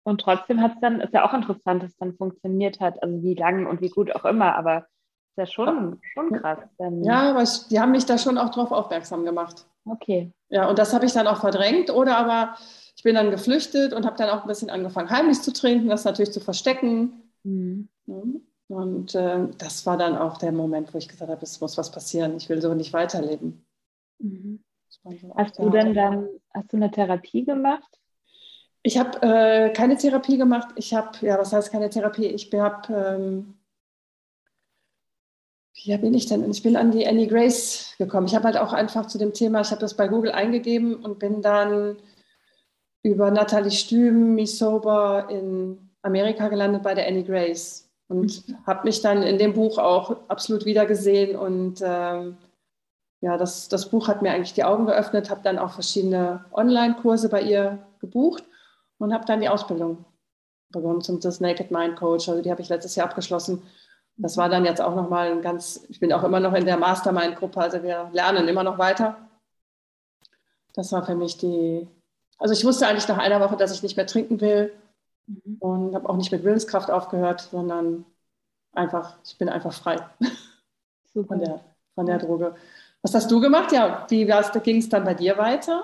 Und 0.03 0.21
trotzdem 0.21 0.61
hat 0.61 0.75
es 0.75 0.81
dann, 0.81 1.01
ist 1.01 1.13
ja 1.13 1.27
auch 1.27 1.33
interessant, 1.33 1.83
dass 1.83 1.91
es 1.91 1.97
dann 1.97 2.15
funktioniert 2.15 2.79
hat, 2.79 3.03
also 3.03 3.21
wie 3.21 3.35
lang 3.35 3.67
und 3.67 3.81
wie 3.81 3.89
gut 3.89 4.15
auch 4.15 4.25
immer, 4.25 4.55
aber 4.55 4.87
ist 5.29 5.37
ja 5.37 5.45
schon, 5.45 5.99
schon 6.13 6.31
krass. 6.31 6.59
Ja, 7.03 7.29
aber 7.31 7.43
ich, 7.43 7.67
die 7.67 7.79
haben 7.79 7.91
mich 7.91 8.05
da 8.05 8.17
schon 8.17 8.37
auch 8.37 8.49
drauf 8.49 8.71
aufmerksam 8.71 9.25
gemacht. 9.25 9.67
Okay. 9.85 10.31
Ja, 10.47 10.67
und 10.67 10.79
das 10.79 10.93
habe 10.93 11.05
ich 11.05 11.13
dann 11.13 11.27
auch 11.27 11.41
verdrängt 11.41 11.91
oder 11.91 12.17
aber 12.17 12.55
ich 12.99 13.03
bin 13.03 13.15
dann 13.15 13.31
geflüchtet 13.31 13.93
und 13.93 14.05
habe 14.05 14.17
dann 14.17 14.29
auch 14.29 14.41
ein 14.41 14.47
bisschen 14.49 14.69
angefangen, 14.69 15.09
heimlich 15.09 15.41
zu 15.41 15.53
trinken, 15.53 15.87
das 15.87 16.03
natürlich 16.03 16.33
zu 16.33 16.41
verstecken. 16.41 17.31
Mhm. 17.43 17.87
Und 18.67 19.15
äh, 19.15 19.47
das 19.57 19.85
war 19.85 19.95
dann 19.95 20.17
auch 20.17 20.37
der 20.37 20.51
Moment, 20.51 20.93
wo 20.93 20.97
ich 20.97 21.07
gesagt 21.07 21.31
habe, 21.31 21.41
es 21.41 21.61
muss 21.61 21.77
was 21.77 21.91
passieren. 21.91 22.35
Ich 22.35 22.49
will 22.49 22.61
so 22.61 22.73
nicht 22.73 22.91
weiterleben. 22.91 23.65
Mhm. 24.17 24.65
So 24.89 25.33
hast 25.37 25.57
du 25.57 25.69
denn 25.69 25.93
dann, 25.93 26.27
hast 26.53 26.73
du 26.73 26.75
eine 26.75 26.91
Therapie 26.91 27.45
gemacht? 27.45 28.01
Ich 28.83 28.97
habe 28.97 29.21
äh, 29.21 29.69
keine 29.71 29.95
Therapie 29.95 30.37
gemacht. 30.37 30.67
Ich 30.75 30.93
habe, 30.93 31.25
ja, 31.25 31.39
was 31.39 31.53
heißt 31.53 31.71
keine 31.71 31.89
Therapie? 31.89 32.25
Ich 32.25 32.51
habe, 32.51 32.93
ähm, 32.93 33.53
wie 35.73 35.97
bin 35.97 36.13
ich 36.13 36.25
denn? 36.25 36.51
Ich 36.51 36.63
bin 36.63 36.75
an 36.75 36.91
die 36.91 37.07
Annie 37.07 37.27
Grace 37.27 37.95
gekommen. 37.97 38.27
Ich 38.27 38.35
habe 38.35 38.43
halt 38.43 38.57
auch 38.57 38.73
einfach 38.73 39.05
zu 39.05 39.17
dem 39.17 39.31
Thema, 39.31 39.61
ich 39.61 39.71
habe 39.71 39.79
das 39.79 39.95
bei 39.95 40.09
Google 40.09 40.33
eingegeben 40.33 40.97
und 40.97 41.17
bin 41.17 41.41
dann 41.41 41.95
über 43.03 43.31
Natalie 43.31 43.71
Stüben, 43.71 44.35
Me 44.35 44.45
Sober 44.45 45.27
in 45.29 45.89
Amerika 46.01 46.47
gelandet 46.47 46.83
bei 46.83 46.93
der 46.93 47.07
Annie 47.07 47.23
Grace 47.23 47.89
und 48.07 48.43
habe 48.65 48.85
mich 48.85 49.01
dann 49.01 49.23
in 49.23 49.37
dem 49.37 49.53
Buch 49.53 49.77
auch 49.77 50.17
absolut 50.27 50.65
wiedergesehen 50.65 51.37
und 51.37 51.81
ähm, 51.83 52.37
ja, 53.21 53.37
das, 53.37 53.67
das 53.67 53.89
Buch 53.89 54.07
hat 54.07 54.21
mir 54.21 54.31
eigentlich 54.31 54.53
die 54.53 54.63
Augen 54.63 54.85
geöffnet, 54.85 55.29
habe 55.29 55.41
dann 55.43 55.59
auch 55.59 55.71
verschiedene 55.71 56.45
Online-Kurse 56.51 57.29
bei 57.29 57.41
ihr 57.41 57.79
gebucht 57.99 58.43
und 58.97 59.13
habe 59.13 59.25
dann 59.25 59.41
die 59.41 59.49
Ausbildung 59.49 60.05
begonnen 60.71 61.01
zum 61.01 61.19
das 61.19 61.41
Naked 61.41 61.71
Mind 61.71 61.97
Coach. 61.97 62.29
Also 62.29 62.41
die 62.41 62.51
habe 62.51 62.61
ich 62.61 62.69
letztes 62.69 62.95
Jahr 62.95 63.07
abgeschlossen. 63.07 63.61
Das 64.15 64.37
war 64.37 64.49
dann 64.49 64.65
jetzt 64.65 64.81
auch 64.81 64.95
nochmal 64.95 65.31
ein 65.31 65.41
ganz, 65.41 65.85
ich 65.89 65.99
bin 65.99 66.13
auch 66.13 66.23
immer 66.23 66.39
noch 66.39 66.53
in 66.53 66.65
der 66.65 66.77
Mastermind-Gruppe, 66.77 67.59
also 67.59 67.83
wir 67.83 68.09
lernen 68.13 68.47
immer 68.47 68.63
noch 68.63 68.77
weiter. 68.77 69.17
Das 70.73 70.91
war 70.91 71.05
für 71.05 71.15
mich 71.15 71.37
die, 71.37 71.87
also 72.39 72.53
ich 72.53 72.65
wusste 72.65 72.87
eigentlich 72.87 73.07
nach 73.07 73.19
einer 73.19 73.39
Woche, 73.39 73.57
dass 73.57 73.73
ich 73.73 73.83
nicht 73.83 73.97
mehr 73.97 74.07
trinken 74.07 74.41
will 74.41 74.71
Mhm. 75.29 75.57
Und 75.59 75.95
habe 75.95 76.09
auch 76.09 76.17
nicht 76.17 76.31
mit 76.31 76.43
Willenskraft 76.43 76.89
aufgehört, 76.89 77.41
sondern 77.41 78.05
einfach, 78.73 79.17
ich 79.23 79.37
bin 79.37 79.49
einfach 79.49 79.73
frei 79.73 79.97
von, 81.13 81.39
der, 81.39 81.63
von 81.95 82.05
der 82.05 82.17
Droge. 82.17 82.55
Was 83.01 83.13
hast 83.13 83.31
du 83.31 83.39
gemacht? 83.39 83.71
Ja, 83.71 84.05
wie 84.09 84.25
ging 84.25 84.77
es 84.77 84.89
dann 84.89 85.05
bei 85.05 85.13
dir 85.13 85.37
weiter? 85.37 85.83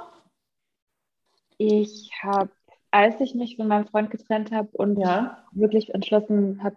Ich 1.57 2.11
habe, 2.21 2.49
als 2.91 3.21
ich 3.21 3.35
mich 3.35 3.55
von 3.55 3.67
meinem 3.67 3.87
Freund 3.87 4.09
getrennt 4.09 4.51
habe 4.51 4.69
und 4.73 4.97
ja. 4.97 5.43
wirklich 5.51 5.93
entschlossen 5.93 6.61
habe, 6.63 6.75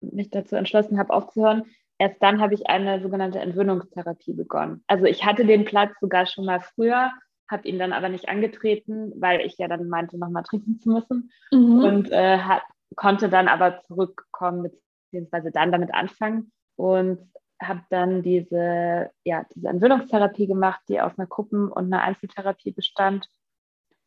mich 0.00 0.30
dazu 0.30 0.56
entschlossen 0.56 0.98
habe, 0.98 1.12
aufzuhören, 1.12 1.66
erst 1.98 2.20
dann 2.20 2.40
habe 2.40 2.54
ich 2.54 2.68
eine 2.68 3.00
sogenannte 3.02 3.38
Entwöhnungstherapie 3.38 4.32
begonnen. 4.32 4.82
Also 4.86 5.04
ich 5.04 5.24
hatte 5.24 5.44
den 5.44 5.64
Platz 5.64 5.92
sogar 6.00 6.26
schon 6.26 6.46
mal 6.46 6.60
früher, 6.60 7.12
habe 7.50 7.68
ihn 7.68 7.78
dann 7.78 7.92
aber 7.92 8.08
nicht 8.08 8.28
angetreten, 8.28 9.12
weil 9.16 9.40
ich 9.40 9.58
ja 9.58 9.68
dann 9.68 9.88
meinte, 9.88 10.18
nochmal 10.18 10.44
trinken 10.44 10.78
zu 10.78 10.90
müssen. 10.90 11.30
Mhm. 11.50 11.84
Und 11.84 12.10
äh, 12.12 12.38
hat, 12.38 12.62
konnte 12.96 13.28
dann 13.28 13.48
aber 13.48 13.82
zurückkommen, 13.82 14.70
beziehungsweise 15.10 15.50
dann 15.50 15.72
damit 15.72 15.92
anfangen. 15.92 16.52
Und 16.76 17.18
habe 17.60 17.82
dann 17.90 18.22
diese, 18.22 19.10
ja, 19.24 19.44
diese 19.54 19.68
Entwöhnungstherapie 19.68 20.46
gemacht, 20.46 20.80
die 20.88 21.00
aus 21.00 21.18
einer 21.18 21.26
Gruppen- 21.26 21.70
und 21.70 21.92
einer 21.92 22.02
Einzeltherapie 22.02 22.72
bestand. 22.72 23.28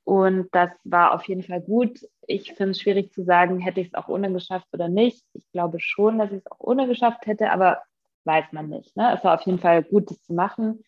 Und 0.06 0.50
das 0.52 0.72
war 0.84 1.14
auf 1.14 1.28
jeden 1.28 1.44
Fall 1.44 1.62
gut. 1.62 2.00
Ich 2.28 2.54
finde 2.54 2.72
es 2.72 2.82
schwierig 2.82 3.14
zu 3.14 3.24
sagen, 3.24 3.60
hätte 3.60 3.80
ich 3.80 3.88
es 3.88 3.94
auch 3.94 4.10
ohne 4.10 4.32
geschafft 4.34 4.68
oder 4.74 4.90
nicht. 4.90 5.24
Ich 5.34 5.50
glaube 5.52 5.80
schon, 5.80 6.18
dass 6.18 6.32
ich 6.32 6.40
es 6.40 6.52
auch 6.52 6.60
ohne 6.60 6.88
geschafft 6.88 7.26
hätte, 7.26 7.52
aber 7.52 7.84
weiß 8.26 8.46
man 8.52 8.70
nicht. 8.70 8.96
Ne? 8.98 9.16
Es 9.16 9.24
war 9.24 9.36
auf 9.36 9.46
jeden 9.46 9.60
Fall 9.60 9.84
gut, 9.84 10.10
das 10.10 10.22
zu 10.24 10.34
machen. 10.34 10.84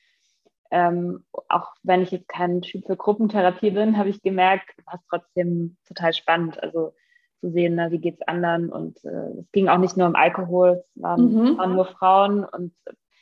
Ähm, 0.72 1.24
auch 1.48 1.74
wenn 1.84 2.02
ich 2.02 2.12
jetzt 2.12 2.28
kein 2.28 2.62
Typ 2.62 2.86
für 2.86 2.98
Gruppentherapie 2.98 3.72
bin, 3.72 3.98
habe 3.98 4.10
ich 4.10 4.22
gemerkt, 4.22 4.70
war 4.86 4.96
es 4.96 5.06
trotzdem 5.10 5.78
total 5.88 6.14
spannend. 6.14 6.62
Also 6.62 6.94
zu 7.40 7.52
sehen, 7.52 7.76
na, 7.76 7.92
wie 7.92 8.00
geht 8.00 8.16
es 8.16 8.28
anderen. 8.28 8.70
Und 8.70 9.04
äh, 9.06 9.40
es 9.40 9.52
ging 9.52 9.68
auch 9.68 9.78
nicht 9.78 9.98
nur 9.98 10.08
um 10.08 10.16
Alkohol, 10.16 10.84
es 10.96 11.02
waren, 11.02 11.34
mhm. 11.34 11.58
waren 11.58 11.76
nur 11.76 11.86
Frauen 11.86 12.44
und 12.44 12.74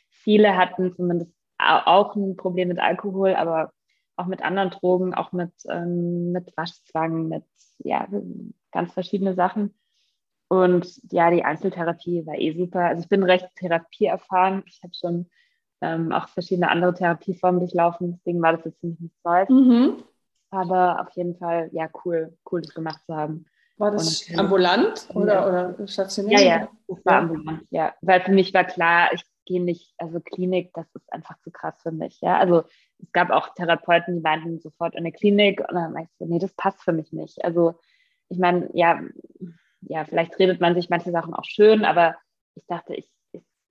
viele 0.10 0.56
hatten 0.56 0.96
zumindest 0.96 1.32
auch 1.58 2.16
ein 2.16 2.36
Problem 2.36 2.70
mit 2.70 2.80
Alkohol, 2.80 3.36
aber 3.36 3.72
auch 4.16 4.26
mit 4.28 4.44
anderen 4.44 4.70
Drogen, 4.70 5.14
auch 5.14 5.32
mit, 5.32 5.52
ähm, 5.70 6.32
mit 6.32 6.56
Waschzwang, 6.56 7.28
mit 7.28 7.46
ja, 7.80 8.08
ganz 8.72 8.94
verschiedene 8.94 9.34
Sachen. 9.34 9.76
Und 10.50 11.02
ja, 11.12 11.32
die 11.32 11.44
Einzeltherapie 11.44 12.26
war 12.26 12.36
eh 12.36 12.56
super. 12.56 12.86
Also 12.86 13.02
ich 13.02 13.10
bin 13.10 13.24
recht 13.24 13.50
therapieerfahren. 13.56 14.64
Ich 14.68 14.82
habe 14.84 14.94
schon 14.94 15.30
ähm, 15.84 16.14
auch 16.14 16.30
verschiedene 16.30 16.70
andere 16.70 16.94
Therapieformen 16.94 17.60
durchlaufen, 17.60 18.14
deswegen 18.14 18.42
war 18.42 18.54
das 18.54 18.64
jetzt 18.64 18.80
ziemlich 18.80 19.02
nichts 19.02 19.24
Neues. 19.24 19.50
Mhm. 19.50 20.04
Aber 20.50 21.02
auf 21.02 21.10
jeden 21.16 21.36
Fall, 21.36 21.70
ja, 21.74 21.90
cool, 22.06 22.38
cool, 22.50 22.62
das 22.62 22.74
gemacht 22.74 23.02
zu 23.06 23.16
haben. 23.16 23.46
War 23.78 23.92
das 23.92 24.30
und, 24.30 24.40
ambulant 24.40 25.10
oder, 25.14 25.34
ja. 25.34 25.48
oder 25.48 25.88
stationär? 25.88 26.40
Ja, 26.40 26.46
ja, 26.46 26.70
das 26.88 27.06
war 27.06 27.14
ja. 27.14 27.20
ambulant, 27.20 27.64
ja. 27.70 27.94
Weil 28.02 28.22
für 28.22 28.32
mich 28.32 28.54
war 28.54 28.64
klar, 28.64 29.10
ich 29.14 29.24
gehe 29.46 29.62
nicht, 29.62 29.94
also 29.98 30.22
Klinik, 30.22 30.72
das 30.74 30.86
ist 30.96 31.12
einfach 31.12 31.38
zu 31.42 31.52
krass 31.52 31.76
für 31.82 31.92
mich, 31.92 32.22
ja. 32.22 32.38
Also 32.38 32.64
es 33.02 33.12
gab 33.12 33.30
auch 33.32 33.54
Therapeuten, 33.56 34.16
die 34.16 34.22
meinten 34.22 34.62
sofort 34.62 34.96
in 34.96 35.04
der 35.04 35.12
Klinik 35.12 35.60
und 35.60 35.76
dann 35.76 35.92
meinte 35.92 36.12
ich 36.14 36.18
so, 36.18 36.26
nee, 36.26 36.40
das 36.40 36.54
passt 36.54 36.82
für 36.82 36.94
mich 36.94 37.12
nicht. 37.12 37.44
Also 37.44 37.74
ich 38.30 38.38
meine, 38.38 38.70
ja, 38.74 39.02
ja, 39.82 40.06
vielleicht 40.06 40.40
redet 40.40 40.62
man 40.62 40.76
sich 40.76 40.90
manche 40.90 41.12
Sachen 41.12 41.34
auch 41.34 41.44
schön, 41.44 41.84
aber 41.84 42.16
ich 42.56 42.66
dachte, 42.68 42.96
ich, 42.96 43.10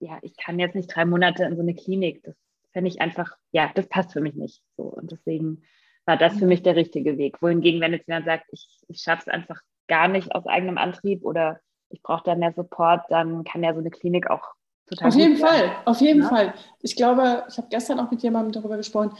ja, 0.02 0.18
ich 0.22 0.36
kann 0.36 0.58
jetzt 0.58 0.74
nicht 0.74 0.94
drei 0.94 1.04
Monate 1.04 1.44
in 1.44 1.56
so 1.56 1.62
eine 1.62 1.74
Klinik. 1.74 2.22
Das 2.24 2.34
fände 2.72 2.88
ich 2.88 3.00
einfach, 3.00 3.36
ja, 3.52 3.70
das 3.74 3.88
passt 3.88 4.12
für 4.12 4.20
mich 4.20 4.34
nicht. 4.34 4.62
So. 4.76 4.84
Und 4.84 5.12
deswegen 5.12 5.62
war 6.04 6.16
das 6.16 6.36
für 6.36 6.46
mich 6.46 6.62
der 6.62 6.76
richtige 6.76 7.16
Weg. 7.18 7.40
Wohingegen, 7.40 7.80
wenn 7.80 7.92
jetzt 7.92 8.08
jemand 8.08 8.26
sagt, 8.26 8.46
ich, 8.50 8.66
ich 8.88 9.00
schaffe 9.00 9.22
es 9.26 9.28
einfach 9.28 9.60
gar 9.86 10.08
nicht 10.08 10.34
aus 10.34 10.46
eigenem 10.46 10.78
Antrieb 10.78 11.24
oder 11.24 11.60
ich 11.88 12.02
brauche 12.02 12.24
da 12.24 12.34
mehr 12.34 12.52
Support, 12.52 13.04
dann 13.10 13.44
kann 13.44 13.62
ja 13.62 13.72
so 13.72 13.80
eine 13.80 13.90
Klinik 13.90 14.28
auch 14.28 14.42
total. 14.86 15.08
Auf 15.08 15.14
jeden 15.14 15.36
Fall, 15.36 15.72
auf 15.84 16.00
jeden 16.00 16.22
ja? 16.22 16.28
Fall. 16.28 16.54
Ich 16.80 16.96
glaube, 16.96 17.44
ich 17.48 17.56
habe 17.58 17.68
gestern 17.70 18.00
auch 18.00 18.10
mit 18.10 18.22
jemandem 18.22 18.52
darüber 18.52 18.76
gesprochen. 18.76 19.16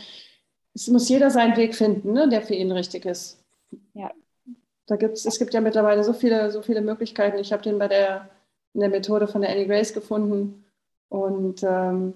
Es 0.75 0.89
muss 0.89 1.09
jeder 1.09 1.31
seinen 1.31 1.57
Weg 1.57 1.75
finden, 1.75 2.13
ne, 2.13 2.29
der 2.29 2.43
für 2.43 2.55
ihn 2.55 2.73
richtig 2.73 3.05
ist. 3.05 3.45
Ja. 3.95 4.11
Da 4.87 4.97
gibt's, 4.97 5.25
es 5.27 5.39
gibt 5.39 5.55
ja 5.55 5.61
mittlerweile 5.61 6.03
so 6.03 6.13
viele, 6.13 6.51
so 6.51 6.63
viele 6.63 6.81
Möglichkeiten. 6.81 7.39
Ich 7.39 7.53
habe 7.53 7.63
den 7.63 7.79
bei 7.79 7.89
der, 7.89 8.31
in 8.75 8.81
der 8.81 8.89
Methode 8.89 9.29
von 9.29 9.43
der 9.43 9.51
Annie 9.51 9.67
Grace 9.67 9.93
gefunden. 9.93 10.65
Und 11.13 11.63
ähm, 11.63 12.15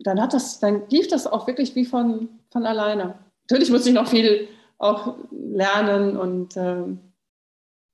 dann 0.00 0.20
hat 0.20 0.34
das, 0.34 0.58
dann 0.58 0.88
lief 0.88 1.06
das 1.06 1.28
auch 1.28 1.46
wirklich 1.46 1.76
wie 1.76 1.84
von, 1.84 2.28
von 2.50 2.66
alleine. 2.66 3.16
Natürlich 3.42 3.70
muss 3.70 3.86
ich 3.86 3.94
noch 3.94 4.08
viel 4.08 4.48
auch 4.76 5.14
lernen 5.30 6.16
und 6.16 6.56
ähm, 6.56 6.98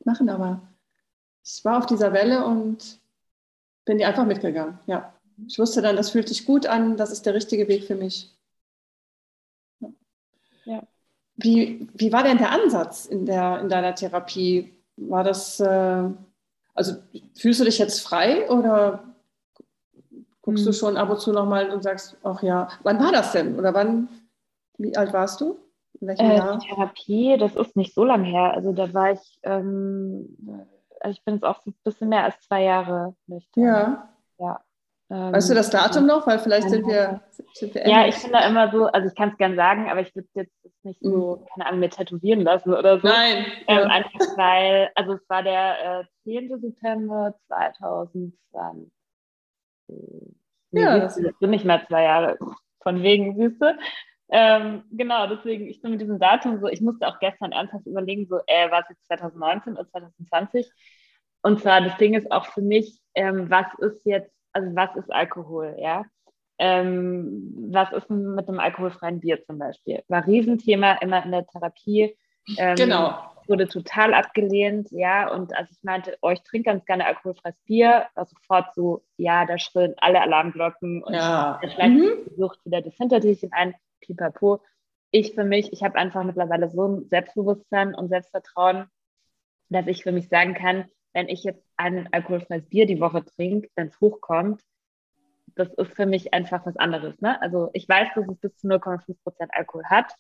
machen, 0.03 0.31
aber 0.31 0.63
ich 1.45 1.63
war 1.63 1.77
auf 1.77 1.85
dieser 1.85 2.15
Welle 2.15 2.47
und 2.47 3.01
bin 3.85 3.99
die 3.99 4.07
einfach 4.07 4.25
mitgegangen. 4.25 4.79
Ja. 4.87 5.13
Ich 5.47 5.59
wusste 5.59 5.83
dann, 5.83 5.97
das 5.97 6.09
fühlt 6.09 6.29
sich 6.29 6.47
gut 6.47 6.65
an, 6.65 6.97
das 6.97 7.11
ist 7.11 7.27
der 7.27 7.35
richtige 7.35 7.69
Weg 7.69 7.85
für 7.85 7.95
mich. 7.95 8.35
Ja. 9.81 9.89
ja. 10.65 10.83
Wie, 11.37 11.87
wie 11.93 12.13
war 12.13 12.23
denn 12.23 12.39
der 12.39 12.53
Ansatz 12.53 13.05
in, 13.05 13.27
der, 13.27 13.61
in 13.61 13.69
deiner 13.69 13.95
Therapie? 13.95 14.73
War 14.97 15.23
das, 15.23 15.61
äh, 15.61 16.05
also 16.73 16.95
fühlst 17.37 17.61
du 17.61 17.65
dich 17.65 17.77
jetzt 17.77 18.01
frei 18.01 18.49
oder 18.49 19.10
guckst 20.51 20.65
hm. 20.65 20.73
du 20.73 20.77
schon 20.77 20.97
ab 20.97 21.11
und 21.11 21.21
zu 21.21 21.33
nochmal 21.33 21.71
und 21.71 21.83
sagst, 21.83 22.17
ach 22.25 22.43
ja, 22.43 22.69
wann 22.83 22.99
war 22.99 23.13
das 23.13 23.33
denn? 23.33 23.59
Oder 23.59 23.73
wann, 23.73 24.09
wie 24.79 24.97
alt 24.97 25.13
warst 25.13 25.41
du? 25.41 25.59
In 26.01 26.09
äh, 26.09 26.37
Jahr? 26.37 26.59
Die 26.59 26.67
Therapie, 26.67 27.37
das 27.39 27.55
ist 27.57 27.77
nicht 27.77 27.95
so 27.95 28.05
lange 28.05 28.25
her. 28.25 28.53
Also 28.55 28.73
da 28.73 28.93
war 28.93 29.13
ich, 29.13 29.39
ähm, 29.43 30.37
also 31.01 31.13
ich 31.13 31.25
bin 31.25 31.35
jetzt 31.35 31.45
auch 31.45 31.63
so 31.63 31.71
ein 31.71 31.75
bisschen 31.85 32.09
mehr 32.09 32.25
als 32.25 32.41
zwei 32.41 32.63
Jahre 32.63 33.15
nüchtern. 33.27 33.65
Ja. 33.65 34.09
Ja. 34.39 34.61
Ähm, 35.11 35.33
weißt 35.33 35.51
du 35.51 35.55
das 35.55 35.71
Datum 35.71 36.07
noch? 36.07 36.27
Weil 36.27 36.39
vielleicht 36.39 36.71
sind 36.71 36.87
wir, 36.87 37.21
sind 37.53 37.75
wir 37.75 37.87
Ja, 37.87 38.07
ich 38.07 38.15
finde 38.15 38.39
da 38.39 38.49
immer 38.49 38.71
so, 38.71 38.87
also 38.87 39.09
ich 39.09 39.15
kann 39.15 39.31
es 39.31 39.37
gern 39.37 39.57
sagen, 39.57 39.91
aber 39.91 40.01
ich 40.01 40.15
würde 40.15 40.29
jetzt 40.35 40.53
nicht 40.83 41.01
so, 41.03 41.37
mhm. 41.37 41.47
keine 41.53 41.67
Ahnung, 41.67 41.81
mir 41.81 41.91
tätowieren 41.91 42.41
lassen 42.43 42.73
oder 42.73 43.01
so. 43.01 43.09
Nein. 43.09 43.45
Ähm, 43.67 43.79
ja. 43.79 43.85
Einfach 43.85 44.21
weil, 44.37 44.91
also 44.95 45.15
es 45.15 45.29
war 45.29 45.43
der 45.43 46.01
äh, 46.01 46.05
10. 46.25 46.61
September 46.61 47.35
2020. 47.49 48.91
Ja. 50.73 50.99
Das 50.99 51.15
sind 51.17 51.41
nicht 51.43 51.65
mehr 51.65 51.85
zwei 51.87 52.05
Jahre. 52.05 52.39
Von 52.83 53.03
wegen, 53.03 53.37
siehst 53.37 53.61
du? 53.61 53.77
Ähm, 54.31 54.85
genau, 54.93 55.27
deswegen, 55.27 55.67
ich 55.67 55.83
bin 55.83 55.91
mit 55.93 56.01
diesem 56.01 56.21
Datum 56.21 56.61
so, 56.61 56.69
ich 56.69 56.81
musste 56.81 57.09
auch 57.09 57.19
gestern 57.19 57.53
ernsthaft 57.53 57.87
überlegen, 57.87 58.27
so, 58.29 58.39
äh, 58.47 58.71
war 58.71 58.83
es 58.83 58.89
jetzt 58.89 59.07
2019 59.09 59.73
oder 59.73 59.89
2020? 59.91 60.71
Und 61.43 61.61
zwar, 61.61 61.81
das 61.81 61.97
Ding 61.97 62.15
ist 62.15 62.31
auch 62.31 62.47
für 62.47 62.63
mich, 62.63 63.01
ähm, 63.15 63.51
was 63.51 63.67
ist 63.79 64.05
jetzt, 64.07 64.33
also 64.53 64.75
was 64.77 64.95
ist 64.97 65.13
Alkohol, 65.13 65.77
ja? 65.79 66.05
Ähm, 66.59 67.55
was 67.71 67.91
ist 67.93 68.11
mit 68.11 68.47
einem 68.47 68.61
alkoholfreien 68.61 69.21
Bier 69.21 69.43
zum 69.45 69.59
Beispiel? 69.59 70.03
War 70.09 70.27
Riesenthema 70.27 70.93
immer 71.01 71.25
in 71.25 71.33
der 71.33 71.47
Therapie. 71.47 72.17
Ähm, 72.59 72.77
genau. 72.77 73.19
Wurde 73.51 73.69
total 73.69 74.15
abgelehnt, 74.15 74.91
ja. 74.91 75.31
Und 75.31 75.57
als 75.57 75.71
ich 75.73 75.83
meinte, 75.83 76.17
oh, 76.23 76.31
ich 76.31 76.43
trinke 76.43 76.71
ganz 76.71 76.85
gerne 76.85 77.07
alkoholfreies 77.07 77.57
Bier, 77.67 78.07
war 78.15 78.25
sofort 78.25 78.75
so, 78.75 79.05
ja, 79.17 79.45
da 79.45 79.59
schrillen 79.59 79.95
alle 79.99 80.23
Alarmglocken 80.23 81.03
und 81.03 81.13
ja. 81.13 81.59
da 81.61 81.69
schleicht 81.69 81.95
mhm. 81.95 82.37
Sucht 82.37 82.65
wieder 82.65 82.81
das 82.81 82.95
Hintertürchen 82.95 83.53
ein 83.53 83.75
pipapo. 84.01 84.63
Ich 85.11 85.35
für 85.35 85.45
mich, 85.45 85.73
ich 85.73 85.83
habe 85.83 85.97
einfach 85.97 86.23
mittlerweile 86.23 86.71
so 86.71 86.87
ein 86.87 87.09
Selbstbewusstsein 87.09 87.95
und 87.95 88.09
Selbstvertrauen, 88.09 88.87
dass 89.69 89.87
ich 89.87 90.05
für 90.05 90.13
mich 90.13 90.29
sagen 90.29 90.55
kann, 90.55 90.87
wenn 91.13 91.29
ich 91.29 91.43
jetzt 91.43 91.65
ein 91.77 92.09
alkoholfreies 92.13 92.69
Bier 92.69 92.87
die 92.87 93.01
Woche 93.01 93.25
trinke, 93.25 93.69
wenn 93.75 93.89
es 93.89 94.01
hochkommt, 94.01 94.63
das 95.57 95.73
ist 95.75 95.95
für 95.95 96.07
mich 96.07 96.33
einfach 96.33 96.65
was 96.67 96.77
anderes. 96.77 97.21
Ne? 97.21 97.41
Also 97.43 97.71
ich 97.73 97.89
weiß, 97.89 98.09
dass 98.15 98.29
es 98.29 98.39
bis 98.39 98.57
zu 98.57 98.69
0,5 98.69 99.17
Prozent 99.23 99.51
Alkohol 99.53 99.85
hat. 99.87 100.15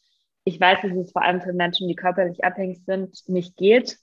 Ich 0.45 0.61
weiß, 0.61 0.81
dass 0.83 0.93
es 0.93 1.13
vor 1.13 1.23
allem 1.23 1.43
für 1.43 1.53
Menschen, 1.53 1.89
die 1.89 1.95
körperlich 1.95 2.45
abhängig 2.45 2.85
sind, 2.85 3.29
nicht 3.29 3.57
geht. 3.57 3.99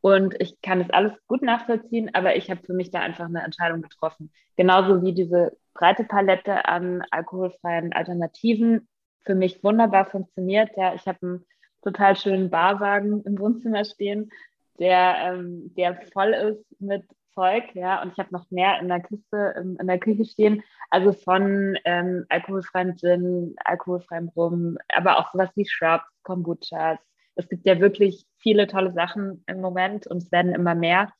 Und 0.00 0.40
ich 0.40 0.60
kann 0.60 0.80
das 0.80 0.90
alles 0.90 1.12
gut 1.26 1.42
nachvollziehen, 1.42 2.14
aber 2.14 2.36
ich 2.36 2.50
habe 2.50 2.62
für 2.64 2.74
mich 2.74 2.90
da 2.90 3.00
einfach 3.00 3.26
eine 3.26 3.42
Entscheidung 3.42 3.82
getroffen. 3.82 4.32
Genauso 4.56 5.02
wie 5.02 5.12
diese 5.12 5.56
breite 5.74 6.04
Palette 6.04 6.66
an 6.66 7.02
alkoholfreien 7.10 7.92
Alternativen 7.92 8.88
für 9.24 9.34
mich 9.34 9.62
wunderbar 9.64 10.06
funktioniert. 10.06 10.70
Ja, 10.76 10.94
ich 10.94 11.06
habe 11.06 11.18
einen 11.22 11.46
total 11.82 12.16
schönen 12.16 12.50
Barwagen 12.50 13.22
im 13.24 13.38
Wohnzimmer 13.38 13.84
stehen, 13.84 14.30
der, 14.78 15.16
ähm, 15.22 15.74
der 15.76 16.00
voll 16.12 16.32
ist 16.34 16.80
mit 16.80 17.04
Zeug, 17.36 17.64
ja, 17.74 18.02
und 18.02 18.12
ich 18.12 18.18
habe 18.18 18.32
noch 18.32 18.50
mehr 18.50 18.80
in 18.80 18.88
der 18.88 19.00
Kiste, 19.00 19.54
in, 19.58 19.76
in 19.76 19.86
der 19.86 19.98
Küche 19.98 20.24
stehen, 20.24 20.62
also 20.90 21.12
von 21.12 21.76
ähm, 21.84 22.24
alkoholfreiem 22.30 22.96
Gin, 22.96 23.54
alkoholfreiem 23.64 24.30
Rum, 24.34 24.78
aber 24.88 25.18
auch 25.18 25.32
sowas 25.32 25.50
wie 25.54 25.66
Shrubs, 25.66 26.06
Kombuchas. 26.22 26.98
Es 27.36 27.48
gibt 27.48 27.66
ja 27.66 27.78
wirklich 27.78 28.26
viele 28.38 28.66
tolle 28.66 28.92
Sachen 28.92 29.44
im 29.46 29.60
Moment 29.60 30.06
und 30.06 30.18
es 30.18 30.32
werden 30.32 30.54
immer 30.54 30.74
mehr. 30.74 31.12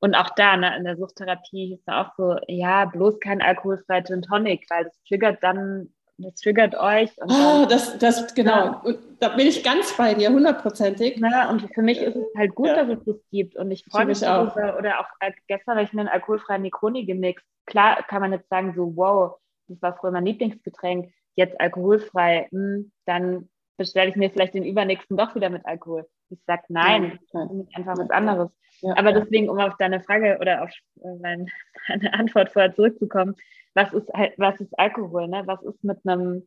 Und 0.00 0.14
auch 0.14 0.30
da, 0.30 0.56
ne, 0.56 0.76
in 0.76 0.84
der 0.84 0.96
Suchttherapie 0.96 1.66
hieß 1.66 1.80
es 1.80 1.92
auch 1.92 2.12
so, 2.16 2.36
ja, 2.46 2.86
bloß 2.86 3.20
kein 3.20 3.42
alkoholfreier 3.42 4.04
Gin 4.04 4.22
Tonic, 4.22 4.64
weil 4.70 4.84
das 4.84 5.02
triggert 5.06 5.42
dann 5.42 5.92
das 6.18 6.34
triggert 6.34 6.74
euch. 6.74 7.10
Oh, 7.20 7.64
das, 7.68 7.96
das, 7.98 8.34
genau. 8.34 8.82
Ja. 8.84 8.94
Da 9.20 9.28
bin 9.30 9.46
ich 9.46 9.62
ganz 9.62 9.96
bei 9.96 10.14
dir, 10.14 10.30
hundertprozentig. 10.30 11.18
Ja, 11.18 11.48
und 11.48 11.62
für 11.72 11.82
mich 11.82 12.00
ist 12.00 12.16
es 12.16 12.26
halt 12.36 12.54
gut, 12.54 12.66
ja. 12.66 12.84
dass 12.84 12.98
es 12.98 13.04
das 13.04 13.16
gibt. 13.30 13.56
Und 13.56 13.70
ich 13.70 13.84
freue 13.84 14.06
mich 14.06 14.26
auch. 14.26 14.54
Darüber. 14.54 14.78
Oder 14.78 15.00
auch 15.00 15.06
äh, 15.20 15.32
gestern 15.46 15.76
habe 15.76 15.84
ich 15.84 15.92
mir 15.92 16.00
einen 16.00 16.08
alkoholfreien 16.08 16.62
Negroni 16.62 17.04
gemixt. 17.06 17.46
Klar 17.66 18.02
kann 18.08 18.20
man 18.20 18.32
jetzt 18.32 18.48
sagen, 18.48 18.74
so, 18.74 18.96
wow, 18.96 19.38
das 19.68 19.80
war 19.80 19.96
früher 19.96 20.10
mein 20.10 20.26
Lieblingsgetränk, 20.26 21.12
jetzt 21.36 21.60
alkoholfrei. 21.60 22.48
Hm, 22.50 22.90
dann 23.06 23.48
bestelle 23.76 24.10
ich 24.10 24.16
mir 24.16 24.30
vielleicht 24.30 24.54
den 24.54 24.64
übernächsten 24.64 25.16
doch 25.16 25.34
wieder 25.34 25.50
mit 25.50 25.64
Alkohol. 25.66 26.06
Ich 26.30 26.40
sage 26.46 26.62
nein, 26.68 27.18
ja, 27.32 27.48
einfach 27.74 27.96
was 27.96 28.10
anderes. 28.10 28.50
Aber 28.96 29.12
deswegen, 29.12 29.48
um 29.48 29.58
auf 29.58 29.76
deine 29.78 30.00
Frage 30.00 30.38
oder 30.40 30.62
auf 30.62 30.70
äh, 31.02 31.14
meine 31.20 31.46
Antwort 32.12 32.50
vorher 32.50 32.74
zurückzukommen, 32.74 33.34
was 33.78 33.92
ist 33.92 34.12
halt, 34.12 34.34
was 34.38 34.60
ist 34.60 34.76
Alkohol, 34.78 35.28
ne? 35.28 35.42
Was 35.46 35.62
ist 35.62 35.82
mit 35.84 35.98
einem 36.04 36.46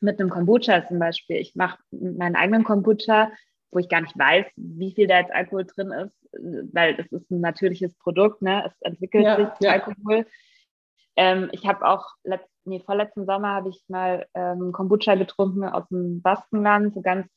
mit 0.00 0.18
einem 0.18 0.30
Kombucha 0.30 0.86
zum 0.88 0.98
Beispiel? 0.98 1.36
Ich 1.36 1.54
mache 1.54 1.78
meinen 1.92 2.34
eigenen 2.34 2.64
Kombucha, 2.64 3.30
wo 3.70 3.78
ich 3.78 3.88
gar 3.88 4.00
nicht 4.00 4.18
weiß, 4.18 4.46
wie 4.56 4.92
viel 4.92 5.06
da 5.06 5.20
jetzt 5.20 5.32
Alkohol 5.32 5.64
drin 5.64 5.92
ist, 5.92 6.28
weil 6.72 6.96
es 6.98 7.10
ist 7.12 7.30
ein 7.30 7.40
natürliches 7.40 7.94
Produkt, 7.98 8.42
ne? 8.42 8.64
Es 8.66 8.82
entwickelt 8.82 9.24
ja, 9.24 9.36
sich 9.36 9.48
ja. 9.60 9.72
Alkohol. 9.72 10.26
Ähm, 11.14 11.50
ich 11.52 11.66
habe 11.66 11.86
auch 11.86 12.06
letzt, 12.24 12.50
nee, 12.64 12.80
vorletzten 12.80 13.26
Sommer 13.26 13.50
habe 13.54 13.68
ich 13.68 13.84
mal 13.88 14.26
ähm, 14.34 14.72
Kombucha 14.72 15.14
getrunken 15.14 15.64
aus 15.64 15.86
dem 15.88 16.20
Baskenland, 16.20 16.94
so 16.94 17.00
ganz 17.00 17.28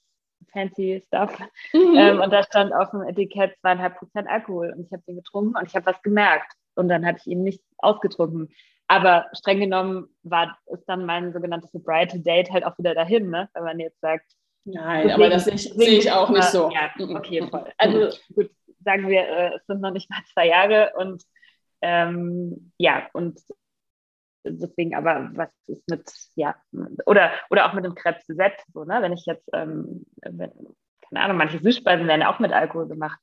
fancy 0.52 1.04
Stuff. 1.06 1.38
Mhm. 1.72 1.96
Ähm, 1.98 2.22
und 2.22 2.32
da 2.32 2.41
stand 2.43 2.74
auf 2.74 2.89
dem 2.91 3.04
Etikett 3.04 3.56
zweieinhalb 3.60 3.98
Prozent 3.98 4.28
Alkohol. 4.28 4.74
Und 4.76 4.86
ich 4.86 4.91
habe 4.91 5.04
den 5.08 5.18
getrunken 5.18 5.56
und 5.56 5.68
ich 5.68 5.76
habe 5.76 5.86
was 5.86 6.02
gemerkt. 6.02 6.52
Und 6.76 6.89
dann 6.89 7.06
habe 7.06 7.18
ich 7.20 7.28
ihn 7.28 7.43
nicht 7.43 7.62
ausgetrunken. 7.78 8.50
Aber 8.88 9.26
streng 9.34 9.60
genommen 9.60 10.08
war, 10.24 10.58
ist 10.68 10.86
dann 10.86 11.06
mein 11.06 11.34
sogenanntes 11.34 11.72
Sobriety 11.72 12.22
Date 12.22 12.52
halt 12.52 12.66
auch 12.66 12.78
wieder 12.78 12.94
dahin, 12.94 13.30
ne? 13.30 13.50
wenn 13.54 13.64
man 13.64 13.80
jetzt 13.80 14.00
sagt. 14.00 14.32
Nein, 14.64 15.12
aber 15.12 15.30
das 15.30 15.46
sehe 15.46 16.00
ich 16.00 16.12
auch 16.12 16.30
nicht 16.30 16.44
so. 16.46 16.72
Ja, 16.72 16.92
okay, 16.98 17.48
voll. 17.50 17.72
Also 17.78 18.16
gut, 18.34 18.50
sagen 18.84 19.08
wir, 19.08 19.22
äh, 19.22 19.56
es 19.56 19.66
sind 19.68 19.82
noch 19.82 19.92
nicht 19.92 20.10
mal 20.10 20.22
zwei 20.34 20.48
Jahre 20.48 20.94
und 20.98 21.24
ähm, 21.82 22.72
ja, 22.78 23.08
und 23.14 23.40
deswegen 24.44 24.96
aber, 24.96 25.30
was 25.34 25.50
ist 25.68 25.88
mit, 25.90 26.12
ja, 26.36 26.56
oder, 27.06 27.32
oder 27.50 27.68
auch 27.68 27.74
mit 27.74 27.86
dem 27.86 27.96
Krebs 27.96 28.26
selbst 28.28 28.66
so, 28.74 28.84
ne? 28.86 29.02
Wenn 29.02 29.14
ich 29.14 29.26
jetzt, 29.26 29.48
ähm, 29.54 30.06
wenn, 30.22 30.52
keine 31.10 31.24
Ahnung, 31.24 31.38
manche 31.38 31.60
Süßspeisen 31.60 32.08
werden 32.08 32.24
auch 32.24 32.40
mit 32.40 32.54
Alkohol 32.54 32.88
gemacht. 32.88 33.20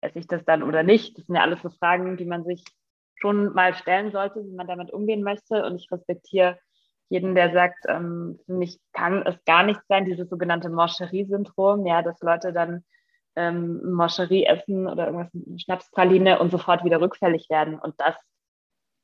Esse 0.00 0.18
ich 0.18 0.26
das 0.26 0.44
dann 0.44 0.62
oder 0.62 0.82
nicht? 0.82 1.16
Das 1.16 1.26
sind 1.26 1.36
ja 1.36 1.42
alles 1.42 1.62
so 1.62 1.70
Fragen, 1.70 2.16
die 2.16 2.26
man 2.26 2.44
sich 2.44 2.62
schon 3.24 3.54
mal 3.54 3.72
stellen 3.74 4.12
sollte, 4.12 4.44
wie 4.44 4.54
man 4.54 4.66
damit 4.66 4.92
umgehen 4.92 5.22
möchte. 5.22 5.64
Und 5.64 5.76
ich 5.76 5.90
respektiere 5.90 6.58
jeden, 7.08 7.34
der 7.34 7.52
sagt, 7.52 7.86
ähm, 7.88 8.38
für 8.44 8.52
mich 8.52 8.78
kann 8.92 9.26
es 9.26 9.42
gar 9.46 9.62
nicht 9.62 9.80
sein, 9.88 10.04
dieses 10.04 10.28
sogenannte 10.28 10.68
Morcherie-Syndrom, 10.68 11.86
ja, 11.86 12.02
dass 12.02 12.20
Leute 12.20 12.52
dann 12.52 12.84
ähm, 13.34 13.94
Morcherie 13.94 14.44
essen 14.44 14.86
oder 14.86 15.06
irgendwas, 15.06 15.62
Schnapspraline 15.62 16.38
und 16.38 16.50
sofort 16.50 16.84
wieder 16.84 17.00
rückfällig 17.00 17.48
werden. 17.48 17.78
Und 17.78 17.94
das 17.98 18.14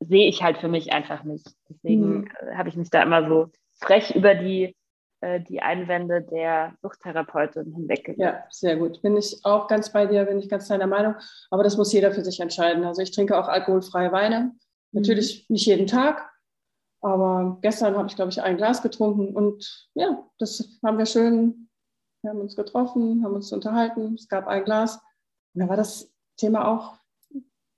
sehe 0.00 0.28
ich 0.28 0.42
halt 0.42 0.58
für 0.58 0.68
mich 0.68 0.92
einfach 0.92 1.24
nicht. 1.24 1.46
Deswegen 1.70 2.20
mhm. 2.20 2.28
habe 2.54 2.68
ich 2.68 2.76
mich 2.76 2.90
da 2.90 3.02
immer 3.02 3.26
so 3.26 3.50
frech 3.80 4.14
über 4.14 4.34
die, 4.34 4.76
äh, 5.20 5.40
die 5.40 5.60
Einwände 5.60 6.22
der 6.22 6.74
Suchttherapeutin 6.82 7.72
hinweggegangen. 7.74 8.34
Ja, 8.34 8.44
sehr 8.50 8.76
gut. 8.76 9.02
Bin 9.02 9.16
ich 9.16 9.40
auch 9.44 9.68
ganz 9.68 9.92
bei 9.92 10.06
dir, 10.06 10.24
bin 10.24 10.38
ich 10.38 10.48
ganz 10.48 10.68
deiner 10.68 10.86
Meinung. 10.86 11.14
Aber 11.50 11.62
das 11.62 11.76
muss 11.76 11.92
jeder 11.92 12.12
für 12.12 12.24
sich 12.24 12.40
entscheiden. 12.40 12.84
Also 12.84 13.02
ich 13.02 13.10
trinke 13.10 13.38
auch 13.38 13.48
alkoholfreie 13.48 14.12
Weine. 14.12 14.40
Mhm. 14.40 15.00
Natürlich 15.00 15.48
nicht 15.48 15.66
jeden 15.66 15.86
Tag, 15.86 16.30
aber 17.00 17.58
gestern 17.62 17.96
habe 17.96 18.08
ich, 18.08 18.16
glaube 18.16 18.30
ich, 18.30 18.42
ein 18.42 18.56
Glas 18.56 18.82
getrunken 18.82 19.34
und 19.34 19.88
ja, 19.94 20.28
das 20.38 20.78
haben 20.84 20.98
wir 20.98 21.06
schön, 21.06 21.68
wir 22.22 22.30
haben 22.30 22.40
uns 22.40 22.56
getroffen, 22.56 23.24
haben 23.24 23.34
uns 23.34 23.52
unterhalten, 23.52 24.14
es 24.14 24.28
gab 24.28 24.46
ein 24.46 24.64
Glas 24.64 25.00
und 25.54 25.62
da 25.62 25.68
war 25.68 25.76
das 25.76 26.12
Thema 26.36 26.68
auch 26.68 26.98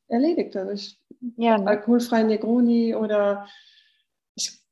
erledigt. 0.09 0.57
Also 0.57 0.72
ich 0.72 1.01
ja, 1.36 1.57
ne? 1.57 1.68
alkoholfreien 1.68 2.26
Negroni 2.26 2.95
oder 2.95 3.47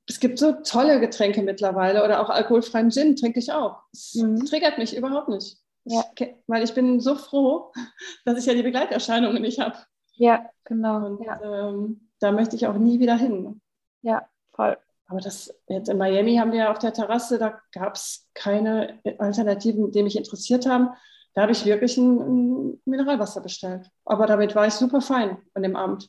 es 0.07 0.21
gibt 0.21 0.39
so 0.39 0.53
tolle 0.65 1.01
Getränke 1.01 1.43
mittlerweile 1.43 2.05
oder 2.05 2.21
auch 2.21 2.31
alkoholfreien 2.31 2.91
Gin 2.91 3.17
trinke 3.17 3.39
ich 3.39 3.53
auch. 3.53 3.83
Es 3.93 4.15
mhm. 4.15 4.45
triggert 4.45 4.79
mich 4.79 4.97
überhaupt 4.97 5.29
nicht. 5.29 5.59
Ja. 5.85 6.05
Ich, 6.19 6.35
weil 6.47 6.65
ich 6.65 6.75
bin 6.75 7.01
so 7.01 7.15
froh, 7.15 7.73
dass 8.25 8.39
ich 8.39 8.47
ja 8.47 8.55
die 8.55 8.63
Begleiterscheinungen 8.63 9.43
nicht 9.43 9.61
habe. 9.61 9.77
Ja, 10.15 10.51
genau. 10.65 11.07
Und 11.07 11.25
ja. 11.25 11.41
Ähm, 11.43 12.11
da 12.21 12.33
möchte 12.33 12.57
ich 12.57 12.67
auch 12.67 12.77
nie 12.77 13.01
wieder 13.01 13.17
hin. 13.17 13.61
Ja, 14.03 14.29
voll. 14.53 14.77
Aber 15.07 15.21
das 15.21 15.53
jetzt 15.67 15.89
in 15.89 15.99
Miami 15.99 16.37
haben 16.37 16.53
wir 16.53 16.71
auf 16.71 16.79
der 16.79 16.93
Terrasse, 16.93 17.39
da 17.39 17.61
gab 17.73 17.97
es 17.97 18.29
keine 18.35 19.01
Alternativen, 19.19 19.91
die 19.91 20.05
mich 20.05 20.17
interessiert 20.17 20.67
haben. 20.67 20.91
Da 21.35 21.43
habe 21.43 21.53
ich 21.53 21.65
wirklich 21.65 21.97
ein, 21.97 22.21
ein, 22.21 22.81
Mineralwasser 22.85 23.41
bestellt. 23.41 23.91
Aber 24.05 24.27
damit 24.27 24.55
war 24.55 24.67
ich 24.67 24.75
super 24.75 25.01
fein 25.01 25.39
an 25.55 25.63
dem 25.63 25.77
Abend. 25.77 26.09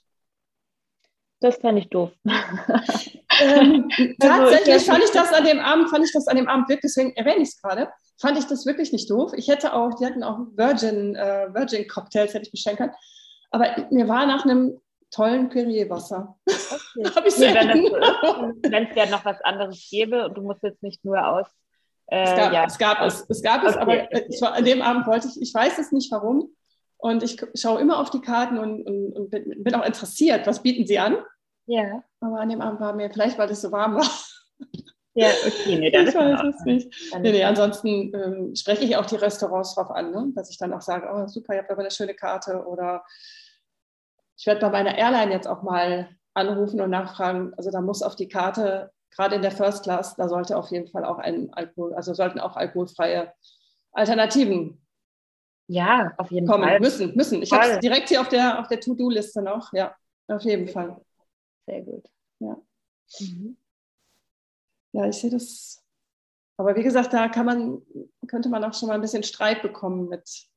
Das 1.40 1.58
fände 1.58 1.82
ich 1.82 1.90
doof. 1.90 2.12
ähm, 3.42 3.90
also, 4.20 4.52
tatsächlich 4.52 4.86
fand 4.86 5.04
ich 5.04 5.12
das 5.12 5.34
an 5.34 5.46
dem 5.46 5.60
Abend, 5.60 5.90
fand 5.90 6.06
ich 6.06 6.14
das 6.14 6.28
an 6.28 6.38
dem 6.38 6.48
Abend 6.48 6.70
wirklich, 6.70 6.94
deswegen 6.94 7.16
erwähne 7.16 7.42
ich 7.42 7.50
es 7.50 7.62
gerade, 7.62 7.90
fand 8.20 8.38
ich 8.38 8.46
das 8.46 8.66
wirklich 8.66 8.92
nicht 8.92 9.10
doof. 9.10 9.32
Ich 9.36 9.48
hätte 9.48 9.74
auch, 9.74 9.94
die 9.96 10.06
hatten 10.06 10.24
auch 10.24 10.40
Virgin, 10.56 11.16
äh, 11.16 11.54
Virgin 11.54 11.88
Cocktails, 11.88 12.34
hätte 12.34 12.46
ich 12.46 12.52
bestellen 12.52 12.78
können. 12.78 12.94
Aber 13.52 13.68
mir 13.90 14.08
war 14.08 14.26
nach 14.26 14.46
einem 14.46 14.80
tollen 15.12 15.50
Perrier-Wasser. 15.50 16.38
Okay. 16.46 17.10
Hab 17.16 17.26
ich 17.26 17.38
nee, 17.38 17.54
wenn 17.54 18.88
es 18.88 18.96
ja 18.96 19.06
noch 19.08 19.26
was 19.26 19.42
anderes 19.42 19.88
gäbe 19.90 20.26
und 20.26 20.38
du 20.38 20.42
musst 20.42 20.64
jetzt 20.64 20.82
nicht 20.84 21.04
nur 21.04 21.26
aus 21.26 21.48
äh, 22.08 22.24
es, 22.24 22.36
gab, 22.36 22.54
ja. 22.54 22.66
es 22.66 22.78
gab 22.78 23.02
es, 23.02 23.26
es 23.30 23.42
gab 23.42 23.64
es, 23.64 23.78
aber 23.78 23.94
okay. 23.94 24.26
ich 24.30 24.42
war, 24.42 24.54
an 24.54 24.66
dem 24.66 24.82
Abend 24.82 25.08
wollte 25.08 25.28
ich, 25.28 25.42
ich 25.42 25.54
weiß 25.54 25.80
es 25.80 25.92
nicht 25.92 26.12
warum. 26.12 26.54
Und 26.98 27.24
ich 27.24 27.38
schaue 27.56 27.82
immer 27.82 28.00
auf 28.00 28.12
die 28.12 28.22
Karten 28.22 28.60
und, 28.60 28.86
und, 28.86 29.14
und 29.14 29.32
bin, 29.32 29.64
bin, 29.64 29.74
auch 29.74 29.86
interessiert, 29.86 30.46
was 30.46 30.62
bieten 30.62 30.86
sie 30.86 31.00
an. 31.00 31.18
Ja. 31.66 32.04
Aber 32.22 32.40
an 32.40 32.50
dem 32.50 32.62
Abend 32.62 32.80
war 32.80 32.94
mir, 32.94 33.10
vielleicht 33.12 33.38
weil 33.38 33.50
es 33.50 33.62
so 33.62 33.72
warm 33.72 33.96
war. 33.96 34.10
Ja, 35.14 35.28
okay, 35.46 35.78
nee, 35.78 35.92
dann 35.92 36.08
ich 36.08 36.16
weiß 36.16 36.56
es 36.56 36.64
nicht. 36.64 37.14
Nee, 37.20 37.32
nee, 37.34 37.44
ansonsten 37.44 38.14
ähm, 38.16 38.56
spreche 38.56 38.86
ich 38.86 38.96
auch 38.96 39.06
die 39.06 39.18
Restaurants 39.18 39.76
drauf 39.76 39.92
an, 39.92 40.12
ne? 40.12 40.32
dass 40.36 40.50
ich 40.50 40.58
dann 40.58 40.74
auch 40.74 40.80
sage, 40.80 41.10
oh 41.12 41.28
super, 41.28 41.54
ihr 41.54 41.60
habt 41.60 41.70
aber 41.70 41.82
eine 41.82 41.92
schöne 41.92 42.14
Karte. 42.14 42.66
Oder 42.66 43.04
ich 44.38 44.46
werde 44.46 44.62
bei 44.62 44.70
meiner 44.70 44.98
Airline 44.98 45.34
jetzt 45.34 45.48
auch 45.48 45.64
mal 45.64 46.10
anrufen 46.34 46.80
und 46.80 46.92
nachfragen. 46.92 47.54
Also 47.58 47.72
da 47.72 47.82
muss 47.82 48.04
auf 48.04 48.16
die 48.16 48.30
Karte 48.30 48.92
gerade 49.14 49.36
in 49.36 49.42
der 49.42 49.52
First 49.52 49.84
Class, 49.84 50.16
da 50.16 50.30
sollte 50.30 50.56
auf 50.56 50.72
jeden 50.72 50.88
Fall 50.88 51.04
auch 51.04 51.18
ein 51.18 51.52
Alkohol, 51.54 51.94
also 51.94 52.14
sollten 52.14 52.40
auch 52.40 52.56
alkoholfreie 52.56 53.34
Alternativen 53.92 54.82
ja, 55.68 56.14
auf 56.18 56.32
jeden 56.32 56.48
kommen 56.48 56.64
Fall. 56.64 56.80
müssen, 56.80 57.16
müssen. 57.16 57.42
Ich 57.42 57.52
habe 57.52 57.66
es 57.66 57.80
direkt 57.80 58.10
hier 58.10 58.20
auf 58.20 58.28
der, 58.28 58.60
auf 58.60 58.68
der 58.68 58.80
To-Do-Liste 58.80 59.42
noch. 59.42 59.72
Ja, 59.72 59.96
auf 60.28 60.42
jeden 60.42 60.68
Fall. 60.68 61.00
Sehr 61.72 61.84
gut. 61.84 62.12
Ja. 62.40 62.62
Mhm. 63.22 63.58
Ja, 64.92 65.08
ich 65.08 65.16
sehe 65.16 65.30
das. 65.30 65.82
Aber 66.58 66.76
wie 66.76 66.84
gesagt, 66.84 67.14
da 67.14 67.30
kann 67.30 67.46
man, 67.46 67.82
könnte 68.28 68.50
man 68.50 68.62
auch 68.66 68.74
schon 68.74 68.90
mal 68.90 68.96
ein 68.96 69.02
bisschen 69.02 69.24
Streit 69.24 69.62
bekommen 69.62 70.10
mit, 70.10 70.50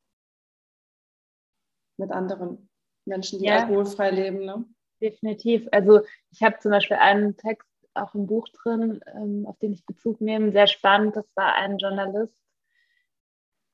mit 1.98 2.10
anderen 2.10 2.68
Menschen, 3.04 3.38
die 3.38 3.44
ja. 3.44 3.60
alkoholfrei 3.60 4.10
leben. 4.10 4.44
Ne? 4.44 4.64
Definitiv. 5.00 5.68
Also 5.70 6.00
ich 6.32 6.42
habe 6.42 6.58
zum 6.58 6.72
Beispiel 6.72 6.96
einen 6.96 7.36
Text 7.36 7.68
auch 7.94 8.12
im 8.16 8.26
Buch 8.26 8.48
drin, 8.48 9.00
ähm, 9.14 9.46
auf 9.46 9.56
den 9.60 9.72
ich 9.72 9.86
Bezug 9.86 10.20
nehme. 10.20 10.50
Sehr 10.50 10.66
spannend. 10.66 11.14
Das 11.14 11.26
war 11.36 11.54
ein 11.54 11.78
Journalist. 11.78 12.42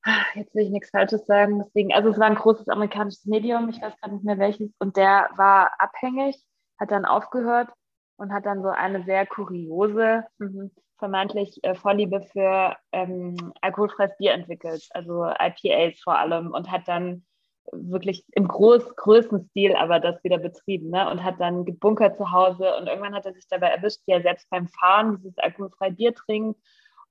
Ah, 0.03 0.25
jetzt 0.35 0.53
will 0.53 0.65
ich 0.65 0.69
nichts 0.69 0.91
Falsches 0.91 1.25
sagen. 1.25 1.57
Deswegen, 1.57 1.91
also 1.91 2.09
es 2.09 2.19
war 2.19 2.27
ein 2.27 2.35
großes 2.35 2.67
amerikanisches 2.67 3.25
Medium, 3.25 3.69
ich 3.69 3.81
weiß 3.81 3.97
gerade 3.97 4.13
nicht 4.13 4.25
mehr 4.25 4.37
welches, 4.37 4.71
und 4.79 4.95
der 4.95 5.29
war 5.35 5.79
abhängig, 5.79 6.43
hat 6.81 6.91
dann 6.91 7.05
aufgehört 7.05 7.69
und 8.17 8.33
hat 8.33 8.45
dann 8.45 8.63
so 8.63 8.69
eine 8.69 9.03
sehr 9.03 9.25
kuriose, 9.27 10.25
mhm, 10.39 10.71
vermeintlich 10.97 11.63
äh, 11.63 11.75
Vorliebe 11.75 12.21
für 12.21 12.75
ähm, 12.91 13.53
alkoholfreies 13.61 14.17
Bier 14.17 14.33
entwickelt, 14.33 14.87
also 14.91 15.25
IPAs 15.25 15.99
vor 16.01 16.17
allem, 16.17 16.51
und 16.51 16.71
hat 16.71 16.87
dann 16.87 17.23
wirklich 17.71 18.25
im 18.31 18.47
groß, 18.47 18.95
größten 18.95 19.47
Stil 19.49 19.75
aber 19.75 19.99
das 19.99 20.23
wieder 20.23 20.39
betrieben 20.39 20.89
ne? 20.89 21.09
und 21.09 21.23
hat 21.23 21.39
dann 21.39 21.63
gebunkert 21.63 22.17
zu 22.17 22.31
Hause 22.31 22.75
und 22.75 22.87
irgendwann 22.87 23.13
hat 23.13 23.25
er 23.25 23.33
sich 23.33 23.47
dabei 23.47 23.67
erwischt, 23.67 24.01
wie 24.07 24.13
er 24.13 24.23
selbst 24.23 24.49
beim 24.49 24.67
Fahren 24.67 25.17
dieses 25.17 25.37
alkoholfreie 25.37 25.91
Bier 25.91 26.15
trinkt 26.15 26.59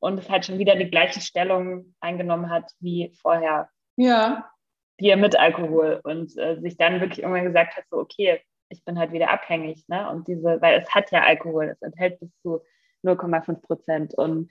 und 0.01 0.19
es 0.19 0.29
halt 0.29 0.45
schon 0.45 0.59
wieder 0.59 0.75
die 0.75 0.91
gleiche 0.91 1.21
Stellung 1.21 1.95
eingenommen 2.01 2.51
hat 2.51 2.73
wie 2.81 3.13
vorher. 3.23 3.69
Ja. 3.97 4.51
Bier 4.97 5.17
mit 5.17 5.39
Alkohol 5.39 6.01
und 6.03 6.37
äh, 6.37 6.61
sich 6.61 6.77
dann 6.77 7.01
wirklich 7.01 7.21
irgendwann 7.21 7.45
gesagt 7.45 7.77
hat, 7.77 7.85
so 7.91 7.99
okay, 7.99 8.41
ich 8.71 8.85
bin 8.85 8.99
halt 8.99 9.13
wieder 9.13 9.31
abhängig, 9.31 9.87
ne? 9.89 10.09
Und 10.11 10.27
diese, 10.29 10.61
weil 10.63 10.81
es 10.81 10.89
hat 10.95 11.11
ja 11.11 11.23
Alkohol, 11.23 11.67
es 11.67 11.83
enthält 11.83 12.19
bis 12.21 12.31
zu 12.43 12.63
0,5 13.05 13.61
Prozent 13.61 14.15
und 14.15 14.51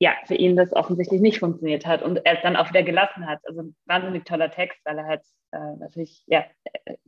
ja, 0.00 0.14
für 0.26 0.34
ihn 0.34 0.56
das 0.56 0.72
offensichtlich 0.72 1.20
nicht 1.20 1.40
funktioniert 1.40 1.84
hat 1.86 2.02
und 2.02 2.24
er 2.24 2.36
es 2.36 2.42
dann 2.42 2.56
auch 2.56 2.70
wieder 2.70 2.82
gelassen 2.82 3.26
hat. 3.26 3.40
Also 3.44 3.60
ein 3.62 3.76
wahnsinnig 3.84 4.24
toller 4.24 4.50
Text, 4.50 4.80
weil 4.84 4.96
er 4.98 5.04
halt 5.04 5.22
äh, 5.52 5.76
natürlich 5.78 6.24
ja, 6.26 6.46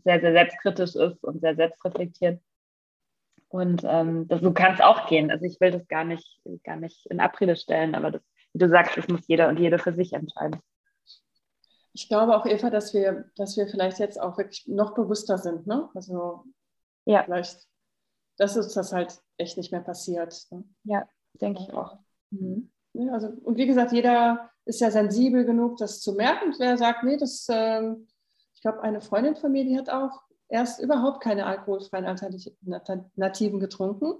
sehr, 0.04 0.20
sehr 0.20 0.32
selbstkritisch 0.32 0.94
ist 0.94 1.24
und 1.24 1.40
sehr 1.40 1.56
selbstreflektiert. 1.56 2.40
Und 3.48 3.82
ähm, 3.84 4.28
das, 4.28 4.42
so 4.42 4.52
kann 4.52 4.74
es 4.74 4.80
auch 4.80 5.08
gehen. 5.08 5.30
Also 5.30 5.46
ich 5.46 5.58
will 5.60 5.70
das 5.70 5.88
gar 5.88 6.04
nicht, 6.04 6.40
gar 6.64 6.76
nicht 6.76 7.06
in 7.06 7.20
Abrede 7.20 7.56
stellen, 7.56 7.94
aber 7.94 8.10
das, 8.10 8.22
wie 8.52 8.58
du 8.58 8.68
sagst, 8.68 8.96
das 8.96 9.08
muss 9.08 9.26
jeder 9.26 9.48
und 9.48 9.58
jede 9.58 9.78
für 9.78 9.94
sich 9.94 10.12
entscheiden. 10.12 10.60
Ich 11.94 12.08
glaube 12.08 12.36
auch, 12.36 12.46
Eva, 12.46 12.70
dass 12.70 12.94
wir, 12.94 13.30
dass 13.36 13.56
wir 13.56 13.68
vielleicht 13.68 13.98
jetzt 13.98 14.20
auch 14.20 14.38
wirklich 14.38 14.66
noch 14.66 14.94
bewusster 14.94 15.38
sind. 15.38 15.66
Ne? 15.66 15.88
Also 15.94 16.44
ja. 17.04 17.22
vielleicht, 17.24 17.68
dass 18.38 18.56
uns 18.56 18.72
das 18.74 18.92
halt 18.92 19.20
echt 19.36 19.56
nicht 19.56 19.72
mehr 19.72 19.82
passiert. 19.82 20.46
Ne? 20.50 20.64
Ja, 20.84 21.06
denke 21.40 21.62
ich 21.62 21.72
auch. 21.72 21.98
Mhm. 22.30 22.70
Ja, 22.94 23.12
also, 23.12 23.28
und 23.28 23.56
wie 23.56 23.66
gesagt, 23.66 23.92
jeder 23.92 24.50
ist 24.64 24.80
ja 24.80 24.90
sensibel 24.90 25.44
genug, 25.44 25.78
das 25.78 26.00
zu 26.00 26.12
merken. 26.12 26.48
Und 26.48 26.58
wer 26.58 26.76
sagt, 26.76 27.04
nee, 27.04 27.16
das, 27.16 27.46
ähm, 27.50 28.06
ich 28.54 28.60
glaube, 28.60 28.82
eine 28.82 29.00
Freundin 29.00 29.36
von 29.36 29.52
mir, 29.52 29.64
die 29.64 29.78
hat 29.78 29.88
auch 29.90 30.22
erst 30.48 30.80
überhaupt 30.80 31.22
keine 31.22 31.46
alkoholfreien 31.46 32.04
Alternativen 32.04 33.58
getrunken. 33.58 34.14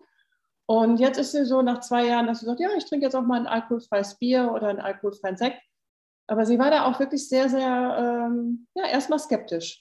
Und 0.67 0.99
jetzt 0.99 1.19
ist 1.19 1.33
sie 1.33 1.45
so 1.45 1.61
nach 1.61 1.81
zwei 1.81 2.07
Jahren, 2.07 2.27
dass 2.27 2.41
sie 2.41 2.47
sagt, 2.47 2.61
ja, 2.61 2.71
ich 2.77 2.87
trinke 2.87 3.05
jetzt 3.05 3.15
auch 3.15 3.23
mal 3.23 3.41
ein 3.41 3.47
alkoholfreies 3.47 4.19
Bier 4.19 4.53
oder 4.55 4.69
einen 4.69 4.81
alkoholfreien 4.81 5.37
Sekt. 5.37 5.61
Aber 6.27 6.47
sie 6.47 6.59
war 6.59 6.71
da 6.71 6.87
auch 6.87 6.99
wirklich 7.01 7.29
sehr, 7.29 7.49
sehr, 7.49 8.29
ähm, 8.29 8.67
ja, 8.75 8.87
erstmal 8.87 9.19
skeptisch. 9.19 9.81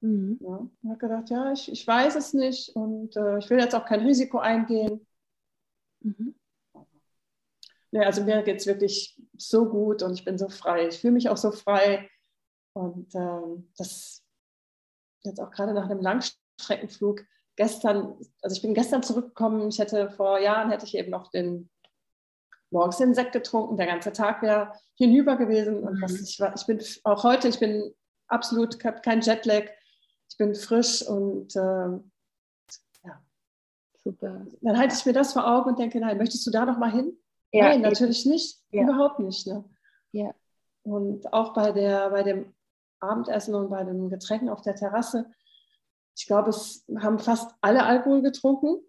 Mhm. 0.00 0.38
Ja, 0.40 0.56
und 0.82 0.90
habe 0.90 0.98
gedacht, 0.98 1.30
ja, 1.30 1.52
ich, 1.52 1.70
ich 1.72 1.86
weiß 1.86 2.14
es 2.16 2.34
nicht 2.34 2.74
und 2.76 3.16
äh, 3.16 3.38
ich 3.38 3.50
will 3.50 3.58
jetzt 3.58 3.74
auch 3.74 3.84
kein 3.84 4.00
Risiko 4.00 4.38
eingehen. 4.38 5.06
Mhm. 6.00 6.34
Nee, 7.90 8.04
also 8.04 8.22
mir 8.22 8.42
geht 8.42 8.60
es 8.60 8.66
wirklich 8.66 9.18
so 9.36 9.68
gut 9.68 10.02
und 10.02 10.12
ich 10.12 10.24
bin 10.24 10.36
so 10.38 10.48
frei. 10.48 10.88
Ich 10.88 11.00
fühle 11.00 11.14
mich 11.14 11.28
auch 11.30 11.36
so 11.38 11.50
frei. 11.50 12.08
Und 12.74 13.14
ähm, 13.14 13.72
das 13.76 14.22
jetzt 15.24 15.40
auch 15.40 15.50
gerade 15.50 15.72
nach 15.72 15.88
einem 15.88 16.00
Langstreckenflug 16.00 17.24
gestern, 17.56 18.14
also 18.42 18.54
ich 18.54 18.62
bin 18.62 18.74
gestern 18.74 19.02
zurückgekommen, 19.02 19.68
ich 19.68 19.78
hätte 19.78 20.10
vor 20.10 20.38
Jahren, 20.38 20.70
hätte 20.70 20.86
ich 20.86 20.96
eben 20.96 21.10
noch 21.10 21.30
den 21.30 21.70
morgens 22.70 22.98
den 22.98 23.14
Sekt 23.14 23.32
getrunken, 23.32 23.76
der 23.76 23.86
ganze 23.86 24.12
Tag 24.12 24.42
wäre 24.42 24.72
hinüber 24.94 25.36
gewesen. 25.36 25.82
Und 25.82 26.00
was 26.02 26.12
mhm. 26.12 26.24
ich, 26.24 26.40
war, 26.40 26.54
ich 26.54 26.66
bin 26.66 26.80
auch 27.04 27.24
heute, 27.24 27.48
ich 27.48 27.58
bin 27.58 27.94
absolut, 28.26 28.78
kein 28.78 29.20
Jetlag, 29.20 29.64
ich 30.30 30.36
bin 30.36 30.54
frisch 30.54 31.02
und 31.02 31.56
äh, 31.56 31.60
ja. 33.04 33.22
Super. 34.04 34.46
Dann 34.60 34.78
halte 34.78 34.94
ich 34.94 35.06
mir 35.06 35.12
das 35.12 35.32
vor 35.32 35.46
Augen 35.46 35.70
und 35.70 35.78
denke, 35.78 35.98
nein, 36.00 36.18
möchtest 36.18 36.46
du 36.46 36.50
da 36.50 36.64
noch 36.66 36.78
mal 36.78 36.92
hin? 36.92 37.16
Ja, 37.52 37.68
nein, 37.68 37.80
natürlich 37.80 38.26
nicht, 38.26 38.60
ja. 38.70 38.82
überhaupt 38.82 39.20
nicht. 39.20 39.46
Ne? 39.46 39.64
Ja. 40.12 40.34
Und 40.82 41.32
auch 41.32 41.54
bei, 41.54 41.72
der, 41.72 42.10
bei 42.10 42.22
dem 42.22 42.54
Abendessen 43.00 43.54
und 43.54 43.70
bei 43.70 43.84
den 43.84 44.10
Getränken 44.10 44.48
auf 44.48 44.62
der 44.62 44.74
Terrasse, 44.74 45.30
ich 46.16 46.26
glaube, 46.26 46.50
es 46.50 46.84
haben 46.98 47.18
fast 47.18 47.54
alle 47.60 47.84
Alkohol 47.84 48.22
getrunken. 48.22 48.80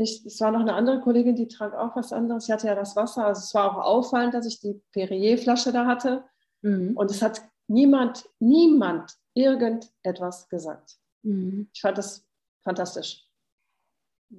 Ich, 0.00 0.24
es 0.24 0.40
war 0.40 0.52
noch 0.52 0.60
eine 0.60 0.74
andere 0.74 1.00
Kollegin, 1.00 1.34
die 1.34 1.48
trank 1.48 1.74
auch 1.74 1.96
was 1.96 2.12
anderes. 2.12 2.46
Sie 2.46 2.52
hatte 2.52 2.68
ja 2.68 2.76
das 2.76 2.94
Wasser. 2.94 3.26
Also 3.26 3.40
es 3.40 3.52
war 3.52 3.72
auch 3.72 3.84
auffallend, 3.84 4.32
dass 4.32 4.46
ich 4.46 4.60
die 4.60 4.80
Perrier-Flasche 4.92 5.72
da 5.72 5.86
hatte. 5.86 6.24
Mhm. 6.62 6.96
Und 6.96 7.10
es 7.10 7.20
hat 7.20 7.42
niemand, 7.66 8.24
niemand 8.38 9.12
irgendetwas 9.34 10.48
gesagt. 10.48 10.96
Mhm. 11.22 11.68
Ich 11.74 11.80
fand 11.80 11.98
das 11.98 12.24
fantastisch. 12.62 13.24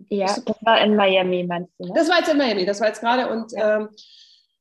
Ja, 0.09 0.27
das 0.27 0.55
war 0.61 0.81
in 0.81 0.95
Miami, 0.95 1.43
meinst 1.43 1.73
du? 1.77 1.87
Ne? 1.87 1.93
Das 1.93 2.09
war 2.09 2.19
jetzt 2.19 2.29
in 2.31 2.37
Miami, 2.37 2.65
das 2.65 2.79
war 2.79 2.87
jetzt 2.87 3.01
gerade. 3.01 3.29
Und 3.29 3.51
ja. 3.51 3.77
ähm, 3.77 3.89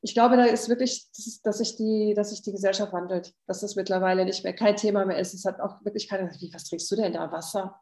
ich 0.01 0.15
glaube, 0.15 0.37
da 0.37 0.45
ist 0.45 0.69
wirklich, 0.69 1.07
dass 1.43 1.59
sich 1.59 1.77
die, 1.77 2.15
dass 2.15 2.31
sich 2.31 2.43
die 2.43 2.53
Gesellschaft 2.53 2.93
wandelt, 2.93 3.35
dass 3.47 3.61
das 3.61 3.77
mittlerweile 3.77 4.25
nicht 4.25 4.43
mehr 4.43 4.55
kein 4.55 4.77
Thema 4.77 5.05
mehr 5.05 5.19
ist. 5.19 5.35
Es 5.35 5.45
hat 5.45 5.61
auch 5.61 5.85
wirklich 5.85 6.09
keiner 6.09 6.25
gesagt, 6.25 6.43
wie, 6.43 6.55
was 6.55 6.65
trinkst 6.65 6.91
du 6.91 6.97
denn 6.97 7.13
da? 7.13 7.31
Wasser? 7.31 7.81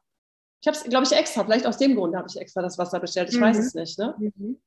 Ich 0.66 0.68
habe 0.68 0.78
es, 0.78 0.90
glaube 0.90 1.06
ich, 1.06 1.12
extra, 1.12 1.44
vielleicht 1.44 1.64
aus 1.64 1.78
dem 1.78 1.94
Grund 1.94 2.16
habe 2.16 2.26
ich 2.28 2.40
extra 2.40 2.60
das 2.60 2.76
Wasser 2.76 2.98
bestellt. 2.98 3.28
Ich 3.28 3.36
mhm. 3.36 3.42
weiß 3.42 3.56
es 3.56 3.74
nicht. 3.74 3.96
Ne? 4.00 4.16
Mhm. 4.18 4.60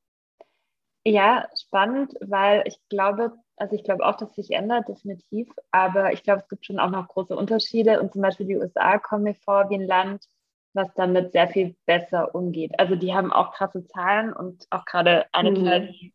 Ja, 1.04 1.46
spannend, 1.60 2.14
weil 2.22 2.62
ich 2.64 2.80
glaube, 2.88 3.34
also 3.56 3.76
ich 3.76 3.84
glaube 3.84 4.06
auch, 4.06 4.16
dass 4.16 4.34
sich 4.34 4.50
ändert, 4.52 4.88
definitiv. 4.88 5.52
Aber 5.72 6.14
ich 6.14 6.22
glaube, 6.22 6.40
es 6.40 6.48
gibt 6.48 6.64
schon 6.64 6.78
auch 6.78 6.88
noch 6.88 7.06
große 7.06 7.36
Unterschiede. 7.36 8.00
Und 8.00 8.14
zum 8.14 8.22
Beispiel 8.22 8.46
die 8.46 8.56
USA 8.56 8.96
kommen 8.96 9.24
mir 9.24 9.34
vor 9.34 9.68
wie 9.68 9.74
ein 9.74 9.86
Land, 9.86 10.24
was 10.72 10.88
damit 10.94 11.32
sehr 11.32 11.48
viel 11.48 11.76
besser 11.84 12.34
umgeht. 12.34 12.78
Also 12.78 12.94
die 12.94 13.12
haben 13.12 13.30
auch 13.30 13.52
krasse 13.52 13.84
Zahlen 13.84 14.32
und 14.32 14.66
auch 14.70 14.86
gerade 14.86 15.26
eine 15.32 15.50
mhm. 15.50 15.64
Zahl, 15.66 15.86
die, 15.88 16.14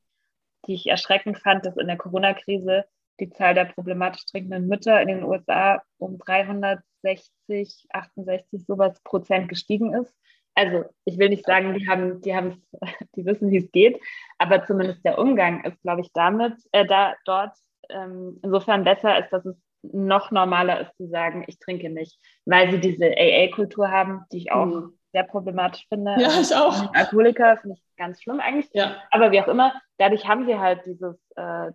die 0.66 0.74
ich 0.74 0.88
erschreckend 0.88 1.38
fand, 1.38 1.64
dass 1.64 1.78
in 1.78 1.86
der 1.86 1.98
Corona-Krise 1.98 2.86
die 3.20 3.30
Zahl 3.30 3.53
der 3.53 3.66
problematisch 3.66 4.26
trinkenden 4.26 4.68
Mütter 4.68 5.01
in 5.01 5.07
den 5.07 5.24
USA 5.24 5.82
um 5.97 6.18
360, 6.18 7.88
68 7.91 8.66
sowas 8.66 8.99
Prozent 9.03 9.49
gestiegen 9.49 9.93
ist. 9.93 10.13
Also 10.55 10.86
ich 11.03 11.18
will 11.18 11.30
nicht 11.30 11.45
sagen, 11.45 11.74
die 11.74 11.88
haben, 11.88 12.22
die 12.22 12.36
haben, 12.36 12.63
die 13.16 13.26
wissen, 13.26 13.51
wie 13.51 13.57
es 13.57 13.72
geht, 13.72 13.99
aber 14.38 14.66
zumindest 14.66 15.03
der 15.03 15.20
Umgang 15.20 15.63
ist, 15.66 15.82
glaube 15.82 16.01
ich, 16.01 16.11
damit 16.13 16.53
äh, 16.72 16.86
da 16.86 17.16
dort 17.26 17.55
ähm, 17.89 18.39
insofern 18.41 18.84
besser 18.84 19.20
ist, 19.20 19.32
dass 19.32 19.45
es 19.45 19.55
noch 19.93 20.32
normaler 20.32 20.82
ist 20.82 20.95
zu 20.97 21.07
sagen, 21.07 21.43
ich 21.47 21.59
trinke 21.59 21.89
nicht, 21.89 22.18
weil 22.45 22.72
sie 22.72 22.80
diese 22.80 23.05
AA-Kultur 23.05 23.91
haben, 23.91 24.24
die 24.32 24.38
ich 24.38 24.51
auch 24.51 24.66
mhm. 24.66 24.97
sehr 25.11 25.24
problematisch 25.24 25.86
finde. 25.89 26.16
Ja, 26.18 26.39
ich 26.41 26.55
auch. 26.55 26.93
Alkoholiker 26.93 27.57
finde 27.57 27.76
ich 27.78 27.95
ganz 27.97 28.22
schlimm 28.22 28.39
eigentlich. 28.39 28.68
Ja. 28.74 28.95
Aber 29.11 29.32
wie 29.32 29.41
auch 29.41 29.47
immer, 29.47 29.74
dadurch 29.97 30.28
haben 30.28 30.45
sie 30.45 30.57
halt 30.57 30.86
dieses, 30.86 31.18
äh, 31.36 31.72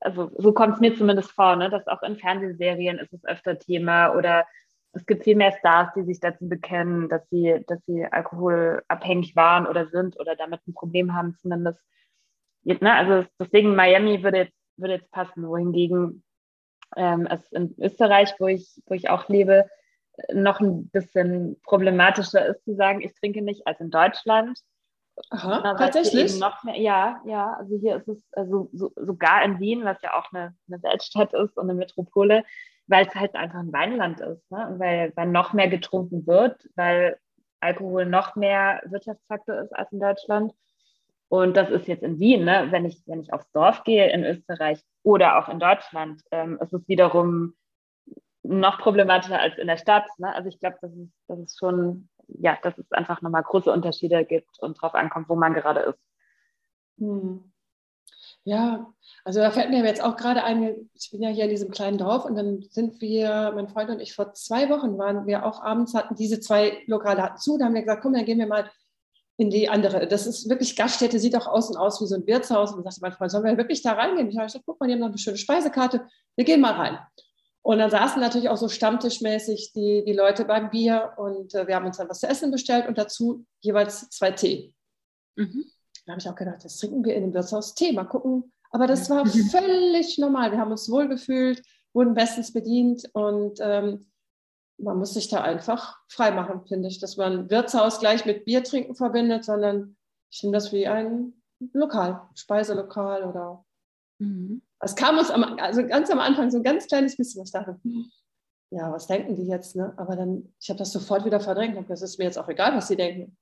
also 0.00 0.30
so 0.36 0.52
kommt 0.52 0.74
es 0.74 0.80
mir 0.80 0.94
zumindest 0.96 1.32
vor, 1.32 1.56
ne, 1.56 1.70
dass 1.70 1.86
auch 1.86 2.02
in 2.02 2.16
Fernsehserien 2.16 2.98
ist 2.98 3.12
es 3.12 3.24
öfter 3.24 3.58
Thema 3.58 4.14
oder 4.14 4.46
es 4.92 5.06
gibt 5.06 5.24
viel 5.24 5.36
mehr 5.36 5.52
Stars, 5.52 5.92
die 5.96 6.04
sich 6.04 6.20
dazu 6.20 6.48
bekennen, 6.48 7.08
dass 7.08 7.28
sie, 7.28 7.64
dass 7.66 7.84
sie 7.86 8.04
alkoholabhängig 8.04 9.34
waren 9.34 9.66
oder 9.66 9.88
sind 9.88 10.18
oder 10.20 10.36
damit 10.36 10.60
ein 10.66 10.74
Problem 10.74 11.14
haben 11.14 11.36
zumindest. 11.40 11.80
Ne? 12.62 12.92
Also 12.92 13.28
deswegen 13.40 13.74
Miami 13.74 14.22
würde 14.22 14.38
jetzt, 14.38 14.56
würde 14.76 14.94
jetzt 14.94 15.10
passen, 15.10 15.46
wohingegen 15.48 16.22
ähm, 16.96 17.26
es 17.28 17.50
in 17.50 17.74
Österreich, 17.78 18.34
wo 18.38 18.46
ich, 18.46 18.80
wo 18.86 18.94
ich 18.94 19.10
auch 19.10 19.28
lebe, 19.28 19.68
noch 20.32 20.60
ein 20.60 20.88
bisschen 20.90 21.60
problematischer 21.64 22.46
ist 22.46 22.64
zu 22.64 22.76
sagen, 22.76 23.00
ich 23.00 23.14
trinke 23.14 23.42
nicht 23.42 23.66
als 23.66 23.80
in 23.80 23.90
Deutschland. 23.90 24.58
Aha, 25.30 25.58
Aber 25.58 25.78
tatsächlich? 25.78 26.40
Mehr, 26.64 26.76
ja, 26.76 27.20
ja, 27.24 27.52
also 27.54 27.76
hier 27.76 27.96
ist 27.96 28.08
es 28.08 28.22
also 28.32 28.68
so, 28.72 28.92
sogar 28.96 29.44
in 29.44 29.60
Wien, 29.60 29.84
was 29.84 30.00
ja 30.02 30.14
auch 30.18 30.32
eine, 30.32 30.56
eine 30.68 30.82
Weltstadt 30.82 31.32
ist 31.34 31.56
und 31.56 31.70
eine 31.70 31.74
Metropole, 31.74 32.44
weil 32.86 33.06
es 33.06 33.14
halt 33.14 33.34
einfach 33.34 33.60
ein 33.60 33.72
Weinland 33.72 34.20
ist 34.20 34.50
ne? 34.50 34.68
und 34.68 34.78
weil, 34.78 35.12
weil 35.14 35.28
noch 35.28 35.52
mehr 35.52 35.68
getrunken 35.68 36.26
wird, 36.26 36.68
weil 36.74 37.18
Alkohol 37.60 38.06
noch 38.06 38.36
mehr 38.36 38.82
Wirtschaftsfaktor 38.86 39.60
ist 39.60 39.72
als 39.74 39.90
in 39.92 40.00
Deutschland. 40.00 40.52
Und 41.28 41.56
das 41.56 41.70
ist 41.70 41.88
jetzt 41.88 42.02
in 42.02 42.18
Wien, 42.18 42.44
ne? 42.44 42.66
wenn, 42.70 42.84
ich, 42.84 43.02
wenn 43.06 43.20
ich 43.20 43.32
aufs 43.32 43.50
Dorf 43.52 43.84
gehe 43.84 44.12
in 44.12 44.24
Österreich 44.24 44.80
oder 45.02 45.38
auch 45.38 45.48
in 45.48 45.58
Deutschland, 45.58 46.22
ähm, 46.30 46.58
ist 46.60 46.72
es 46.72 46.86
wiederum 46.86 47.54
noch 48.42 48.78
problematischer 48.78 49.40
als 49.40 49.56
in 49.58 49.66
der 49.66 49.78
Stadt. 49.78 50.06
Ne? 50.18 50.32
Also 50.34 50.48
ich 50.48 50.60
glaube, 50.60 50.76
dass 50.82 50.92
es, 50.92 51.08
dass 51.26 51.38
es 51.38 51.56
schon, 51.58 52.08
ja, 52.28 52.58
dass 52.62 52.76
es 52.78 52.90
einfach 52.92 53.22
nochmal 53.22 53.42
große 53.42 53.70
Unterschiede 53.72 54.24
gibt 54.24 54.58
und 54.60 54.78
darauf 54.78 54.94
ankommt, 54.94 55.28
wo 55.28 55.36
man 55.36 55.54
gerade 55.54 55.80
ist. 55.80 55.98
Hm. 56.98 57.52
Ja, 58.46 58.92
also 59.24 59.40
da 59.40 59.50
fällt 59.50 59.70
mir 59.70 59.82
jetzt 59.84 60.04
auch 60.04 60.16
gerade 60.16 60.44
ein, 60.44 60.90
ich 60.92 61.10
bin 61.10 61.22
ja 61.22 61.30
hier 61.30 61.44
in 61.44 61.50
diesem 61.50 61.70
kleinen 61.70 61.96
Dorf 61.96 62.26
und 62.26 62.36
dann 62.36 62.62
sind 62.68 63.00
wir, 63.00 63.52
mein 63.54 63.68
Freund 63.68 63.88
und 63.88 64.00
ich, 64.00 64.14
vor 64.14 64.34
zwei 64.34 64.68
Wochen 64.68 64.98
waren 64.98 65.26
wir 65.26 65.46
auch 65.46 65.62
abends, 65.62 65.94
hatten 65.94 66.14
diese 66.14 66.40
zwei 66.40 66.82
Lokale 66.86 67.22
hatten 67.22 67.38
zu, 67.38 67.56
da 67.56 67.64
haben 67.64 67.74
wir 67.74 67.80
gesagt, 67.80 68.02
komm, 68.02 68.12
dann 68.12 68.26
gehen 68.26 68.38
wir 68.38 68.46
mal 68.46 68.70
in 69.36 69.50
die 69.50 69.68
andere. 69.68 70.06
Das 70.06 70.26
ist 70.26 70.48
wirklich 70.48 70.76
Gaststätte, 70.76 71.18
sieht 71.18 71.36
auch 71.36 71.46
außen 71.46 71.76
aus 71.76 72.00
wie 72.00 72.06
so 72.06 72.14
ein 72.14 72.26
Wirtshaus. 72.26 72.70
Und 72.70 72.84
dann 72.84 72.84
sagte 72.84 73.00
mein 73.00 73.12
Freund, 73.12 73.30
sollen 73.30 73.44
wir 73.44 73.56
wirklich 73.56 73.82
da 73.82 73.92
reingehen? 73.92 74.28
Ich 74.28 74.36
habe 74.36 74.46
gesagt, 74.46 74.64
guck 74.66 74.78
mal, 74.78 74.86
die 74.86 74.92
haben 74.92 75.00
noch 75.00 75.08
eine 75.08 75.18
schöne 75.18 75.36
Speisekarte. 75.36 76.06
Wir 76.36 76.44
gehen 76.44 76.60
mal 76.60 76.74
rein. 76.74 76.98
Und 77.64 77.78
dann 77.78 77.90
saßen 77.90 78.20
natürlich 78.20 78.50
auch 78.50 78.58
so 78.58 78.68
stammtischmäßig 78.68 79.72
die, 79.72 80.04
die 80.04 80.12
Leute 80.12 80.44
beim 80.44 80.68
Bier 80.68 81.14
und 81.16 81.54
äh, 81.54 81.66
wir 81.66 81.76
haben 81.76 81.86
uns 81.86 81.96
dann 81.96 82.10
was 82.10 82.20
zu 82.20 82.26
essen 82.26 82.50
bestellt 82.50 82.86
und 82.86 82.98
dazu 82.98 83.46
jeweils 83.60 84.10
zwei 84.10 84.32
Tee. 84.32 84.74
Mhm. 85.36 85.64
Da 86.04 86.12
habe 86.12 86.20
ich 86.20 86.28
auch 86.28 86.34
gedacht, 86.34 86.62
das 86.62 86.76
trinken 86.76 87.02
wir 87.06 87.14
in 87.14 87.22
dem 87.22 87.32
Wirtshaus 87.32 87.74
Tee, 87.74 87.92
mal 87.92 88.04
gucken. 88.04 88.52
Aber 88.70 88.86
das 88.86 89.08
war 89.08 89.24
völlig 89.50 90.18
normal. 90.18 90.52
Wir 90.52 90.58
haben 90.58 90.72
uns 90.72 90.90
wohlgefühlt, 90.90 91.62
wurden 91.94 92.12
bestens 92.12 92.52
bedient 92.52 93.08
und 93.14 93.58
ähm, 93.62 94.10
man 94.76 94.98
muss 94.98 95.14
sich 95.14 95.28
da 95.28 95.40
einfach 95.40 95.96
freimachen, 96.08 96.66
finde 96.66 96.88
ich, 96.88 96.98
dass 96.98 97.16
man 97.16 97.48
Wirtshaus 97.48 97.98
gleich 97.98 98.26
mit 98.26 98.44
Bier 98.44 98.62
trinken 98.62 98.94
verbindet, 98.94 99.42
sondern 99.42 99.96
ich 100.30 100.42
nehme 100.42 100.52
das 100.52 100.70
wie 100.70 100.86
ein 100.86 101.32
Lokal, 101.72 102.28
Speiselokal 102.34 103.24
oder. 103.24 103.64
Mhm. 104.18 104.60
Es 104.84 104.96
kam 104.96 105.18
uns 105.18 105.30
am, 105.30 105.58
also 105.58 105.86
ganz 105.86 106.10
am 106.10 106.18
Anfang 106.18 106.50
so 106.50 106.58
ein 106.58 106.62
ganz 106.62 106.86
kleines 106.86 107.16
bisschen, 107.16 107.42
ich 107.44 107.52
dachte, 107.52 107.78
hm, 107.82 108.10
ja, 108.70 108.92
was 108.92 109.06
denken 109.06 109.36
die 109.36 109.46
jetzt? 109.46 109.76
Ne? 109.76 109.92
Aber 109.96 110.16
dann, 110.16 110.52
ich 110.60 110.68
habe 110.68 110.78
das 110.78 110.92
sofort 110.92 111.24
wieder 111.24 111.40
verdrängt 111.40 111.76
und 111.76 111.88
das 111.88 112.02
ist 112.02 112.18
mir 112.18 112.24
jetzt 112.24 112.38
auch 112.38 112.48
egal, 112.48 112.74
was 112.74 112.88
sie 112.88 112.96
denken. 112.96 113.36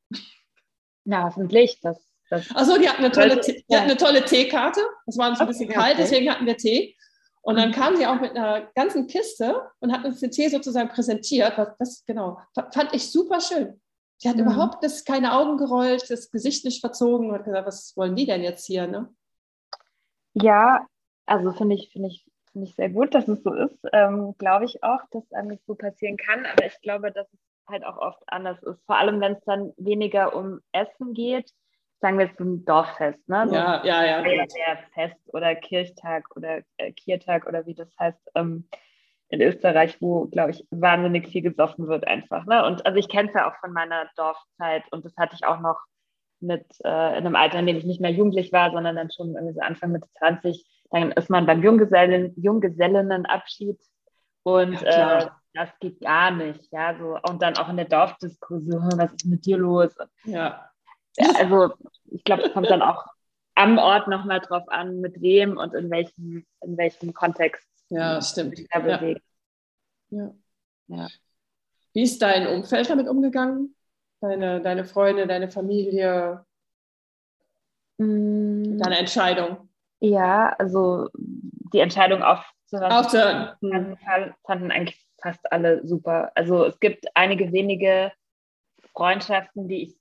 Na, 1.05 1.25
hoffentlich. 1.25 1.81
Das, 1.81 1.99
das 2.31 2.51
Achso, 2.55 2.79
die 2.79 2.89
hatten 2.89 3.05
eine 3.05 3.13
tolle, 3.13 3.41
die 3.41 3.77
hatten 3.77 3.91
eine 3.91 3.97
tolle 3.97 4.25
Teekarte. 4.25 4.81
Es 5.07 5.19
war 5.19 5.31
uns 5.31 5.41
ein 5.41 5.47
bisschen 5.47 5.69
okay, 5.69 5.79
kalt, 5.79 5.95
okay. 5.95 6.03
deswegen 6.03 6.31
hatten 6.31 6.47
wir 6.47 6.57
Tee. 6.57 6.97
Und 7.41 7.57
dann 7.57 7.71
mhm. 7.71 7.75
kam 7.75 7.97
sie 7.97 8.07
auch 8.07 8.21
mit 8.21 8.37
einer 8.37 8.71
ganzen 8.75 9.09
Kiste 9.09 9.63
und 9.81 9.93
hat 9.93 10.05
uns 10.05 10.21
den 10.21 10.31
Tee 10.31 10.49
sozusagen 10.49 10.91
präsentiert. 10.91 11.55
Das, 11.79 12.05
genau, 12.07 12.39
fand 12.55 12.95
ich 12.95 13.11
super 13.11 13.41
schön. 13.41 13.81
Die 14.23 14.29
hat 14.29 14.37
mhm. 14.37 14.43
überhaupt 14.43 14.85
das, 14.85 15.05
keine 15.05 15.33
Augen 15.35 15.57
gerollt, 15.57 16.09
das 16.09 16.31
Gesicht 16.31 16.65
nicht 16.65 16.81
verzogen 16.81 17.29
und 17.29 17.35
hat 17.35 17.45
gesagt, 17.45 17.67
was 17.67 17.97
wollen 17.97 18.15
die 18.15 18.27
denn 18.27 18.43
jetzt 18.43 18.67
hier? 18.67 18.87
Ne? 18.87 19.13
Ja, 20.35 20.87
also 21.27 21.53
finde 21.53 21.77
ich, 21.77 21.91
finde 21.93 22.09
ich, 22.09 22.25
finde 22.53 22.69
ich 22.69 22.75
sehr 22.75 22.91
gut, 22.91 23.15
dass 23.15 23.29
es 23.29 23.43
so 23.43 23.53
ist. 23.55 23.79
Ähm, 23.93 24.35
glaube 24.39 24.65
ich 24.65 24.83
auch, 24.83 25.01
dass 25.11 25.31
einem 25.33 25.51
das 25.51 25.65
so 25.67 25.75
passieren 25.75 26.17
kann. 26.17 26.47
Aber 26.47 26.67
ich 26.67 26.81
glaube, 26.81 27.13
dass 27.13 27.33
es 27.33 27.41
halt 27.69 27.85
auch 27.85 27.97
oft 27.97 28.23
anders 28.27 28.63
ist. 28.63 28.85
Vor 28.87 28.97
allem, 28.97 29.21
wenn 29.21 29.33
es 29.33 29.45
dann 29.45 29.73
weniger 29.77 30.35
um 30.35 30.61
Essen 30.73 31.15
geht, 31.15 31.51
sagen 32.01 32.19
wir 32.19 32.27
jetzt 32.27 32.41
ein 32.41 32.65
Dorffest, 32.65 33.29
ne? 33.29 33.47
So 33.49 33.55
ja, 33.55 33.83
ja, 33.85 34.05
ja. 34.05 34.23
Der 34.23 34.79
Fest 34.93 35.21
oder 35.33 35.55
Kirchtag 35.55 36.25
oder 36.35 36.61
äh, 36.77 36.93
Kiertag 36.93 37.47
oder 37.47 37.65
wie 37.65 37.75
das 37.75 37.89
heißt 37.99 38.19
ähm, 38.35 38.69
in 39.29 39.41
Österreich, 39.41 39.97
wo, 40.03 40.27
glaube 40.27 40.51
ich, 40.51 40.67
wahnsinnig 40.71 41.29
viel 41.29 41.41
gesoffen 41.41 41.89
wird 41.89 42.07
einfach. 42.07 42.45
Ne? 42.45 42.67
Und 42.67 42.85
also 42.85 42.99
ich 42.99 43.09
kenne 43.09 43.29
es 43.29 43.35
ja 43.35 43.49
auch 43.49 43.57
von 43.61 43.73
meiner 43.73 44.11
Dorfzeit 44.15 44.85
und 44.91 45.07
das 45.07 45.17
hatte 45.17 45.37
ich 45.37 45.47
auch 45.47 45.61
noch 45.61 45.79
mit 46.41 46.67
äh, 46.85 47.17
in 47.17 47.25
einem 47.25 47.37
Alter, 47.37 47.61
in 47.61 47.67
dem 47.67 47.79
ich 47.79 47.85
nicht 47.85 48.01
mehr 48.01 48.11
jugendlich 48.11 48.53
war, 48.53 48.73
sondern 48.73 48.97
dann 48.97 49.11
schon 49.11 49.35
irgendwie 49.35 49.55
so 49.55 49.61
Anfang 49.61 49.93
Mitte 49.93 50.09
20. 50.19 50.67
Dann 50.93 51.11
ist 51.13 51.31
man 51.31 51.47
beim 51.47 51.63
Junggesellen, 51.63 52.35
Junggesellinnenabschied 52.37 53.81
und 54.45 54.81
ja, 54.83 55.23
äh, 55.23 55.31
das 55.55 55.71
geht 55.81 56.01
gar 56.01 56.31
nicht, 56.31 56.71
ja, 56.71 56.97
so 56.99 57.19
und 57.29 57.43
dann 57.43 57.57
auch 57.57 57.69
in 57.69 57.77
der 57.77 57.87
Dorfdiskussion, 57.87 58.91
was 58.97 59.13
ist 59.13 59.27
mit 59.27 59.45
dir 59.47 59.57
los? 59.57 59.95
Ja. 60.25 60.71
ja 61.17 61.33
also 61.37 61.73
ich 62.05 62.23
glaube, 62.25 62.43
es 62.43 62.53
kommt 62.53 62.71
dann 62.71 62.83
auch 62.83 63.05
am 63.55 63.79
Ort 63.79 64.09
nochmal 64.09 64.41
drauf 64.41 64.69
an, 64.69 65.01
mit 65.01 65.21
wem 65.21 65.57
und 65.57 65.75
in 65.75 65.91
welchem, 65.91 66.45
in 66.61 66.77
welchem 66.77 67.15
Kontext 67.15 67.69
ja, 67.89 68.21
stimmt. 68.21 68.57
sich 68.57 68.69
da 68.69 68.81
bewegt. 68.81 69.23
Ja. 70.11 70.35
ja. 70.89 71.09
Wie 71.95 72.03
ist 72.03 72.21
dein 72.21 72.47
Umfeld 72.47 72.89
damit 72.89 73.09
umgegangen? 73.09 73.75
Deine, 74.21 74.61
deine 74.61 74.85
Freunde, 74.85 75.27
deine 75.27 75.51
Familie? 75.51 76.45
Mm. 77.99 78.79
Deine 78.79 78.99
Entscheidung? 78.99 79.69
Ja, 80.03 80.49
also 80.59 81.09
die 81.15 81.79
Entscheidung 81.79 82.25
aufzuhören. 82.25 82.93
Aufzuhören. 82.93 83.97
Fanden 84.45 84.73
eigentlich 84.73 85.01
fast 85.23 85.53
alle 85.53 85.87
super. 85.87 86.33
Also 86.35 86.65
es 86.65 86.81
gibt 86.81 87.07
einige 87.15 87.53
wenige 87.53 88.11
Freundschaften, 88.93 89.69
die 89.69 89.85
ich 89.85 89.97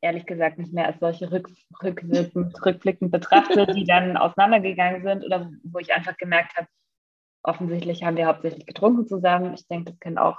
ehrlich 0.00 0.24
gesagt 0.24 0.58
nicht 0.58 0.72
mehr 0.72 0.86
als 0.86 0.98
solche 0.98 1.30
rück, 1.30 1.50
rückwirkend, 1.82 2.54
rückblickend 2.64 3.12
betrachte, 3.12 3.66
die 3.66 3.84
dann 3.84 4.16
auseinandergegangen 4.16 5.02
sind 5.02 5.26
oder 5.26 5.50
wo 5.62 5.78
ich 5.78 5.92
einfach 5.92 6.16
gemerkt 6.16 6.56
habe, 6.56 6.66
offensichtlich 7.42 8.02
haben 8.04 8.16
wir 8.16 8.26
hauptsächlich 8.26 8.64
getrunken 8.64 9.06
zusammen. 9.06 9.52
Ich 9.52 9.68
denke, 9.68 9.90
das 9.90 10.00
kennt 10.00 10.18
auch 10.18 10.38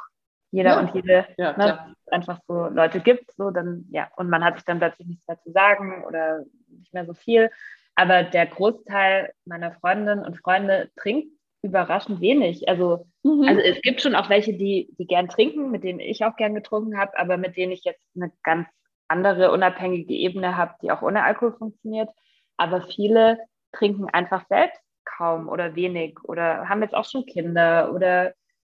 jeder 0.50 0.72
ja. 0.72 0.80
und 0.80 0.96
jede, 0.96 1.28
ja, 1.38 1.56
ne, 1.58 1.96
einfach 2.10 2.40
so 2.48 2.68
Leute 2.70 3.02
gibt, 3.02 3.32
so 3.34 3.52
dann, 3.52 3.86
ja, 3.92 4.10
und 4.16 4.32
man 4.32 4.44
hat 4.44 4.56
sich 4.56 4.66
dann 4.66 4.80
plötzlich 4.80 5.08
nichts 5.08 5.28
mehr 5.28 5.40
zu 5.40 5.52
sagen 5.52 6.04
oder 6.06 6.44
nicht 6.68 6.92
mehr 6.92 7.06
so 7.06 7.14
viel. 7.14 7.52
Aber 7.96 8.24
der 8.24 8.48
Großteil 8.48 9.34
meiner 9.46 9.74
Freundinnen 9.74 10.26
und 10.26 10.38
Freunde 10.40 10.90
trinkt 10.96 11.28
überraschend 11.62 12.20
wenig. 12.20 12.68
Also, 12.68 13.06
mhm. 13.24 13.48
also 13.48 13.62
es 13.62 13.82
gibt 13.82 14.02
schon 14.02 14.16
auch 14.16 14.30
welche, 14.30 14.54
die, 14.54 14.94
die 14.98 15.06
gern 15.06 15.30
trinken, 15.30 15.72
mit 15.72 15.84
denen 15.84 16.00
ich 16.00 16.26
auch 16.26 16.36
gern 16.36 16.56
getrunken 16.56 16.98
habe, 16.98 17.18
aber 17.18 17.38
mit 17.38 17.56
denen 17.56 17.72
ich 17.72 17.84
jetzt 17.84 18.04
eine 18.16 18.32
ganz 18.44 18.68
andere 19.08 19.52
unabhängige 19.52 20.14
Ebene 20.14 20.58
habe, 20.58 20.76
die 20.82 20.92
auch 20.92 21.02
ohne 21.02 21.24
Alkohol 21.24 21.56
funktioniert. 21.58 22.10
Aber 22.58 22.82
viele 22.82 23.40
trinken 23.72 24.10
einfach 24.10 24.46
selbst 24.48 24.82
kaum 25.06 25.48
oder 25.48 25.76
wenig 25.76 26.18
oder 26.24 26.68
haben 26.70 26.82
jetzt 26.82 26.96
auch 26.96 27.06
schon 27.06 27.26
Kinder 27.26 27.94
oder 27.94 28.34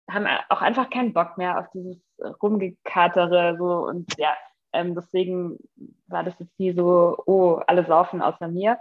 haben 0.10 0.28
auch 0.50 0.62
einfach 0.62 0.90
keinen 0.90 1.14
Bock 1.14 1.38
mehr 1.38 1.60
auf 1.60 1.68
dieses 1.74 1.98
Rumgekatere 2.42 3.56
so 3.58 3.88
und 3.88 4.12
ja, 4.18 4.36
ähm, 4.74 4.96
deswegen 4.96 5.58
war 6.08 6.24
das 6.24 6.38
jetzt 6.40 6.60
nie 6.60 6.74
so, 6.74 7.18
oh, 7.26 7.62
alle 7.68 7.86
saufen 7.86 8.22
außer 8.22 8.48
mir. 8.48 8.80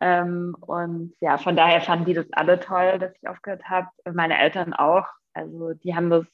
Ähm, 0.00 0.56
und 0.60 1.14
ja, 1.20 1.38
von 1.38 1.56
daher 1.56 1.80
fanden 1.80 2.04
die 2.04 2.14
das 2.14 2.32
alle 2.32 2.60
toll, 2.60 2.98
dass 2.98 3.14
ich 3.20 3.28
aufgehört 3.28 3.64
habe. 3.64 3.88
Meine 4.12 4.38
Eltern 4.38 4.74
auch. 4.74 5.06
Also 5.32 5.74
die 5.74 5.94
haben 5.94 6.10
das 6.10 6.26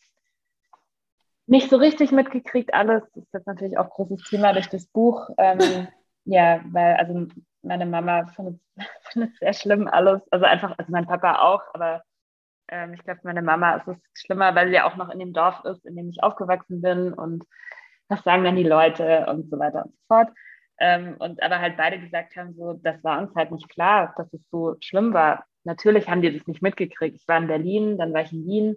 nicht 1.47 1.69
so 1.69 1.77
richtig 1.77 2.13
mitgekriegt 2.13 2.73
alles. 2.75 3.03
Das 3.15 3.25
ist 3.25 3.35
jetzt 3.35 3.47
natürlich 3.47 3.79
auch 3.79 3.91
großes 3.91 4.23
Thema 4.29 4.53
durch 4.53 4.69
das 4.69 4.87
Buch. 4.87 5.31
Ähm, 5.39 5.89
ja, 6.25 6.61
weil 6.67 6.95
also 6.97 7.27
meine 7.63 7.87
Mama 7.87 8.27
findet 8.27 8.61
es 9.15 9.39
sehr 9.39 9.53
schlimm 9.53 9.89
alles. 9.89 10.23
Also 10.31 10.47
einfach, 10.47 10.79
also 10.79 10.91
mein 10.91 11.07
Papa 11.07 11.41
auch, 11.41 11.63
aber 11.75 12.03
ähm, 12.69 12.95
ich 12.95 13.03
glaube, 13.03 13.21
meine 13.25 13.43
Mama 13.43 13.77
ist 13.77 13.89
es 13.89 13.97
schlimmer, 14.15 14.55
weil 14.55 14.69
sie 14.69 14.75
ja 14.75 14.87
auch 14.89 14.97
noch 14.97 15.11
in 15.11 15.19
dem 15.19 15.33
Dorf 15.33 15.65
ist, 15.65 15.85
in 15.85 15.97
dem 15.97 16.09
ich 16.09 16.23
aufgewachsen 16.23 16.81
bin 16.81 17.13
und 17.13 17.45
was 18.09 18.23
sagen 18.23 18.45
dann 18.45 18.57
die 18.57 18.65
Leute 18.65 19.27
und 19.27 19.51
so 19.51 19.59
weiter 19.59 19.85
und 19.85 19.93
so 19.93 19.99
fort. 20.09 20.29
Ähm, 20.81 21.17
und 21.19 21.43
aber 21.43 21.61
halt 21.61 21.77
beide 21.77 22.01
gesagt 22.01 22.37
haben, 22.37 22.55
so, 22.55 22.73
das 22.73 23.03
war 23.05 23.21
uns 23.21 23.35
halt 23.35 23.53
nicht 23.53 23.69
klar, 23.69 24.15
dass 24.17 24.33
es 24.33 24.41
so 24.51 24.77
schlimm 24.81 25.13
war. 25.13 25.45
Natürlich 25.65 26.09
haben 26.09 26.23
die 26.23 26.37
das 26.37 26.47
nicht 26.47 26.63
mitgekriegt. 26.63 27.17
Ich 27.21 27.29
war 27.29 27.37
in 27.37 27.47
Berlin, 27.47 27.99
dann 27.99 28.15
war 28.15 28.23
ich 28.23 28.33
in 28.33 28.47
Wien 28.47 28.77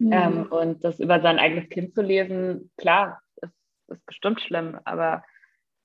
Mhm. 0.00 0.12
Ähm, 0.12 0.46
und 0.50 0.82
das 0.82 0.98
über 0.98 1.20
sein 1.20 1.38
eigenes 1.38 1.68
Kind 1.68 1.94
zu 1.94 2.00
lesen, 2.00 2.72
klar, 2.78 3.20
ist, 3.42 3.52
ist 3.88 4.06
bestimmt 4.06 4.40
schlimm, 4.40 4.80
aber 4.84 5.22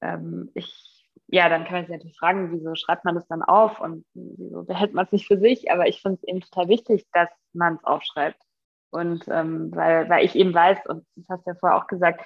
ähm, 0.02 0.52
ich, 0.54 1.12
ja, 1.28 1.50
dann 1.50 1.66
kann 1.66 1.74
man 1.74 1.84
sich 1.84 1.96
natürlich 1.96 2.18
fragen, 2.18 2.52
wieso 2.54 2.76
schreibt 2.76 3.04
man 3.04 3.16
das 3.16 3.28
dann 3.28 3.44
auf 3.44 3.82
und 3.82 4.06
wieso 4.14 4.64
behält 4.64 4.94
man 4.94 5.06
es 5.06 5.12
nicht 5.12 5.28
für 5.28 5.38
sich, 5.38 5.70
aber 5.70 5.88
ich 5.88 6.02
finde 6.02 6.20
es 6.22 6.28
eben 6.30 6.40
total 6.40 6.70
wichtig, 6.70 7.06
dass 7.12 7.30
man 7.52 7.76
es 7.76 7.84
aufschreibt. 7.84 8.42
Und 8.90 9.26
ähm, 9.28 9.76
weil, 9.76 10.08
weil 10.08 10.24
ich 10.24 10.36
eben 10.36 10.54
weiß, 10.54 10.86
und 10.88 11.06
das 11.18 11.26
hast 11.28 11.46
du 11.46 11.52
ja 11.52 11.58
vorher 11.60 11.78
auch 11.78 11.88
gesagt, 11.88 12.26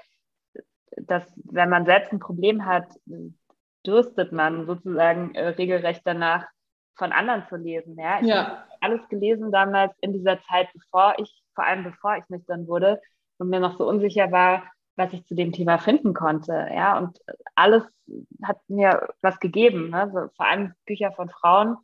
dass 0.97 1.23
wenn 1.35 1.69
man 1.69 1.85
selbst 1.85 2.11
ein 2.11 2.19
Problem 2.19 2.65
hat, 2.65 2.87
dürstet 3.85 4.31
man 4.31 4.65
sozusagen 4.65 5.33
äh, 5.35 5.49
regelrecht 5.49 6.01
danach, 6.05 6.45
von 6.99 7.11
anderen 7.13 7.45
zu 7.47 7.55
lesen. 7.55 7.97
Ja, 7.97 8.19
ich 8.19 8.27
ja. 8.27 8.35
habe 8.35 8.57
alles 8.81 9.09
gelesen 9.09 9.51
damals 9.51 9.93
in 10.01 10.13
dieser 10.13 10.39
Zeit, 10.43 10.67
bevor 10.73 11.15
ich 11.17 11.43
vor 11.55 11.65
allem 11.65 11.83
bevor 11.83 12.17
ich 12.17 12.29
nüchtern 12.29 12.67
wurde 12.67 13.01
und 13.37 13.49
mir 13.49 13.59
noch 13.59 13.77
so 13.77 13.87
unsicher 13.87 14.31
war, 14.31 14.63
was 14.95 15.13
ich 15.13 15.25
zu 15.25 15.33
dem 15.33 15.51
Thema 15.51 15.77
finden 15.79 16.13
konnte. 16.13 16.67
Ja, 16.73 16.97
und 16.99 17.17
alles 17.55 17.83
hat 18.43 18.57
mir 18.67 19.07
was 19.21 19.39
gegeben. 19.39 19.89
Ne? 19.89 20.11
So, 20.13 20.27
vor 20.35 20.45
allem 20.45 20.73
Bücher 20.85 21.11
von 21.13 21.29
Frauen, 21.29 21.77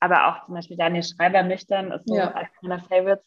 aber 0.00 0.28
auch 0.28 0.44
zum 0.44 0.54
Beispiel 0.54 0.76
Daniel 0.76 1.02
Schreiber 1.02 1.42
nüchtern 1.42 1.90
ist 1.90 2.06
so 2.06 2.16
ja. 2.16 2.30
als 2.32 2.48
meiner 2.60 2.80
Favorites. 2.80 3.26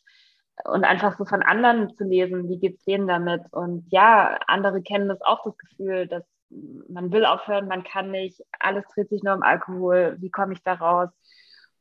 Und 0.66 0.84
einfach 0.84 1.18
so 1.18 1.26
von 1.26 1.41
anderen 1.41 1.95
zu 1.95 2.03
lesen, 2.03 2.49
wie 2.49 2.59
geht 2.59 2.78
es 2.78 2.84
denen 2.84 3.07
damit? 3.07 3.41
Und 3.51 3.86
ja, 3.89 4.38
andere 4.47 4.82
kennen 4.82 5.07
das 5.07 5.22
auch, 5.22 5.43
das 5.43 5.57
Gefühl, 5.57 6.07
dass 6.07 6.24
man 6.89 7.12
will 7.12 7.26
aufhören, 7.26 7.68
man 7.68 7.84
kann 7.84 8.12
nicht, 8.12 8.41
alles 8.59 8.86
dreht 8.93 9.09
sich 9.09 9.24
nur 9.24 9.34
um 9.34 9.43
Alkohol, 9.43 10.18
wie 10.20 10.30
komme 10.30 10.53
ich 10.53 10.64
da 10.64 10.74
raus? 10.74 11.09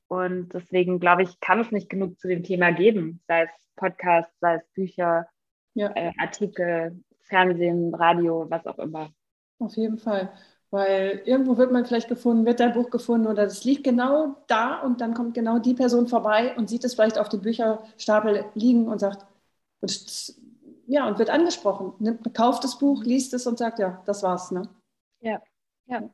Und 0.09 0.55
deswegen 0.55 1.01
glaube 1.01 1.23
ich, 1.23 1.41
kann 1.41 1.61
es 1.61 1.71
nicht 1.71 1.89
genug 1.89 2.19
zu 2.19 2.29
dem 2.29 2.43
Thema 2.43 2.73
geben, 2.73 3.23
sei 3.27 3.43
es 3.43 3.51
Podcast, 3.77 4.31
sei 4.41 4.57
es 4.57 4.69
Bücher, 4.75 5.27
ja. 5.75 5.91
äh, 5.95 6.13
Artikel, 6.19 7.03
Fernsehen, 7.23 7.95
Radio, 7.95 8.47
was 8.49 8.67
auch 8.67 8.79
immer. 8.79 9.11
Auf 9.59 9.77
jeden 9.77 9.99
Fall. 9.99 10.33
Weil 10.71 11.23
irgendwo 11.25 11.57
wird 11.57 11.73
man 11.73 11.85
vielleicht 11.85 12.09
gefunden, 12.09 12.47
wird 12.47 12.61
dein 12.61 12.73
Buch 12.73 12.91
gefunden 12.91 13.27
oder 13.27 13.45
das 13.45 13.65
liegt 13.65 13.83
genau 13.83 14.37
da 14.47 14.81
und 14.81 15.01
dann 15.01 15.15
kommt 15.15 15.35
genau 15.35 15.59
die 15.59 15.75
Person 15.75 16.07
vorbei 16.07 16.57
und 16.57 16.69
sieht 16.69 16.85
es 16.85 16.95
vielleicht 16.95 17.19
auf 17.19 17.29
dem 17.29 17.41
Bücherstapel 17.41 18.45
liegen 18.55 18.87
und 18.87 19.01
sagt, 19.01 19.27
und, 19.81 20.35
ja, 20.87 21.09
und 21.09 21.19
wird 21.19 21.31
angesprochen. 21.31 21.95
Nimmt, 21.99 22.35
kauft 22.35 22.63
das 22.63 22.79
Buch, 22.79 23.03
liest 23.05 23.35
es 23.35 23.47
und 23.47 23.59
sagt, 23.59 23.81
ja, 23.81 24.01
das 24.07 24.23
war's. 24.23 24.53
Ne? 24.53 24.69
Ja, 25.21 25.43
ja. 25.87 26.09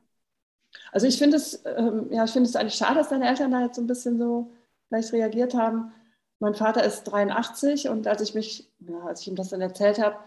Also 0.91 1.07
ich 1.07 1.17
finde 1.17 1.37
es, 1.37 1.63
ähm, 1.65 2.07
ja, 2.11 2.23
ich 2.25 2.31
finde 2.31 2.49
es 2.49 2.55
eigentlich 2.55 2.75
schade, 2.75 2.95
dass 2.95 3.09
deine 3.09 3.27
Eltern 3.27 3.51
da 3.51 3.61
jetzt 3.61 3.75
so 3.75 3.81
ein 3.81 3.87
bisschen 3.87 4.17
so 4.17 4.51
vielleicht 4.87 5.13
reagiert 5.13 5.53
haben. 5.53 5.91
Mein 6.39 6.55
Vater 6.55 6.83
ist 6.83 7.03
83 7.05 7.89
und 7.89 8.07
als 8.07 8.21
ich 8.21 8.33
mich, 8.35 8.69
ja, 8.79 8.99
als 9.01 9.21
ich 9.21 9.27
ihm 9.27 9.35
das 9.35 9.49
dann 9.49 9.61
erzählt 9.61 9.99
habe, 9.99 10.17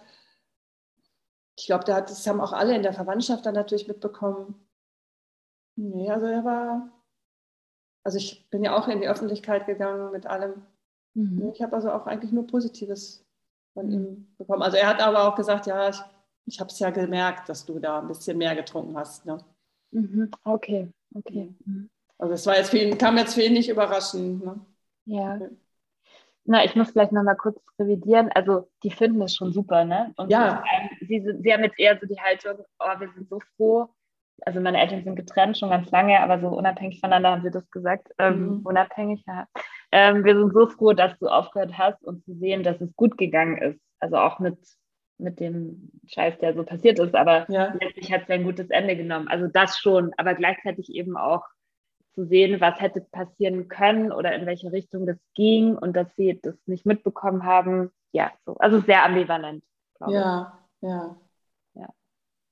ich 1.61 1.67
glaube, 1.67 1.85
das 1.85 2.27
haben 2.27 2.41
auch 2.41 2.55
alle 2.55 2.75
in 2.75 2.83
der 2.83 2.95
Verwandtschaft 2.95 3.45
dann 3.45 3.55
natürlich 3.55 3.87
mitbekommen. 3.87 4.55
Nee, 5.77 6.11
also 6.11 6.25
er 6.27 6.43
war, 6.43 6.91
also 8.03 8.17
ich 8.17 8.49
bin 8.49 8.65
ja 8.65 8.77
auch 8.77 8.89
in 8.89 9.01
die 9.01 9.09
Öffentlichkeit 9.09 9.67
gegangen 9.67 10.11
mit 10.11 10.27
allem. 10.27 10.63
Mhm. 11.13 11.51
Ich 11.53 11.61
habe 11.61 11.77
also 11.77 11.93
auch 11.93 12.07
eigentlich 12.07 12.33
nur 12.33 12.47
Positives 12.47 13.27
von 13.75 13.87
mhm. 13.87 13.93
ihm 13.93 14.35
bekommen. 14.39 14.63
Also 14.63 14.79
er 14.79 14.89
hat 14.89 15.03
aber 15.03 15.29
auch 15.29 15.37
gesagt, 15.37 15.67
ja, 15.67 15.91
ich, 15.91 16.01
ich 16.47 16.61
habe 16.61 16.71
es 16.71 16.79
ja 16.79 16.89
gemerkt, 16.89 17.51
dass 17.51 17.67
du 17.67 17.79
da 17.79 18.01
ein 18.01 18.09
bisschen 18.09 18.39
mehr 18.39 18.57
getrunken 18.57 18.97
hast. 18.97 19.27
Ne? 19.27 19.37
Mhm. 19.91 20.31
Okay, 20.45 20.89
okay. 21.15 21.55
Mhm. 21.67 21.91
Also 22.17 22.35
es 22.35 22.47
war 22.47 22.57
jetzt 22.57 22.71
für 22.71 22.79
ihn, 22.79 22.97
kam 22.97 23.19
jetzt 23.19 23.35
für 23.35 23.43
ihn 23.43 23.53
nicht 23.53 23.69
überraschend. 23.69 24.43
Ne? 24.43 24.59
Ja. 25.05 25.37
Okay. 25.37 25.51
Na, 26.45 26.65
ich 26.65 26.75
muss 26.75 26.91
vielleicht 26.91 27.13
nochmal 27.13 27.37
kurz 27.37 27.61
revidieren. 27.79 28.31
Also, 28.33 28.69
die 28.83 28.91
finden 28.91 29.23
es 29.23 29.35
schon 29.35 29.53
super, 29.53 29.85
ne? 29.85 30.13
Und 30.17 30.31
ja. 30.31 30.65
Sie, 31.19 31.43
sie 31.43 31.53
haben 31.53 31.65
jetzt 31.65 31.79
eher 31.79 31.99
so 31.99 32.07
die 32.07 32.21
Haltung, 32.21 32.65
oh, 32.79 33.01
wir 33.01 33.11
sind 33.15 33.29
so 33.29 33.41
froh. 33.57 33.89
Also, 34.43 34.61
meine 34.61 34.81
Eltern 34.81 35.05
sind 35.05 35.17
getrennt 35.17 35.59
schon 35.59 35.71
ganz 35.71 35.91
lange, 35.91 36.19
aber 36.21 36.41
so 36.41 36.49
unabhängig 36.49 37.01
voneinander 37.01 37.33
haben 37.33 37.43
sie 37.43 37.51
das 37.51 37.71
gesagt. 37.71 38.09
Ähm, 38.19 38.47
mhm. 38.47 38.61
Unabhängig, 38.65 39.23
ja. 39.27 39.47
Ähm, 39.93 40.25
wir 40.25 40.35
sind 40.35 40.53
so 40.55 40.67
froh, 40.67 40.93
dass 40.93 41.19
du 41.19 41.27
aufgehört 41.29 41.77
hast 41.77 42.03
und 42.05 42.25
zu 42.25 42.35
sehen, 42.35 42.63
dass 42.63 42.81
es 42.81 42.95
gut 42.97 43.19
gegangen 43.19 43.59
ist. 43.59 43.81
Also 43.99 44.17
auch 44.17 44.39
mit, 44.39 44.57
mit 45.19 45.41
dem 45.41 45.91
Scheiß, 46.07 46.39
der 46.39 46.55
so 46.55 46.65
passiert 46.65 46.99
ist. 46.99 47.15
Aber 47.15 47.51
ja. 47.51 47.75
letztlich 47.81 48.11
hat 48.13 48.23
es 48.23 48.29
ja 48.29 48.37
ein 48.37 48.45
gutes 48.45 48.71
Ende 48.71 48.97
genommen. 48.97 49.29
Also, 49.29 49.47
das 49.47 49.79
schon, 49.79 50.13
aber 50.17 50.35
gleichzeitig 50.35 50.91
eben 50.95 51.17
auch 51.17 51.45
zu 52.15 52.27
sehen, 52.27 52.61
was 52.61 52.81
hätte 52.81 53.01
passieren 53.01 53.69
können 53.69 54.11
oder 54.13 54.35
in 54.35 54.47
welche 54.47 54.73
Richtung 54.73 55.07
das 55.07 55.19
ging 55.35 55.77
und 55.77 55.95
dass 55.95 56.15
sie 56.17 56.41
das 56.43 56.57
nicht 56.67 56.87
mitbekommen 56.87 57.45
haben. 57.45 57.91
Ja, 58.13 58.33
so. 58.45 58.57
also 58.57 58.81
sehr 58.81 59.05
ambivalent. 59.05 59.63
Ja, 60.09 60.60
ja, 60.81 61.17
ja. 61.75 61.89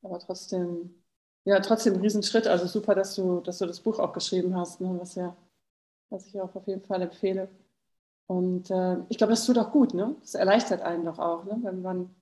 Aber 0.03 0.19
trotzdem, 0.21 1.03
ja, 1.45 1.61
trotzdem 1.61 1.95
ein 1.95 2.01
Riesenschritt. 2.01 2.47
Also 2.47 2.67
super, 2.67 2.95
dass 2.95 3.15
du, 3.15 3.41
dass 3.41 3.59
du 3.59 3.67
das 3.67 3.81
Buch 3.81 3.99
auch 3.99 4.13
geschrieben 4.13 4.57
hast, 4.57 4.81
ne? 4.81 4.97
was 5.01 5.15
ja, 5.15 5.37
was 6.11 6.27
ich 6.27 6.41
auch 6.41 6.55
auf 6.55 6.67
jeden 6.67 6.83
Fall 6.85 7.03
empfehle. 7.03 7.49
Und 8.27 8.71
äh, 8.71 8.99
ich 9.09 9.19
glaube, 9.19 9.33
das 9.33 9.47
tut 9.47 9.59
auch 9.59 9.73
gut, 9.73 9.95
ne? 9.95 10.17
Das 10.21 10.35
erleichtert 10.35 10.83
einen 10.83 11.07
doch 11.07 11.19
auch, 11.19 11.45
ne? 11.45 11.59
wenn 11.63 11.83
man, 11.83 12.15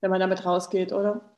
wenn 0.00 0.10
man 0.10 0.20
damit 0.20 0.44
rausgeht, 0.44 0.92
oder? 0.92 1.36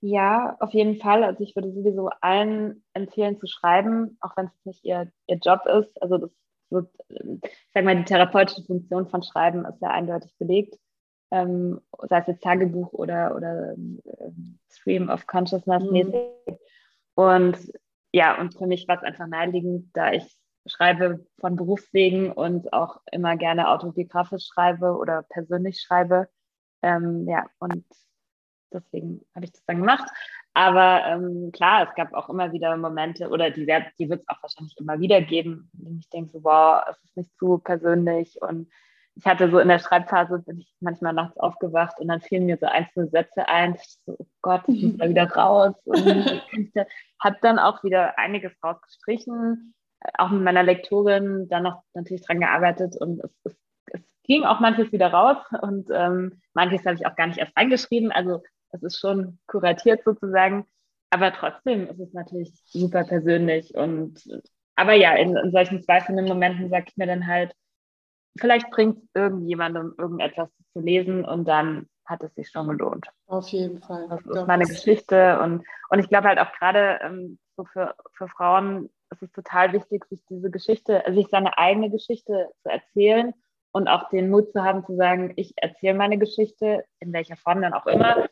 Ja, 0.00 0.56
auf 0.60 0.72
jeden 0.72 0.96
Fall. 0.96 1.24
Also 1.24 1.44
ich 1.44 1.54
würde 1.54 1.72
sowieso 1.72 2.08
allen 2.20 2.82
empfehlen 2.94 3.38
zu 3.38 3.46
schreiben, 3.46 4.16
auch 4.20 4.36
wenn 4.36 4.46
es 4.46 4.64
nicht 4.64 4.84
ihr, 4.84 5.12
ihr 5.26 5.36
Job 5.36 5.66
ist. 5.66 6.00
Also 6.02 6.18
das 6.18 6.30
so, 6.70 6.86
ich 7.08 7.50
sag 7.74 7.84
mal, 7.84 7.96
die 7.96 8.04
therapeutische 8.04 8.62
Funktion 8.64 9.08
von 9.08 9.22
Schreiben 9.22 9.64
ist 9.64 9.82
ja 9.82 9.90
eindeutig 9.90 10.34
belegt. 10.38 10.78
Ähm, 11.30 11.80
sei 12.08 12.18
es 12.18 12.26
jetzt 12.26 12.42
Tagebuch 12.42 12.92
oder, 12.92 13.36
oder 13.36 13.72
äh, 13.72 14.30
Stream 14.70 15.08
of 15.08 15.26
Consciousness 15.26 15.82
mäßig. 15.90 16.14
Mhm. 16.14 16.58
Und 17.14 17.72
ja, 18.12 18.40
und 18.40 18.54
für 18.56 18.66
mich 18.66 18.88
war 18.88 18.96
es 18.96 19.02
einfach 19.02 19.26
naheliegend, 19.26 19.90
da 19.92 20.12
ich 20.12 20.36
schreibe 20.66 21.24
von 21.38 21.56
Berufswegen 21.56 22.32
und 22.32 22.72
auch 22.72 23.00
immer 23.12 23.36
gerne 23.36 23.68
autobiografisch 23.68 24.46
schreibe 24.46 24.96
oder 24.96 25.22
persönlich 25.22 25.80
schreibe. 25.80 26.28
Ähm, 26.82 27.26
ja, 27.28 27.46
und 27.58 27.84
deswegen 28.72 29.24
habe 29.34 29.44
ich 29.44 29.52
das 29.52 29.64
dann 29.66 29.78
gemacht. 29.78 30.08
Aber 30.52 31.04
ähm, 31.06 31.50
klar, 31.52 31.88
es 31.88 31.94
gab 31.94 32.12
auch 32.12 32.28
immer 32.28 32.52
wieder 32.52 32.76
Momente, 32.76 33.28
oder 33.28 33.50
die, 33.50 33.66
die 33.98 34.10
wird 34.10 34.22
es 34.22 34.28
auch 34.28 34.42
wahrscheinlich 34.42 34.76
immer 34.78 34.98
wieder 34.98 35.20
geben, 35.20 35.70
in 35.74 35.84
denen 35.84 35.98
ich 36.00 36.08
denke, 36.10 36.32
so, 36.32 36.44
wow, 36.44 36.82
es 36.88 37.02
ist 37.04 37.16
nicht 37.16 37.36
zu 37.38 37.58
persönlich. 37.58 38.40
Und 38.42 38.70
ich 39.16 39.26
hatte 39.26 39.50
so 39.50 39.58
in 39.58 39.68
der 39.68 39.78
Schreibphase, 39.78 40.38
bin 40.40 40.60
ich 40.60 40.72
manchmal 40.80 41.12
nachts 41.12 41.36
aufgewacht 41.38 41.98
und 41.98 42.08
dann 42.08 42.20
fielen 42.20 42.46
mir 42.46 42.56
so 42.58 42.66
einzelne 42.66 43.08
Sätze 43.08 43.48
ein. 43.48 43.74
Ich 43.74 43.98
so, 44.06 44.16
oh 44.18 44.26
Gott, 44.42 44.62
ich 44.68 44.82
muss 44.82 44.96
da 44.98 45.08
wieder 45.08 45.30
raus. 45.36 45.74
Und 45.84 46.72
habe 47.18 47.36
dann 47.42 47.58
auch 47.58 47.82
wieder 47.84 48.18
einiges 48.18 48.52
rausgestrichen, 48.62 49.74
auch 50.16 50.30
mit 50.30 50.42
meiner 50.42 50.62
Lektorin 50.62 51.48
dann 51.48 51.64
noch 51.64 51.82
natürlich 51.94 52.24
dran 52.24 52.40
gearbeitet 52.40 52.96
und 52.96 53.22
es, 53.22 53.30
es, 53.44 53.56
es 53.92 54.00
ging 54.24 54.44
auch 54.44 54.60
manches 54.60 54.92
wieder 54.92 55.12
raus 55.12 55.38
und 55.60 55.90
ähm, 55.92 56.40
manches 56.54 56.84
habe 56.86 56.94
ich 56.94 57.06
auch 57.06 57.16
gar 57.16 57.26
nicht 57.26 57.38
erst 57.38 57.56
reingeschrieben. 57.56 58.12
Also 58.12 58.42
es 58.72 58.82
ist 58.82 58.98
schon 58.98 59.38
kuratiert 59.46 60.02
sozusagen. 60.04 60.66
Aber 61.10 61.32
trotzdem 61.32 61.88
ist 61.88 61.98
es 61.98 62.12
natürlich 62.12 62.52
super 62.64 63.04
persönlich. 63.04 63.74
Und 63.74 64.22
aber 64.76 64.94
ja, 64.94 65.14
in, 65.16 65.36
in 65.36 65.50
solchen 65.50 65.82
zweifelnden 65.82 66.26
Momenten 66.26 66.70
sage 66.70 66.86
ich 66.88 66.96
mir 66.96 67.06
dann 67.06 67.26
halt, 67.26 67.54
vielleicht 68.38 68.70
bringt 68.70 68.98
es 68.98 69.08
irgendjemandem 69.14 69.94
irgendetwas 69.98 70.48
zu 70.72 70.80
lesen 70.80 71.24
und 71.24 71.46
dann 71.46 71.88
hat 72.04 72.22
es 72.22 72.34
sich 72.34 72.50
schon 72.50 72.68
gelohnt. 72.68 73.06
Auf 73.26 73.48
jeden 73.48 73.80
Fall. 73.80 74.06
Das 74.08 74.20
ist 74.26 74.46
meine 74.46 74.64
Geschichte. 74.64 75.38
Und, 75.40 75.64
und 75.90 75.98
ich 76.00 76.08
glaube 76.08 76.28
halt 76.28 76.38
auch 76.38 76.52
gerade 76.52 76.98
ähm, 77.02 77.38
so 77.56 77.64
für, 77.64 77.94
für 78.12 78.28
Frauen 78.28 78.90
ist 79.10 79.22
es 79.22 79.32
total 79.32 79.72
wichtig, 79.72 80.04
sich 80.06 80.24
diese 80.28 80.50
Geschichte, 80.50 81.02
sich 81.10 81.28
seine 81.30 81.56
eigene 81.58 81.90
Geschichte 81.90 82.48
zu 82.62 82.70
erzählen 82.70 83.32
und 83.72 83.88
auch 83.88 84.08
den 84.08 84.30
Mut 84.30 84.52
zu 84.52 84.62
haben, 84.62 84.84
zu 84.84 84.96
sagen, 84.96 85.32
ich 85.36 85.52
erzähle 85.56 85.94
meine 85.94 86.18
Geschichte, 86.18 86.84
in 86.98 87.12
welcher 87.12 87.36
Form 87.36 87.62
dann 87.62 87.74
auch 87.74 87.86
immer, 87.86 88.28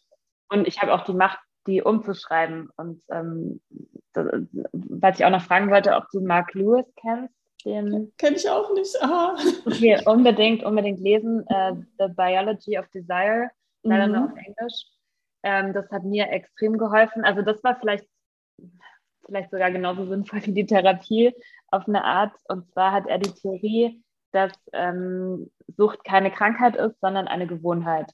und 0.50 0.66
ich 0.66 0.80
habe 0.80 0.94
auch 0.94 1.04
die 1.04 1.14
Macht, 1.14 1.38
die 1.66 1.82
umzuschreiben. 1.82 2.70
Und 2.76 3.02
ähm, 3.10 3.60
was 4.14 5.18
ich 5.18 5.24
auch 5.24 5.30
noch 5.30 5.42
fragen 5.42 5.70
wollte, 5.70 5.94
ob 5.94 6.08
du 6.10 6.20
Mark 6.20 6.54
Lewis 6.54 6.86
kennst. 6.96 7.34
Den 7.64 8.12
Kenne 8.18 8.36
ich 8.36 8.48
auch 8.48 8.72
nicht. 8.72 8.94
Aha. 9.02 9.36
Okay, 9.66 10.00
unbedingt, 10.06 10.62
unbedingt 10.62 11.00
lesen. 11.00 11.44
Uh, 11.48 11.82
The 11.98 12.08
Biology 12.14 12.78
of 12.78 12.88
Desire, 12.88 13.50
leider 13.82 14.06
mhm. 14.06 14.12
nur 14.12 14.24
auf 14.24 14.36
Englisch. 14.36 14.84
Ähm, 15.42 15.72
das 15.72 15.90
hat 15.90 16.04
mir 16.04 16.30
extrem 16.30 16.78
geholfen. 16.78 17.24
Also 17.24 17.42
das 17.42 17.62
war 17.64 17.78
vielleicht, 17.78 18.06
vielleicht 19.26 19.50
sogar 19.50 19.70
genauso 19.70 20.06
sinnvoll 20.06 20.44
wie 20.46 20.52
die 20.52 20.66
Therapie 20.66 21.32
auf 21.68 21.88
eine 21.88 22.04
Art. 22.04 22.32
Und 22.48 22.70
zwar 22.72 22.92
hat 22.92 23.06
er 23.06 23.18
die 23.18 23.32
Theorie, 23.32 24.02
dass 24.32 24.52
ähm, 24.72 25.50
Sucht 25.76 26.04
keine 26.04 26.30
Krankheit 26.30 26.76
ist, 26.76 27.00
sondern 27.00 27.28
eine 27.28 27.46
Gewohnheit. 27.46 28.12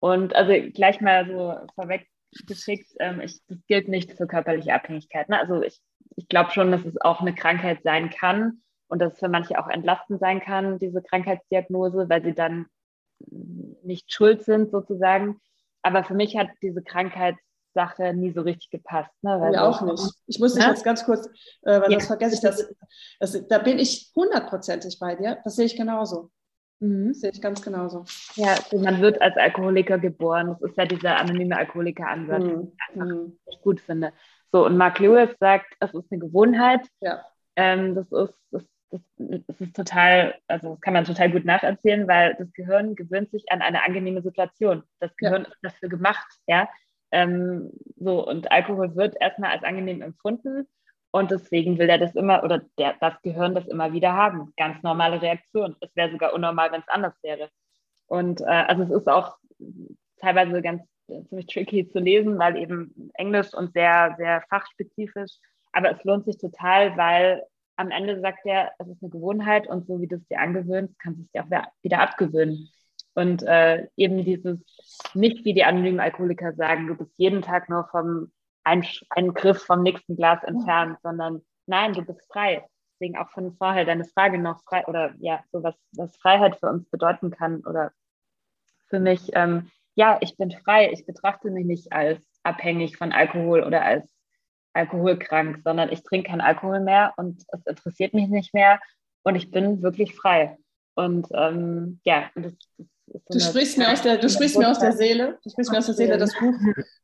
Und 0.00 0.34
also 0.36 0.52
gleich 0.72 1.00
mal 1.00 1.26
so 1.26 1.56
vorweggeschickt, 1.74 2.94
ähm, 3.00 3.20
ich, 3.20 3.40
das 3.48 3.58
gilt 3.66 3.88
nicht 3.88 4.12
für 4.12 4.26
körperliche 4.26 4.74
Abhängigkeit. 4.74 5.28
Ne? 5.28 5.38
Also 5.38 5.62
ich, 5.62 5.80
ich 6.16 6.28
glaube 6.28 6.50
schon, 6.50 6.70
dass 6.70 6.84
es 6.84 7.00
auch 7.00 7.20
eine 7.20 7.34
Krankheit 7.34 7.82
sein 7.82 8.10
kann 8.10 8.60
und 8.94 9.00
dass 9.00 9.14
es 9.14 9.18
für 9.18 9.28
manche 9.28 9.58
auch 9.58 9.66
entlastend 9.66 10.20
sein 10.20 10.40
kann, 10.40 10.78
diese 10.78 11.02
Krankheitsdiagnose, 11.02 12.08
weil 12.08 12.22
sie 12.22 12.32
dann 12.32 12.66
nicht 13.82 14.12
schuld 14.12 14.44
sind 14.44 14.70
sozusagen. 14.70 15.40
Aber 15.82 16.04
für 16.04 16.14
mich 16.14 16.36
hat 16.36 16.46
diese 16.62 16.80
Krankheitssache 16.80 18.14
nie 18.14 18.30
so 18.30 18.42
richtig 18.42 18.70
gepasst. 18.70 19.10
Ne? 19.22 19.40
Weil 19.40 19.50
Mir 19.50 19.64
auch 19.64 19.82
nicht. 19.82 20.12
Ich 20.28 20.38
muss 20.38 20.54
dich 20.54 20.62
ja? 20.62 20.70
jetzt 20.70 20.84
ganz 20.84 21.04
kurz, 21.04 21.26
äh, 21.62 21.80
weil 21.80 21.90
ja. 21.90 21.98
das 21.98 22.06
vergesse 22.06 22.36
ich, 22.36 22.40
das, 22.40 22.72
das, 23.18 23.48
da 23.48 23.58
bin 23.58 23.80
ich 23.80 24.12
hundertprozentig 24.14 24.96
bei 25.00 25.16
dir. 25.16 25.40
Das 25.42 25.56
sehe 25.56 25.66
ich 25.66 25.76
genauso. 25.76 26.30
Mhm. 26.78 27.14
Sehe 27.14 27.32
ich 27.32 27.42
ganz 27.42 27.62
genauso. 27.62 28.04
Ja, 28.36 28.54
also 28.54 28.78
man 28.78 29.02
wird 29.02 29.20
als 29.20 29.36
Alkoholiker 29.36 29.98
geboren. 29.98 30.50
Das 30.60 30.70
ist 30.70 30.78
ja 30.78 30.86
dieser 30.86 31.16
anonyme 31.16 31.56
Alkoholiker-Ansatz, 31.56 32.44
mhm. 32.44 32.48
den 32.48 32.72
ich 32.72 33.00
einfach 33.00 33.12
mhm. 33.12 33.38
gut 33.60 33.80
finde. 33.80 34.12
So, 34.52 34.66
und 34.66 34.76
Mark 34.76 35.00
Lewis 35.00 35.30
sagt, 35.40 35.74
es 35.80 35.92
ist 35.92 36.12
eine 36.12 36.20
Gewohnheit. 36.20 36.86
Ja. 37.00 37.24
Ähm, 37.56 37.94
das, 37.94 38.06
ist, 38.10 38.34
das, 38.50 38.62
das, 38.90 39.00
das, 39.18 39.60
ist 39.60 39.74
total, 39.74 40.34
also 40.46 40.70
das 40.70 40.80
kann 40.80 40.94
man 40.94 41.04
total 41.04 41.30
gut 41.30 41.44
nacherzählen, 41.44 42.06
weil 42.06 42.34
das 42.38 42.52
Gehirn 42.52 42.94
gewöhnt 42.94 43.30
sich 43.30 43.50
an 43.50 43.62
eine 43.62 43.82
angenehme 43.82 44.22
Situation. 44.22 44.82
Das 45.00 45.16
Gehirn 45.16 45.42
ja. 45.42 45.48
ist 45.48 45.58
dafür 45.62 45.88
gemacht, 45.88 46.26
ja. 46.46 46.68
Ähm, 47.10 47.70
so, 47.96 48.26
und 48.26 48.50
Alkohol 48.50 48.96
wird 48.96 49.16
erstmal 49.20 49.50
als 49.50 49.62
angenehm 49.62 50.02
empfunden 50.02 50.66
und 51.12 51.30
deswegen 51.30 51.78
will 51.78 51.88
er 51.88 51.98
das 51.98 52.16
immer 52.16 52.42
oder 52.42 52.62
der, 52.76 52.94
das 53.00 53.20
Gehirn 53.22 53.54
das 53.54 53.68
immer 53.68 53.92
wieder 53.92 54.14
haben. 54.14 54.52
Ganz 54.56 54.82
normale 54.82 55.22
Reaktion. 55.22 55.76
Es 55.80 55.94
wäre 55.94 56.10
sogar 56.10 56.32
unnormal, 56.32 56.72
wenn 56.72 56.80
es 56.80 56.88
anders 56.88 57.14
wäre. 57.22 57.50
Und 58.06 58.40
äh, 58.40 58.46
also 58.46 58.82
es 58.82 58.90
ist 58.90 59.08
auch 59.08 59.36
teilweise 60.18 60.60
ganz 60.60 60.82
äh, 61.06 61.22
ziemlich 61.26 61.46
tricky 61.46 61.88
zu 61.88 62.00
lesen, 62.00 62.36
weil 62.38 62.56
eben 62.56 63.12
Englisch 63.14 63.54
und 63.54 63.72
sehr, 63.72 64.16
sehr 64.18 64.42
fachspezifisch. 64.48 65.38
Aber 65.72 65.92
es 65.92 66.02
lohnt 66.02 66.24
sich 66.24 66.38
total, 66.38 66.96
weil 66.96 67.44
am 67.76 67.90
Ende 67.90 68.20
sagt 68.20 68.44
er, 68.44 68.72
es 68.78 68.88
ist 68.88 69.02
eine 69.02 69.10
Gewohnheit 69.10 69.66
und 69.66 69.86
so 69.86 70.00
wie 70.00 70.06
du 70.06 70.16
es 70.16 70.26
dir 70.28 70.40
angewöhnst, 70.40 70.98
kannst 70.98 71.20
du 71.20 71.24
es 71.24 71.30
dir 71.32 71.44
auch 71.44 71.66
wieder 71.82 72.00
abgewöhnen. 72.00 72.70
Und 73.14 73.42
äh, 73.44 73.86
eben 73.96 74.24
dieses, 74.24 74.58
nicht 75.14 75.44
wie 75.44 75.54
die 75.54 75.64
anonymen 75.64 76.00
Alkoholiker 76.00 76.52
sagen, 76.54 76.88
du 76.88 76.96
bist 76.96 77.12
jeden 77.16 77.42
Tag 77.42 77.68
nur 77.68 77.86
vom 77.88 78.32
ein, 78.64 78.84
ein 79.10 79.34
Griff 79.34 79.62
vom 79.62 79.82
nächsten 79.82 80.16
Glas 80.16 80.42
entfernt, 80.42 80.98
sondern 81.02 81.42
nein, 81.66 81.92
du 81.92 82.02
bist 82.02 82.26
frei. 82.32 82.66
Deswegen 82.94 83.18
auch 83.18 83.30
von 83.30 83.54
vorher 83.56 83.84
deine 83.84 84.04
Frage 84.04 84.38
noch 84.38 84.62
frei 84.64 84.84
oder 84.86 85.14
ja, 85.18 85.42
so 85.52 85.62
was, 85.62 85.74
was 85.92 86.16
Freiheit 86.16 86.56
für 86.56 86.68
uns 86.68 86.88
bedeuten 86.90 87.30
kann 87.30 87.60
oder 87.66 87.92
für 88.88 89.00
mich, 89.00 89.30
ähm, 89.34 89.70
ja, 89.94 90.18
ich 90.20 90.36
bin 90.36 90.50
frei. 90.50 90.90
Ich 90.92 91.06
betrachte 91.06 91.50
mich 91.50 91.66
nicht 91.66 91.92
als 91.92 92.24
abhängig 92.42 92.96
von 92.96 93.12
Alkohol 93.12 93.62
oder 93.62 93.84
als 93.84 94.13
alkoholkrank, 94.74 95.60
sondern 95.64 95.90
ich 95.90 96.02
trinke 96.02 96.30
keinen 96.30 96.40
Alkohol 96.40 96.80
mehr 96.80 97.14
und 97.16 97.42
es 97.48 97.66
interessiert 97.66 98.14
mich 98.14 98.28
nicht 98.28 98.52
mehr 98.54 98.80
und 99.22 99.36
ich 99.36 99.50
bin 99.50 99.82
wirklich 99.82 100.14
frei. 100.14 100.58
Und 100.94 101.26
ähm, 101.32 102.00
ja, 102.04 102.30
das, 102.34 102.52
das 103.06 103.24
Du 103.28 103.40
sprichst, 103.40 103.78
mir 103.78 103.92
aus 103.92 104.02
der, 104.02 104.18
du 104.18 104.28
sprichst 104.28 104.58
mir 104.58 104.68
aus 104.68 104.78
der 104.78 104.92
Seele. 104.92 105.38
Du 105.42 105.50
sprichst 105.50 105.70
mir 105.70 105.78
aus 105.78 105.86
der 105.86 105.94
Seele. 105.94 106.18
Das 106.18 106.32
Buch 106.38 106.54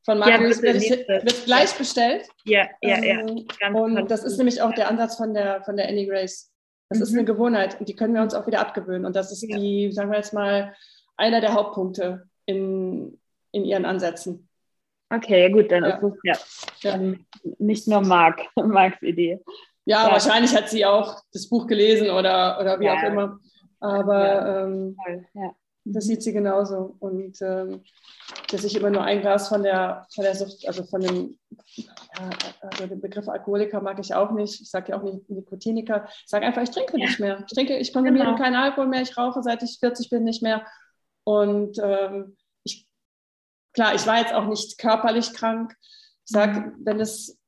von 0.04 0.18
Marius 0.18 0.60
ja, 0.62 0.74
wird, 0.74 1.44
gleich 1.44 1.76
bestellt. 1.76 2.26
Ja, 2.44 2.68
ja, 2.82 3.02
ja. 3.02 3.20
Ähm, 3.20 3.74
und 3.74 4.10
das 4.10 4.24
ist 4.24 4.36
nämlich 4.38 4.62
auch 4.62 4.72
der 4.74 4.88
Ansatz 4.88 5.16
von 5.16 5.34
der, 5.34 5.62
von 5.62 5.76
der 5.76 5.88
Annie 5.88 6.06
Grace. 6.06 6.52
Das 6.88 6.98
mhm. 6.98 7.04
ist 7.04 7.12
eine 7.12 7.24
Gewohnheit 7.24 7.78
und 7.78 7.88
die 7.88 7.96
können 7.96 8.14
wir 8.14 8.22
uns 8.22 8.34
auch 8.34 8.46
wieder 8.46 8.60
abgewöhnen. 8.60 9.04
Und 9.04 9.14
das 9.14 9.30
ist 9.32 9.42
die, 9.42 9.92
sagen 9.92 10.10
wir 10.10 10.18
jetzt 10.18 10.34
mal, 10.34 10.74
einer 11.16 11.40
der 11.40 11.54
Hauptpunkte 11.54 12.28
in, 12.46 13.18
in 13.52 13.64
ihren 13.64 13.84
Ansätzen. 13.84 14.48
Okay, 15.10 15.50
gut, 15.50 15.70
dann 15.70 15.84
ja. 15.84 15.96
ist 15.96 16.02
es 16.02 16.82
ja, 16.82 16.96
ja. 16.96 17.14
nicht 17.58 17.88
nur 17.88 18.00
Marc, 18.00 18.40
Marcs 18.56 19.02
Idee. 19.02 19.40
Ja, 19.84 20.06
ja, 20.06 20.12
wahrscheinlich 20.12 20.54
hat 20.54 20.68
sie 20.68 20.86
auch 20.86 21.20
das 21.32 21.48
Buch 21.48 21.66
gelesen 21.66 22.10
oder, 22.10 22.58
oder 22.60 22.78
wie 22.78 22.88
auch 22.90 23.02
immer. 23.02 23.38
Aber 23.80 24.64
ähm. 24.64 24.96
Das 25.84 26.04
sieht 26.04 26.22
sie 26.22 26.32
genauso. 26.32 26.96
Und 26.98 27.40
ähm, 27.40 27.82
dass 28.50 28.64
ich 28.64 28.76
immer 28.76 28.90
nur 28.90 29.02
ein 29.02 29.20
Glas 29.20 29.48
von 29.48 29.62
der, 29.62 30.06
von 30.14 30.24
der 30.24 30.34
Sucht, 30.34 30.66
also 30.66 30.84
von 30.84 31.00
dem, 31.00 31.38
also 32.60 32.86
den 32.86 33.00
Begriff 33.00 33.28
Alkoholiker 33.28 33.80
mag 33.80 33.98
ich 33.98 34.14
auch 34.14 34.30
nicht. 34.32 34.60
Ich 34.60 34.70
sage 34.70 34.92
ja 34.92 34.98
auch 34.98 35.02
nicht 35.02 35.28
Nikotiniker. 35.30 36.06
Ich 36.06 36.28
sage 36.28 36.46
einfach, 36.46 36.62
ich 36.62 36.70
trinke 36.70 36.96
nicht 36.96 37.18
mehr. 37.18 37.44
Ich 37.46 37.54
trinke, 37.54 37.78
ich 37.78 37.92
konsumiere 37.92 38.26
genau. 38.26 38.36
keinen 38.36 38.56
Alkohol 38.56 38.88
mehr. 38.88 39.02
Ich 39.02 39.16
rauche 39.16 39.42
seit 39.42 39.62
ich 39.62 39.78
40 39.80 40.10
bin 40.10 40.24
nicht 40.24 40.42
mehr. 40.42 40.66
Und 41.24 41.78
ähm, 41.82 42.36
klar, 43.72 43.94
ich 43.94 44.06
war 44.06 44.18
jetzt 44.18 44.34
auch 44.34 44.46
nicht 44.46 44.78
körperlich 44.78 45.32
krank. 45.32 45.76
Ich 46.26 46.32
sage, 46.32 46.60
mhm. 46.60 46.74
wenn 46.84 47.00
es 47.00 47.38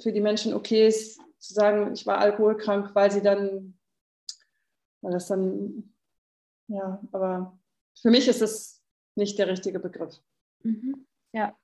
für 0.00 0.12
die 0.12 0.20
Menschen 0.20 0.54
okay 0.54 0.86
ist, 0.88 1.20
zu 1.38 1.54
sagen, 1.54 1.92
ich 1.92 2.06
war 2.06 2.18
alkoholkrank, 2.18 2.94
weil 2.94 3.10
sie 3.10 3.22
dann, 3.22 3.78
weil 5.00 5.12
das 5.12 5.26
dann, 5.26 5.94
ja, 6.68 7.00
aber 7.10 7.58
für 8.00 8.10
mich 8.10 8.28
ist 8.28 8.42
es 8.42 8.80
nicht 9.16 9.38
der 9.38 9.48
richtige 9.48 9.80
Begriff. 9.80 10.20
Mhm. 10.62 11.06
Ja. 11.32 11.56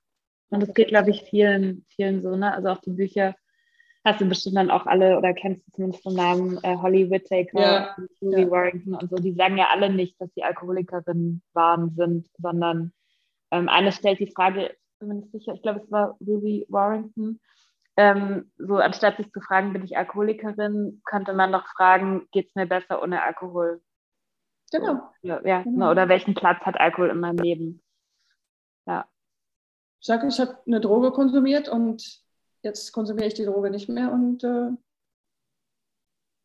Und 0.51 0.61
das 0.61 0.74
geht, 0.74 0.88
glaube 0.88 1.11
ich, 1.11 1.22
vielen, 1.22 1.84
vielen 1.88 2.22
so, 2.22 2.34
ne? 2.34 2.53
Also 2.53 2.68
auch 2.68 2.80
die 2.80 2.90
Bücher 2.90 3.36
hast 4.05 4.20
du 4.20 4.28
bestimmt 4.28 4.57
dann 4.57 4.70
auch 4.70 4.86
alle 4.86 5.18
oder 5.18 5.34
kennst 5.34 5.66
du 5.66 5.72
zumindest 5.72 6.03
vom 6.03 6.14
Namen 6.14 6.59
äh, 6.62 6.76
Holly 6.76 7.11
Whittaker 7.11 7.61
ja. 7.61 7.96
Julie 8.20 8.44
ja. 8.44 8.51
Warrington 8.51 8.94
und 8.94 9.11
so. 9.11 9.16
Die 9.16 9.34
sagen 9.34 9.59
ja 9.59 9.68
alle 9.70 9.92
nicht, 9.92 10.20
dass 10.20 10.32
sie 10.34 10.42
Alkoholikerinnen 10.42 11.42
waren, 11.53 11.94
sind, 11.94 12.28
sondern 12.38 12.92
ähm, 13.51 13.68
eine 13.68 13.92
stellt 13.92 14.18
die 14.20 14.30
Frage, 14.32 14.66
ich 14.70 14.99
bin 14.99 15.09
mir 15.09 15.14
nicht 15.16 15.32
sicher, 15.32 15.55
ich 15.55 15.62
glaube, 15.62 15.80
es 15.84 15.90
war 15.90 16.16
Ruby 16.20 16.66
Warrington, 16.68 17.40
ähm, 17.96 18.51
so 18.59 18.76
anstatt 18.76 19.16
sich 19.16 19.30
zu 19.32 19.40
fragen, 19.40 19.72
bin 19.72 19.84
ich 19.84 19.96
Alkoholikerin, 19.96 21.03
könnte 21.05 21.32
man 21.32 21.51
doch 21.53 21.66
fragen, 21.76 22.28
geht 22.30 22.49
es 22.49 22.55
mir 22.55 22.66
besser 22.66 23.03
ohne 23.03 23.22
Alkohol? 23.22 23.82
Genau. 24.70 25.01
Ja, 25.22 25.40
ja 25.44 25.62
Genau. 25.62 25.90
oder 25.90 26.09
welchen 26.09 26.34
Platz 26.34 26.61
hat 26.61 26.78
Alkohol 26.78 27.11
in 27.11 27.20
meinem 27.20 27.38
Leben? 27.38 27.82
Ja. 28.86 29.09
Ich 30.01 30.07
sage, 30.07 30.28
ich 30.28 30.38
habe 30.38 30.59
eine 30.66 30.80
Droge 30.80 31.11
konsumiert 31.11 31.68
und 31.68 32.22
jetzt 32.62 32.92
konsumiere 32.92 33.26
ich 33.26 33.34
die 33.34 33.46
Droge 33.46 33.70
nicht 33.70 33.88
mehr 33.88 34.12
und 34.12 34.44
äh, 34.44 34.70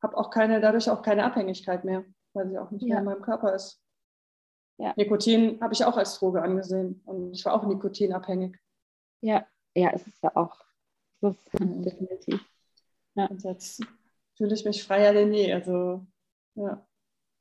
habe 0.02 0.18
auch 0.18 0.30
keine, 0.30 0.60
dadurch 0.62 0.90
auch 0.90 1.02
keine 1.02 1.24
Abhängigkeit 1.26 1.84
mehr, 1.86 2.04
weil 2.34 2.50
sie 2.50 2.58
auch 2.58 2.72
nicht 2.72 2.84
mehr 2.84 2.94
Ja. 2.96 3.00
in 3.00 3.06
meinem 3.06 3.22
Körper 3.22 3.54
ist. 3.54 3.83
Ja. 4.78 4.94
Nikotin 4.98 5.60
habe 5.62 5.74
ich 5.74 5.86
auch 5.86 5.98
als 5.98 6.18
Droge 6.20 6.42
angesehen 6.42 7.02
und 7.06 7.34
ich 7.34 7.46
war 7.46 7.54
auch 7.54 7.66
nikotinabhängig. 7.66 8.58
Ja, 9.22 9.46
ja, 9.76 9.92
es 9.94 10.06
ist 10.08 10.22
ja 10.24 10.36
auch. 10.36 10.58
Das 11.22 11.36
ist 11.36 11.60
Mhm. 11.60 11.84
definitiv. 11.84 12.42
Und 13.16 13.44
jetzt 13.44 13.82
fühle 14.36 14.54
ich 14.56 14.66
mich 14.66 14.84
freier 14.84 15.14
denn 15.14 15.32
je. 15.34 15.54
Also 15.54 16.06
ja, 16.56 16.86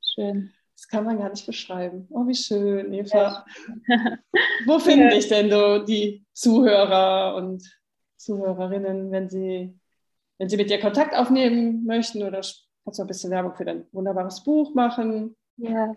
Schön. 0.01 0.51
das 0.75 0.87
kann 0.87 1.03
man 1.03 1.17
gar 1.17 1.29
nicht 1.29 1.45
beschreiben. 1.45 2.07
Oh, 2.11 2.25
wie 2.27 2.35
schön, 2.35 2.93
Eva. 2.93 3.43
Wo 4.65 4.79
finde 4.79 5.15
ich 5.15 5.27
denn 5.27 5.49
so 5.49 5.79
die 5.79 6.25
Zuhörer 6.33 7.35
und 7.35 7.63
Zuhörerinnen, 8.17 9.11
wenn 9.11 9.29
sie, 9.29 9.77
wenn 10.37 10.49
sie 10.49 10.57
mit 10.57 10.69
dir 10.69 10.79
Kontakt 10.79 11.15
aufnehmen 11.15 11.83
möchten 11.85 12.23
oder 12.23 12.41
kannst 12.41 12.99
du 12.99 13.01
ein 13.03 13.07
bisschen 13.07 13.31
Werbung 13.31 13.55
für 13.55 13.65
dein 13.65 13.85
wunderbares 13.91 14.43
Buch 14.43 14.73
machen? 14.75 15.35
Ja, 15.57 15.93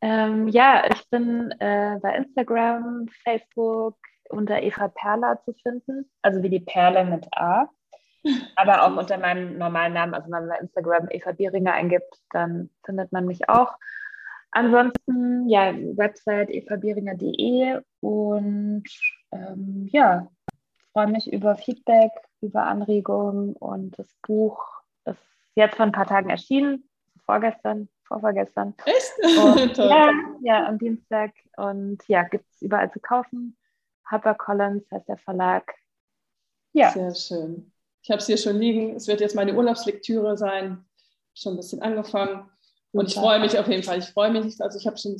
ähm, 0.00 0.48
ja 0.48 0.84
ich 0.92 1.08
bin 1.10 1.50
äh, 1.58 1.98
bei 2.00 2.16
Instagram, 2.16 3.08
Facebook 3.24 3.96
unter 4.28 4.60
Eva 4.62 4.88
Perla 4.88 5.40
zu 5.42 5.52
finden, 5.54 6.10
also 6.22 6.42
wie 6.42 6.50
die 6.50 6.60
Perle 6.60 7.04
mit 7.04 7.26
A, 7.36 7.68
aber 8.56 8.82
auch 8.82 8.96
unter 8.96 9.18
meinem 9.18 9.58
normalen 9.58 9.92
Namen. 9.92 10.14
Also 10.14 10.26
wenn 10.26 10.40
man 10.40 10.48
bei 10.48 10.58
Instagram 10.58 11.08
Eva 11.10 11.32
Bieringer 11.32 11.72
eingibt, 11.72 12.20
dann 12.30 12.70
findet 12.84 13.12
man 13.12 13.26
mich 13.26 13.48
auch. 13.48 13.76
Ansonsten, 14.56 15.48
ja, 15.48 15.74
Website 15.74 16.48
evabieringer.de 16.48 17.80
und 18.00 18.84
ähm, 19.32 19.88
ja, 19.92 20.28
freue 20.92 21.08
mich 21.08 21.30
über 21.30 21.56
Feedback, 21.56 22.10
über 22.40 22.64
Anregungen 22.64 23.54
und 23.54 23.98
das 23.98 24.08
Buch 24.26 24.64
ist 25.04 25.18
jetzt 25.56 25.76
vor 25.76 25.84
ein 25.84 25.92
paar 25.92 26.06
Tagen 26.06 26.30
erschienen, 26.30 26.88
vorgestern, 27.26 27.90
vorvergestern. 28.06 28.74
Echt? 28.84 29.12
Und, 29.38 29.76
ja, 29.76 30.12
ja, 30.42 30.66
am 30.66 30.78
Dienstag 30.78 31.32
und 31.56 31.98
ja, 32.08 32.22
gibt 32.24 32.44
es 32.52 32.62
überall 32.62 32.90
zu 32.92 33.00
kaufen. 33.00 33.56
HarperCollins 34.04 34.84
heißt 34.90 35.08
der 35.08 35.18
Verlag. 35.18 35.74
Ja, 36.72 36.90
Sehr 36.90 37.14
schön. 37.14 37.72
Ich 38.02 38.10
habe 38.10 38.20
es 38.20 38.26
hier 38.26 38.36
schon 38.36 38.58
liegen. 38.58 38.94
Es 38.94 39.08
wird 39.08 39.20
jetzt 39.20 39.34
meine 39.34 39.54
Urlaubslektüre 39.54 40.36
sein. 40.36 40.84
Schon 41.34 41.54
ein 41.54 41.56
bisschen 41.56 41.82
angefangen. 41.82 42.48
Und 42.92 43.08
ich 43.08 43.14
freue 43.14 43.40
mich 43.40 43.58
auf 43.58 43.66
jeden 43.66 43.82
Fall. 43.82 43.98
Ich 43.98 44.06
freue 44.06 44.30
mich. 44.30 44.60
Also 44.60 44.78
ich 44.78 44.86
habe 44.86 44.96
schon 44.96 45.16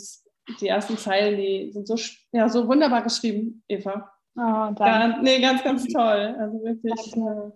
die 0.60 0.68
ersten 0.68 0.96
Zeilen, 0.96 1.36
die 1.36 1.72
sind 1.72 1.88
so, 1.88 1.96
ja, 2.32 2.48
so 2.48 2.68
wunderbar 2.68 3.02
geschrieben, 3.02 3.64
Eva. 3.68 4.12
oh, 4.36 4.40
danke. 4.40 4.76
Ganz, 4.76 5.16
nee, 5.22 5.40
ganz, 5.40 5.64
ganz 5.64 5.84
toll. 5.88 6.36
Also 6.38 6.62
wirklich, 6.62 7.16
äh, 7.16 7.50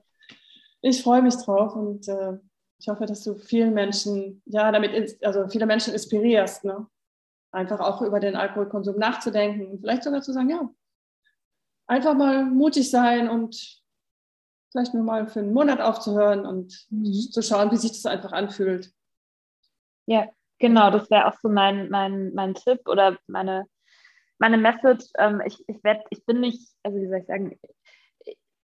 ich 0.83 1.03
freue 1.03 1.23
mich 1.23 1.37
drauf 1.37 1.77
und 1.77 2.09
äh, 2.09 2.39
ich 2.81 2.89
hoffe, 2.89 3.05
dass 3.05 3.23
du 3.23 3.35
vielen 3.35 3.75
Menschen, 3.75 4.43
ja, 4.47 4.73
damit, 4.73 5.23
also 5.23 5.47
viele 5.49 5.67
Menschen 5.67 5.93
inspirierst, 5.93 6.65
ne? 6.65 6.87
Einfach 7.53 7.81
auch 7.81 8.01
über 8.01 8.21
den 8.21 8.37
Alkoholkonsum 8.37 8.97
nachzudenken 8.97 9.67
und 9.67 9.81
vielleicht 9.81 10.05
sogar 10.05 10.23
zu 10.23 10.33
sagen, 10.33 10.49
ja, 10.49 10.69
einfach 11.87 12.15
mal 12.15 12.45
mutig 12.45 12.91
sein 12.91 13.29
und 13.29 13.83
vielleicht 14.71 14.95
nur 14.95 15.03
mal 15.03 15.27
für 15.27 15.41
einen 15.41 15.53
Monat 15.53 15.81
aufzuhören 15.81 16.47
und 16.47 16.87
Mhm. 16.91 17.13
zu 17.13 17.43
schauen, 17.43 17.71
wie 17.71 17.77
sich 17.77 17.91
das 17.91 18.07
einfach 18.07 18.33
anfühlt. 18.33 18.93
Ja, 20.07 20.29
genau, 20.59 20.91
das 20.91 21.11
wäre 21.11 21.27
auch 21.27 21.39
so 21.43 21.49
mein, 21.49 21.91
mein, 21.91 22.33
mein 22.35 22.55
Tipp 22.55 22.89
oder 22.89 23.19
meine, 23.27 23.67
meine 24.39 24.57
Message. 24.57 25.07
Ähm, 25.19 25.43
ich, 25.45 25.63
ich, 25.69 25.85
werd, 25.85 26.07
ich 26.11 26.25
bin 26.25 26.41
nicht, 26.41 26.71
also 26.83 26.99
wie 26.99 27.09
soll 27.09 27.19
ich 27.19 27.27
sagen, 27.27 27.59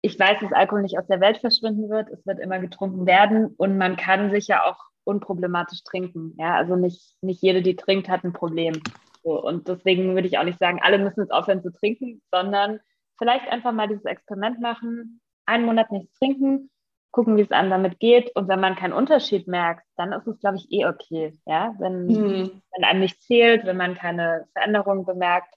ich 0.05 0.19
weiß, 0.19 0.39
dass 0.39 0.53
Alkohol 0.53 0.83
nicht 0.83 0.99
aus 0.99 1.07
der 1.07 1.19
Welt 1.19 1.39
verschwinden 1.39 1.89
wird. 1.89 2.09
Es 2.09 2.25
wird 2.27 2.39
immer 2.39 2.59
getrunken 2.59 3.07
werden 3.07 3.47
und 3.57 3.77
man 3.77 3.97
kann 3.97 4.29
sich 4.29 4.47
ja 4.47 4.63
auch 4.63 4.77
unproblematisch 5.03 5.83
trinken. 5.83 6.35
Ja, 6.37 6.55
also 6.55 6.75
nicht, 6.75 7.15
nicht 7.21 7.41
jede, 7.41 7.61
die 7.63 7.75
trinkt, 7.75 8.07
hat 8.07 8.23
ein 8.23 8.33
Problem. 8.33 8.81
So, 9.23 9.41
und 9.43 9.67
deswegen 9.67 10.13
würde 10.13 10.27
ich 10.27 10.37
auch 10.37 10.43
nicht 10.43 10.59
sagen, 10.59 10.79
alle 10.83 10.99
müssen 10.99 11.21
jetzt 11.21 11.33
aufhören 11.33 11.63
zu 11.63 11.71
trinken, 11.73 12.21
sondern 12.31 12.79
vielleicht 13.17 13.47
einfach 13.49 13.71
mal 13.71 13.87
dieses 13.87 14.05
Experiment 14.05 14.59
machen, 14.61 15.21
einen 15.47 15.65
Monat 15.65 15.91
nichts 15.91 16.13
trinken, 16.19 16.69
gucken, 17.11 17.35
wie 17.37 17.41
es 17.41 17.51
einem 17.51 17.71
damit 17.71 17.99
geht. 17.99 18.35
Und 18.35 18.47
wenn 18.47 18.59
man 18.59 18.75
keinen 18.75 18.93
Unterschied 18.93 19.47
merkt, 19.47 19.83
dann 19.97 20.13
ist 20.13 20.27
es, 20.27 20.39
glaube 20.39 20.57
ich, 20.57 20.71
eh 20.71 20.85
okay. 20.85 21.33
Ja, 21.47 21.73
wenn, 21.79 22.09
Hm. 22.09 22.61
wenn 22.75 22.83
einem 22.83 22.99
nichts 22.99 23.25
fehlt, 23.25 23.65
wenn 23.65 23.77
man 23.77 23.95
keine 23.95 24.47
Veränderung 24.53 25.05
bemerkt. 25.05 25.51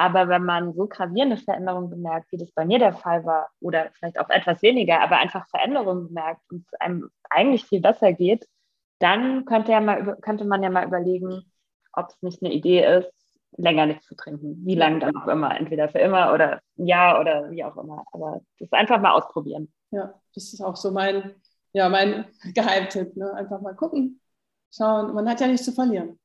Aber 0.00 0.30
wenn 0.30 0.46
man 0.46 0.72
so 0.72 0.86
gravierende 0.86 1.36
Veränderungen 1.36 1.90
bemerkt, 1.90 2.32
wie 2.32 2.38
das 2.38 2.50
bei 2.52 2.64
mir 2.64 2.78
der 2.78 2.94
Fall 2.94 3.26
war, 3.26 3.50
oder 3.60 3.90
vielleicht 3.92 4.18
auch 4.18 4.30
etwas 4.30 4.62
weniger, 4.62 5.02
aber 5.02 5.18
einfach 5.18 5.46
Veränderungen 5.50 6.06
bemerkt 6.06 6.40
und 6.50 6.64
es 6.64 6.80
einem 6.80 7.10
eigentlich 7.28 7.66
viel 7.66 7.82
besser 7.82 8.14
geht, 8.14 8.48
dann 8.98 9.44
könnte, 9.44 9.72
ja 9.72 9.80
mal, 9.82 10.16
könnte 10.22 10.46
man 10.46 10.62
ja 10.62 10.70
mal 10.70 10.86
überlegen, 10.86 11.52
ob 11.92 12.08
es 12.08 12.22
nicht 12.22 12.42
eine 12.42 12.50
Idee 12.50 12.82
ist, 12.96 13.12
länger 13.58 13.84
nichts 13.84 14.06
zu 14.06 14.14
trinken. 14.14 14.64
Wie 14.64 14.74
lange 14.74 15.00
dann 15.00 15.14
auch 15.18 15.28
immer. 15.28 15.54
Entweder 15.54 15.90
für 15.90 15.98
immer 15.98 16.32
oder 16.32 16.62
ein 16.78 16.86
Jahr 16.86 17.20
oder 17.20 17.50
wie 17.50 17.62
auch 17.62 17.76
immer. 17.76 18.02
Aber 18.12 18.40
das 18.58 18.72
einfach 18.72 19.02
mal 19.02 19.12
ausprobieren. 19.12 19.70
Ja, 19.90 20.14
das 20.34 20.54
ist 20.54 20.62
auch 20.62 20.76
so 20.76 20.92
mein, 20.92 21.34
ja, 21.74 21.90
mein 21.90 22.24
Geheimtipp. 22.54 23.16
Ne? 23.16 23.34
Einfach 23.34 23.60
mal 23.60 23.74
gucken, 23.74 24.18
schauen. 24.74 25.12
Man 25.12 25.28
hat 25.28 25.42
ja 25.42 25.46
nichts 25.46 25.66
zu 25.66 25.72
verlieren. 25.72 26.18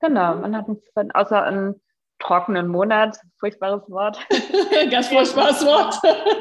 Genau, 0.00 0.34
man 0.34 0.54
hat 0.54 0.68
nichts 0.68 0.86
von, 0.92 1.10
außer 1.12 1.42
einen 1.44 1.80
trockenen 2.22 2.68
Monat, 2.68 3.18
furchtbares 3.38 3.88
Wort. 3.90 4.18
Ganz 4.90 5.08
furchtbares 5.08 5.64
Wort. 5.64 5.94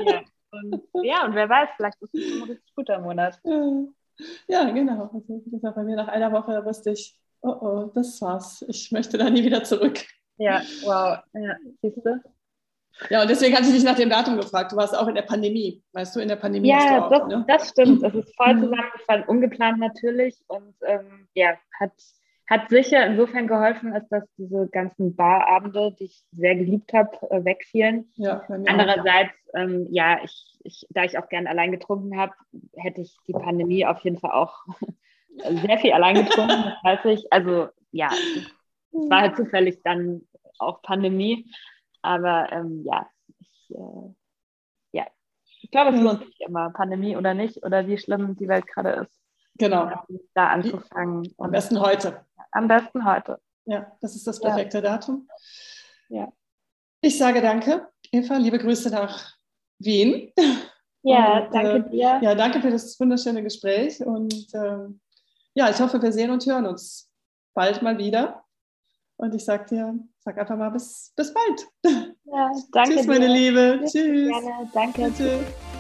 ja. 0.06 0.22
Und, 0.54 0.82
ja, 1.04 1.26
und 1.26 1.34
wer 1.36 1.48
weiß, 1.50 1.70
vielleicht 1.78 2.02
ist 2.02 2.14
es 2.14 2.42
ein 2.42 2.50
richtig 2.50 2.76
guter 2.76 3.00
Monat. 3.00 3.40
Ja, 4.48 4.70
genau. 4.72 5.10
Also, 5.14 5.42
wie 5.46 5.52
gesagt, 5.52 5.76
bei 5.76 5.84
mir 5.84 5.96
nach 5.96 6.10
einer 6.10 6.32
Woche 6.32 6.64
wusste 6.66 6.92
ich, 6.92 7.18
oh 7.42 7.50
oh, 7.62 7.92
das 7.96 8.22
war's. 8.22 8.64
Ich 8.68 8.92
möchte 8.92 9.18
da 9.18 9.30
nie 9.30 9.44
wieder 9.44 9.64
zurück. 9.64 10.06
Ja, 10.38 10.62
wow. 10.84 11.20
Ja, 11.34 11.56
siehst 11.82 12.06
du? 12.06 12.22
Ja, 13.10 13.22
und 13.22 13.30
deswegen 13.30 13.56
hatte 13.56 13.68
ich 13.68 13.74
dich 13.74 13.84
nach 13.86 13.96
dem 13.96 14.10
Datum 14.10 14.36
gefragt. 14.36 14.74
Du 14.74 14.76
warst 14.76 14.96
auch 14.96 15.08
in 15.08 15.16
der 15.16 15.22
Pandemie. 15.22 15.82
Weißt 15.94 16.16
du, 16.16 16.20
in 16.20 16.28
der 16.28 16.36
Pandemie 16.36 16.70
Ja, 16.70 17.06
auch, 17.06 17.10
das, 17.10 17.28
ne? 17.28 17.46
das 17.48 17.70
stimmt. 17.70 18.04
Es 18.04 18.14
ist 18.14 18.36
voll 18.36 18.54
Mhm. 18.56 18.64
zusammengefallen, 18.64 19.24
ungeplant 19.28 19.80
natürlich. 19.80 20.36
Und 20.48 20.76
ähm, 20.86 21.28
ja, 21.34 21.54
hat, 21.80 21.94
hat 22.52 22.70
sicher 22.70 23.06
insofern 23.06 23.48
geholfen, 23.48 23.94
als 23.94 24.10
dass 24.10 24.26
diese 24.38 24.68
ganzen 24.68 25.16
Barabende, 25.16 25.96
die 25.98 26.06
ich 26.06 26.22
sehr 26.34 26.56
geliebt 26.56 26.92
habe, 26.92 27.10
äh, 27.32 27.46
wegfielen. 27.46 28.12
Ja, 28.16 28.44
mir 28.50 28.56
auch. 28.56 28.68
Andererseits, 28.68 29.34
ähm, 29.54 29.88
ja, 29.90 30.20
ich, 30.22 30.60
ich, 30.66 30.86
da 30.90 31.06
ich 31.06 31.18
auch 31.18 31.30
gern 31.30 31.48
allein 31.48 31.72
getrunken 31.72 32.18
habe, 32.18 32.34
hätte 32.76 33.00
ich 33.00 33.16
die 33.26 33.32
Pandemie 33.32 33.86
auf 33.86 34.02
jeden 34.02 34.20
Fall 34.20 34.32
auch 34.32 34.66
sehr 35.38 35.78
viel 35.78 35.94
allein 35.94 36.16
getrunken, 36.26 36.62
das 36.66 36.84
weiß 36.84 37.06
ich. 37.06 37.32
Also 37.32 37.70
ja, 37.92 38.10
es 38.12 39.10
war 39.10 39.22
halt 39.22 39.38
zufällig 39.38 39.82
dann 39.86 40.28
auch 40.60 40.82
Pandemie. 40.82 41.50
Aber 42.02 42.52
ähm, 42.52 42.84
ja, 42.84 43.08
ich, 43.40 43.70
äh, 43.70 44.14
ja, 44.92 45.08
ich 45.62 45.72
glaube, 45.72 45.96
es 45.96 46.02
lohnt 46.02 46.26
sich 46.26 46.42
immer, 46.42 46.72
Pandemie 46.72 47.16
oder 47.16 47.34
nicht, 47.34 47.64
oder 47.64 47.88
wie 47.88 47.98
schlimm 47.98 48.36
die 48.36 48.50
Welt 48.50 48.68
gerade 48.68 48.90
ist, 48.90 49.22
Genau. 49.58 49.90
da 50.34 50.48
anzufangen. 50.48 51.34
Am 51.38 51.52
besten 51.52 51.80
heute. 51.80 52.26
Am 52.52 52.68
besten 52.68 53.06
heute. 53.06 53.40
Ja, 53.66 53.92
das 54.02 54.16
ist 54.16 54.28
das 54.28 54.40
Ja. 54.42 54.50
perfekte 54.50 54.82
Datum. 54.82 55.28
Ja. 56.10 56.32
Ich 57.02 57.18
sage 57.18 57.42
danke, 57.42 57.88
Eva. 58.12 58.38
Liebe 58.38 58.60
Grüße 58.60 58.90
nach 58.90 59.36
Wien. 59.80 60.32
Ja, 61.04 61.46
Und, 61.46 61.54
danke 61.56 61.88
äh, 61.88 61.90
dir. 61.90 62.20
Ja, 62.22 62.36
danke 62.36 62.62
für 62.62 62.70
das 62.70 63.00
wunderschöne 63.00 63.42
Gespräch. 63.42 64.06
Und 64.06 64.48
ähm, 64.54 65.00
ja, 65.56 65.70
ich 65.70 65.80
hoffe, 65.80 66.02
wir 66.02 66.12
sehen 66.12 66.30
und 66.30 66.46
hören 66.46 66.68
uns 66.68 67.10
bald 67.54 67.82
mal 67.82 67.98
wieder. 67.98 68.44
Und 69.18 69.34
ich 69.36 69.44
sag 69.46 69.68
dir, 69.68 69.98
sag 70.20 70.38
einfach 70.38 70.58
mal 70.58 70.70
bis, 70.70 71.12
bis 71.16 71.34
bald. 71.34 71.68
Ja, 72.26 72.52
danke 72.72 72.92
Tschüss, 72.96 73.02
dir. 73.02 73.08
meine 73.08 73.28
Liebe. 73.28 73.80
Tschüss, 73.82 73.92
Tschüss. 73.92 74.72
Danke. 74.74 75.12
Tschüss. 75.16 75.71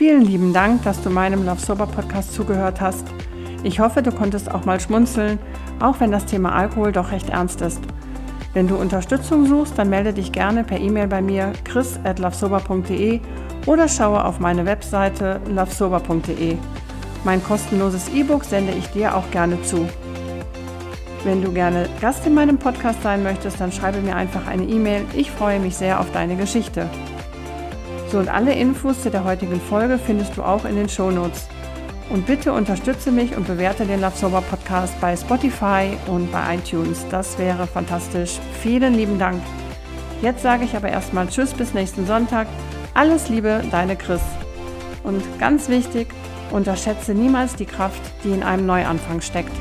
Vielen 0.00 0.22
lieben 0.22 0.54
Dank, 0.54 0.82
dass 0.84 1.02
du 1.02 1.10
meinem 1.10 1.44
Love 1.44 1.60
Sober 1.60 1.86
Podcast 1.86 2.32
zugehört 2.32 2.80
hast. 2.80 3.04
Ich 3.64 3.80
hoffe, 3.80 4.00
du 4.00 4.10
konntest 4.10 4.50
auch 4.50 4.64
mal 4.64 4.80
schmunzeln, 4.80 5.38
auch 5.78 6.00
wenn 6.00 6.10
das 6.10 6.24
Thema 6.24 6.54
Alkohol 6.54 6.90
doch 6.90 7.12
recht 7.12 7.28
ernst 7.28 7.60
ist. 7.60 7.82
Wenn 8.54 8.66
du 8.66 8.76
Unterstützung 8.76 9.44
suchst, 9.44 9.76
dann 9.76 9.90
melde 9.90 10.14
dich 10.14 10.32
gerne 10.32 10.64
per 10.64 10.80
E-Mail 10.80 11.06
bei 11.06 11.20
mir 11.20 11.52
chris@lovesober.de 11.64 13.20
oder 13.66 13.88
schaue 13.88 14.24
auf 14.24 14.40
meine 14.40 14.64
Webseite 14.64 15.38
lovesober.de. 15.46 16.56
Mein 17.24 17.44
kostenloses 17.44 18.08
E-Book 18.08 18.44
sende 18.44 18.72
ich 18.72 18.86
dir 18.86 19.14
auch 19.14 19.30
gerne 19.30 19.60
zu. 19.64 19.86
Wenn 21.24 21.42
du 21.42 21.52
gerne 21.52 21.90
Gast 22.00 22.26
in 22.26 22.32
meinem 22.32 22.56
Podcast 22.56 23.02
sein 23.02 23.22
möchtest, 23.22 23.60
dann 23.60 23.70
schreibe 23.70 24.00
mir 24.00 24.16
einfach 24.16 24.46
eine 24.46 24.64
E-Mail. 24.64 25.04
Ich 25.14 25.30
freue 25.30 25.60
mich 25.60 25.76
sehr 25.76 26.00
auf 26.00 26.10
deine 26.10 26.36
Geschichte. 26.36 26.88
So 28.10 28.18
und 28.18 28.28
alle 28.28 28.52
Infos 28.52 29.02
zu 29.02 29.10
der 29.10 29.22
heutigen 29.22 29.60
Folge 29.60 29.96
findest 29.96 30.36
du 30.36 30.42
auch 30.42 30.64
in 30.64 30.74
den 30.74 30.88
Show 30.88 31.12
Notes. 31.12 31.46
Und 32.08 32.26
bitte 32.26 32.52
unterstütze 32.52 33.12
mich 33.12 33.36
und 33.36 33.46
bewerte 33.46 33.86
den 33.86 34.00
Love 34.00 34.42
Podcast 34.50 35.00
bei 35.00 35.16
Spotify 35.16 35.96
und 36.08 36.32
bei 36.32 36.56
iTunes. 36.56 37.06
Das 37.08 37.38
wäre 37.38 37.68
fantastisch. 37.68 38.40
Vielen 38.62 38.94
lieben 38.94 39.16
Dank. 39.20 39.40
Jetzt 40.22 40.42
sage 40.42 40.64
ich 40.64 40.74
aber 40.74 40.88
erstmal 40.88 41.28
Tschüss 41.28 41.54
bis 41.54 41.72
nächsten 41.72 42.04
Sonntag. 42.04 42.48
Alles 42.94 43.28
Liebe, 43.28 43.62
deine 43.70 43.94
Chris. 43.94 44.22
Und 45.04 45.22
ganz 45.38 45.68
wichtig, 45.68 46.08
unterschätze 46.50 47.14
niemals 47.14 47.54
die 47.54 47.64
Kraft, 47.64 48.02
die 48.24 48.32
in 48.32 48.42
einem 48.42 48.66
Neuanfang 48.66 49.20
steckt. 49.20 49.52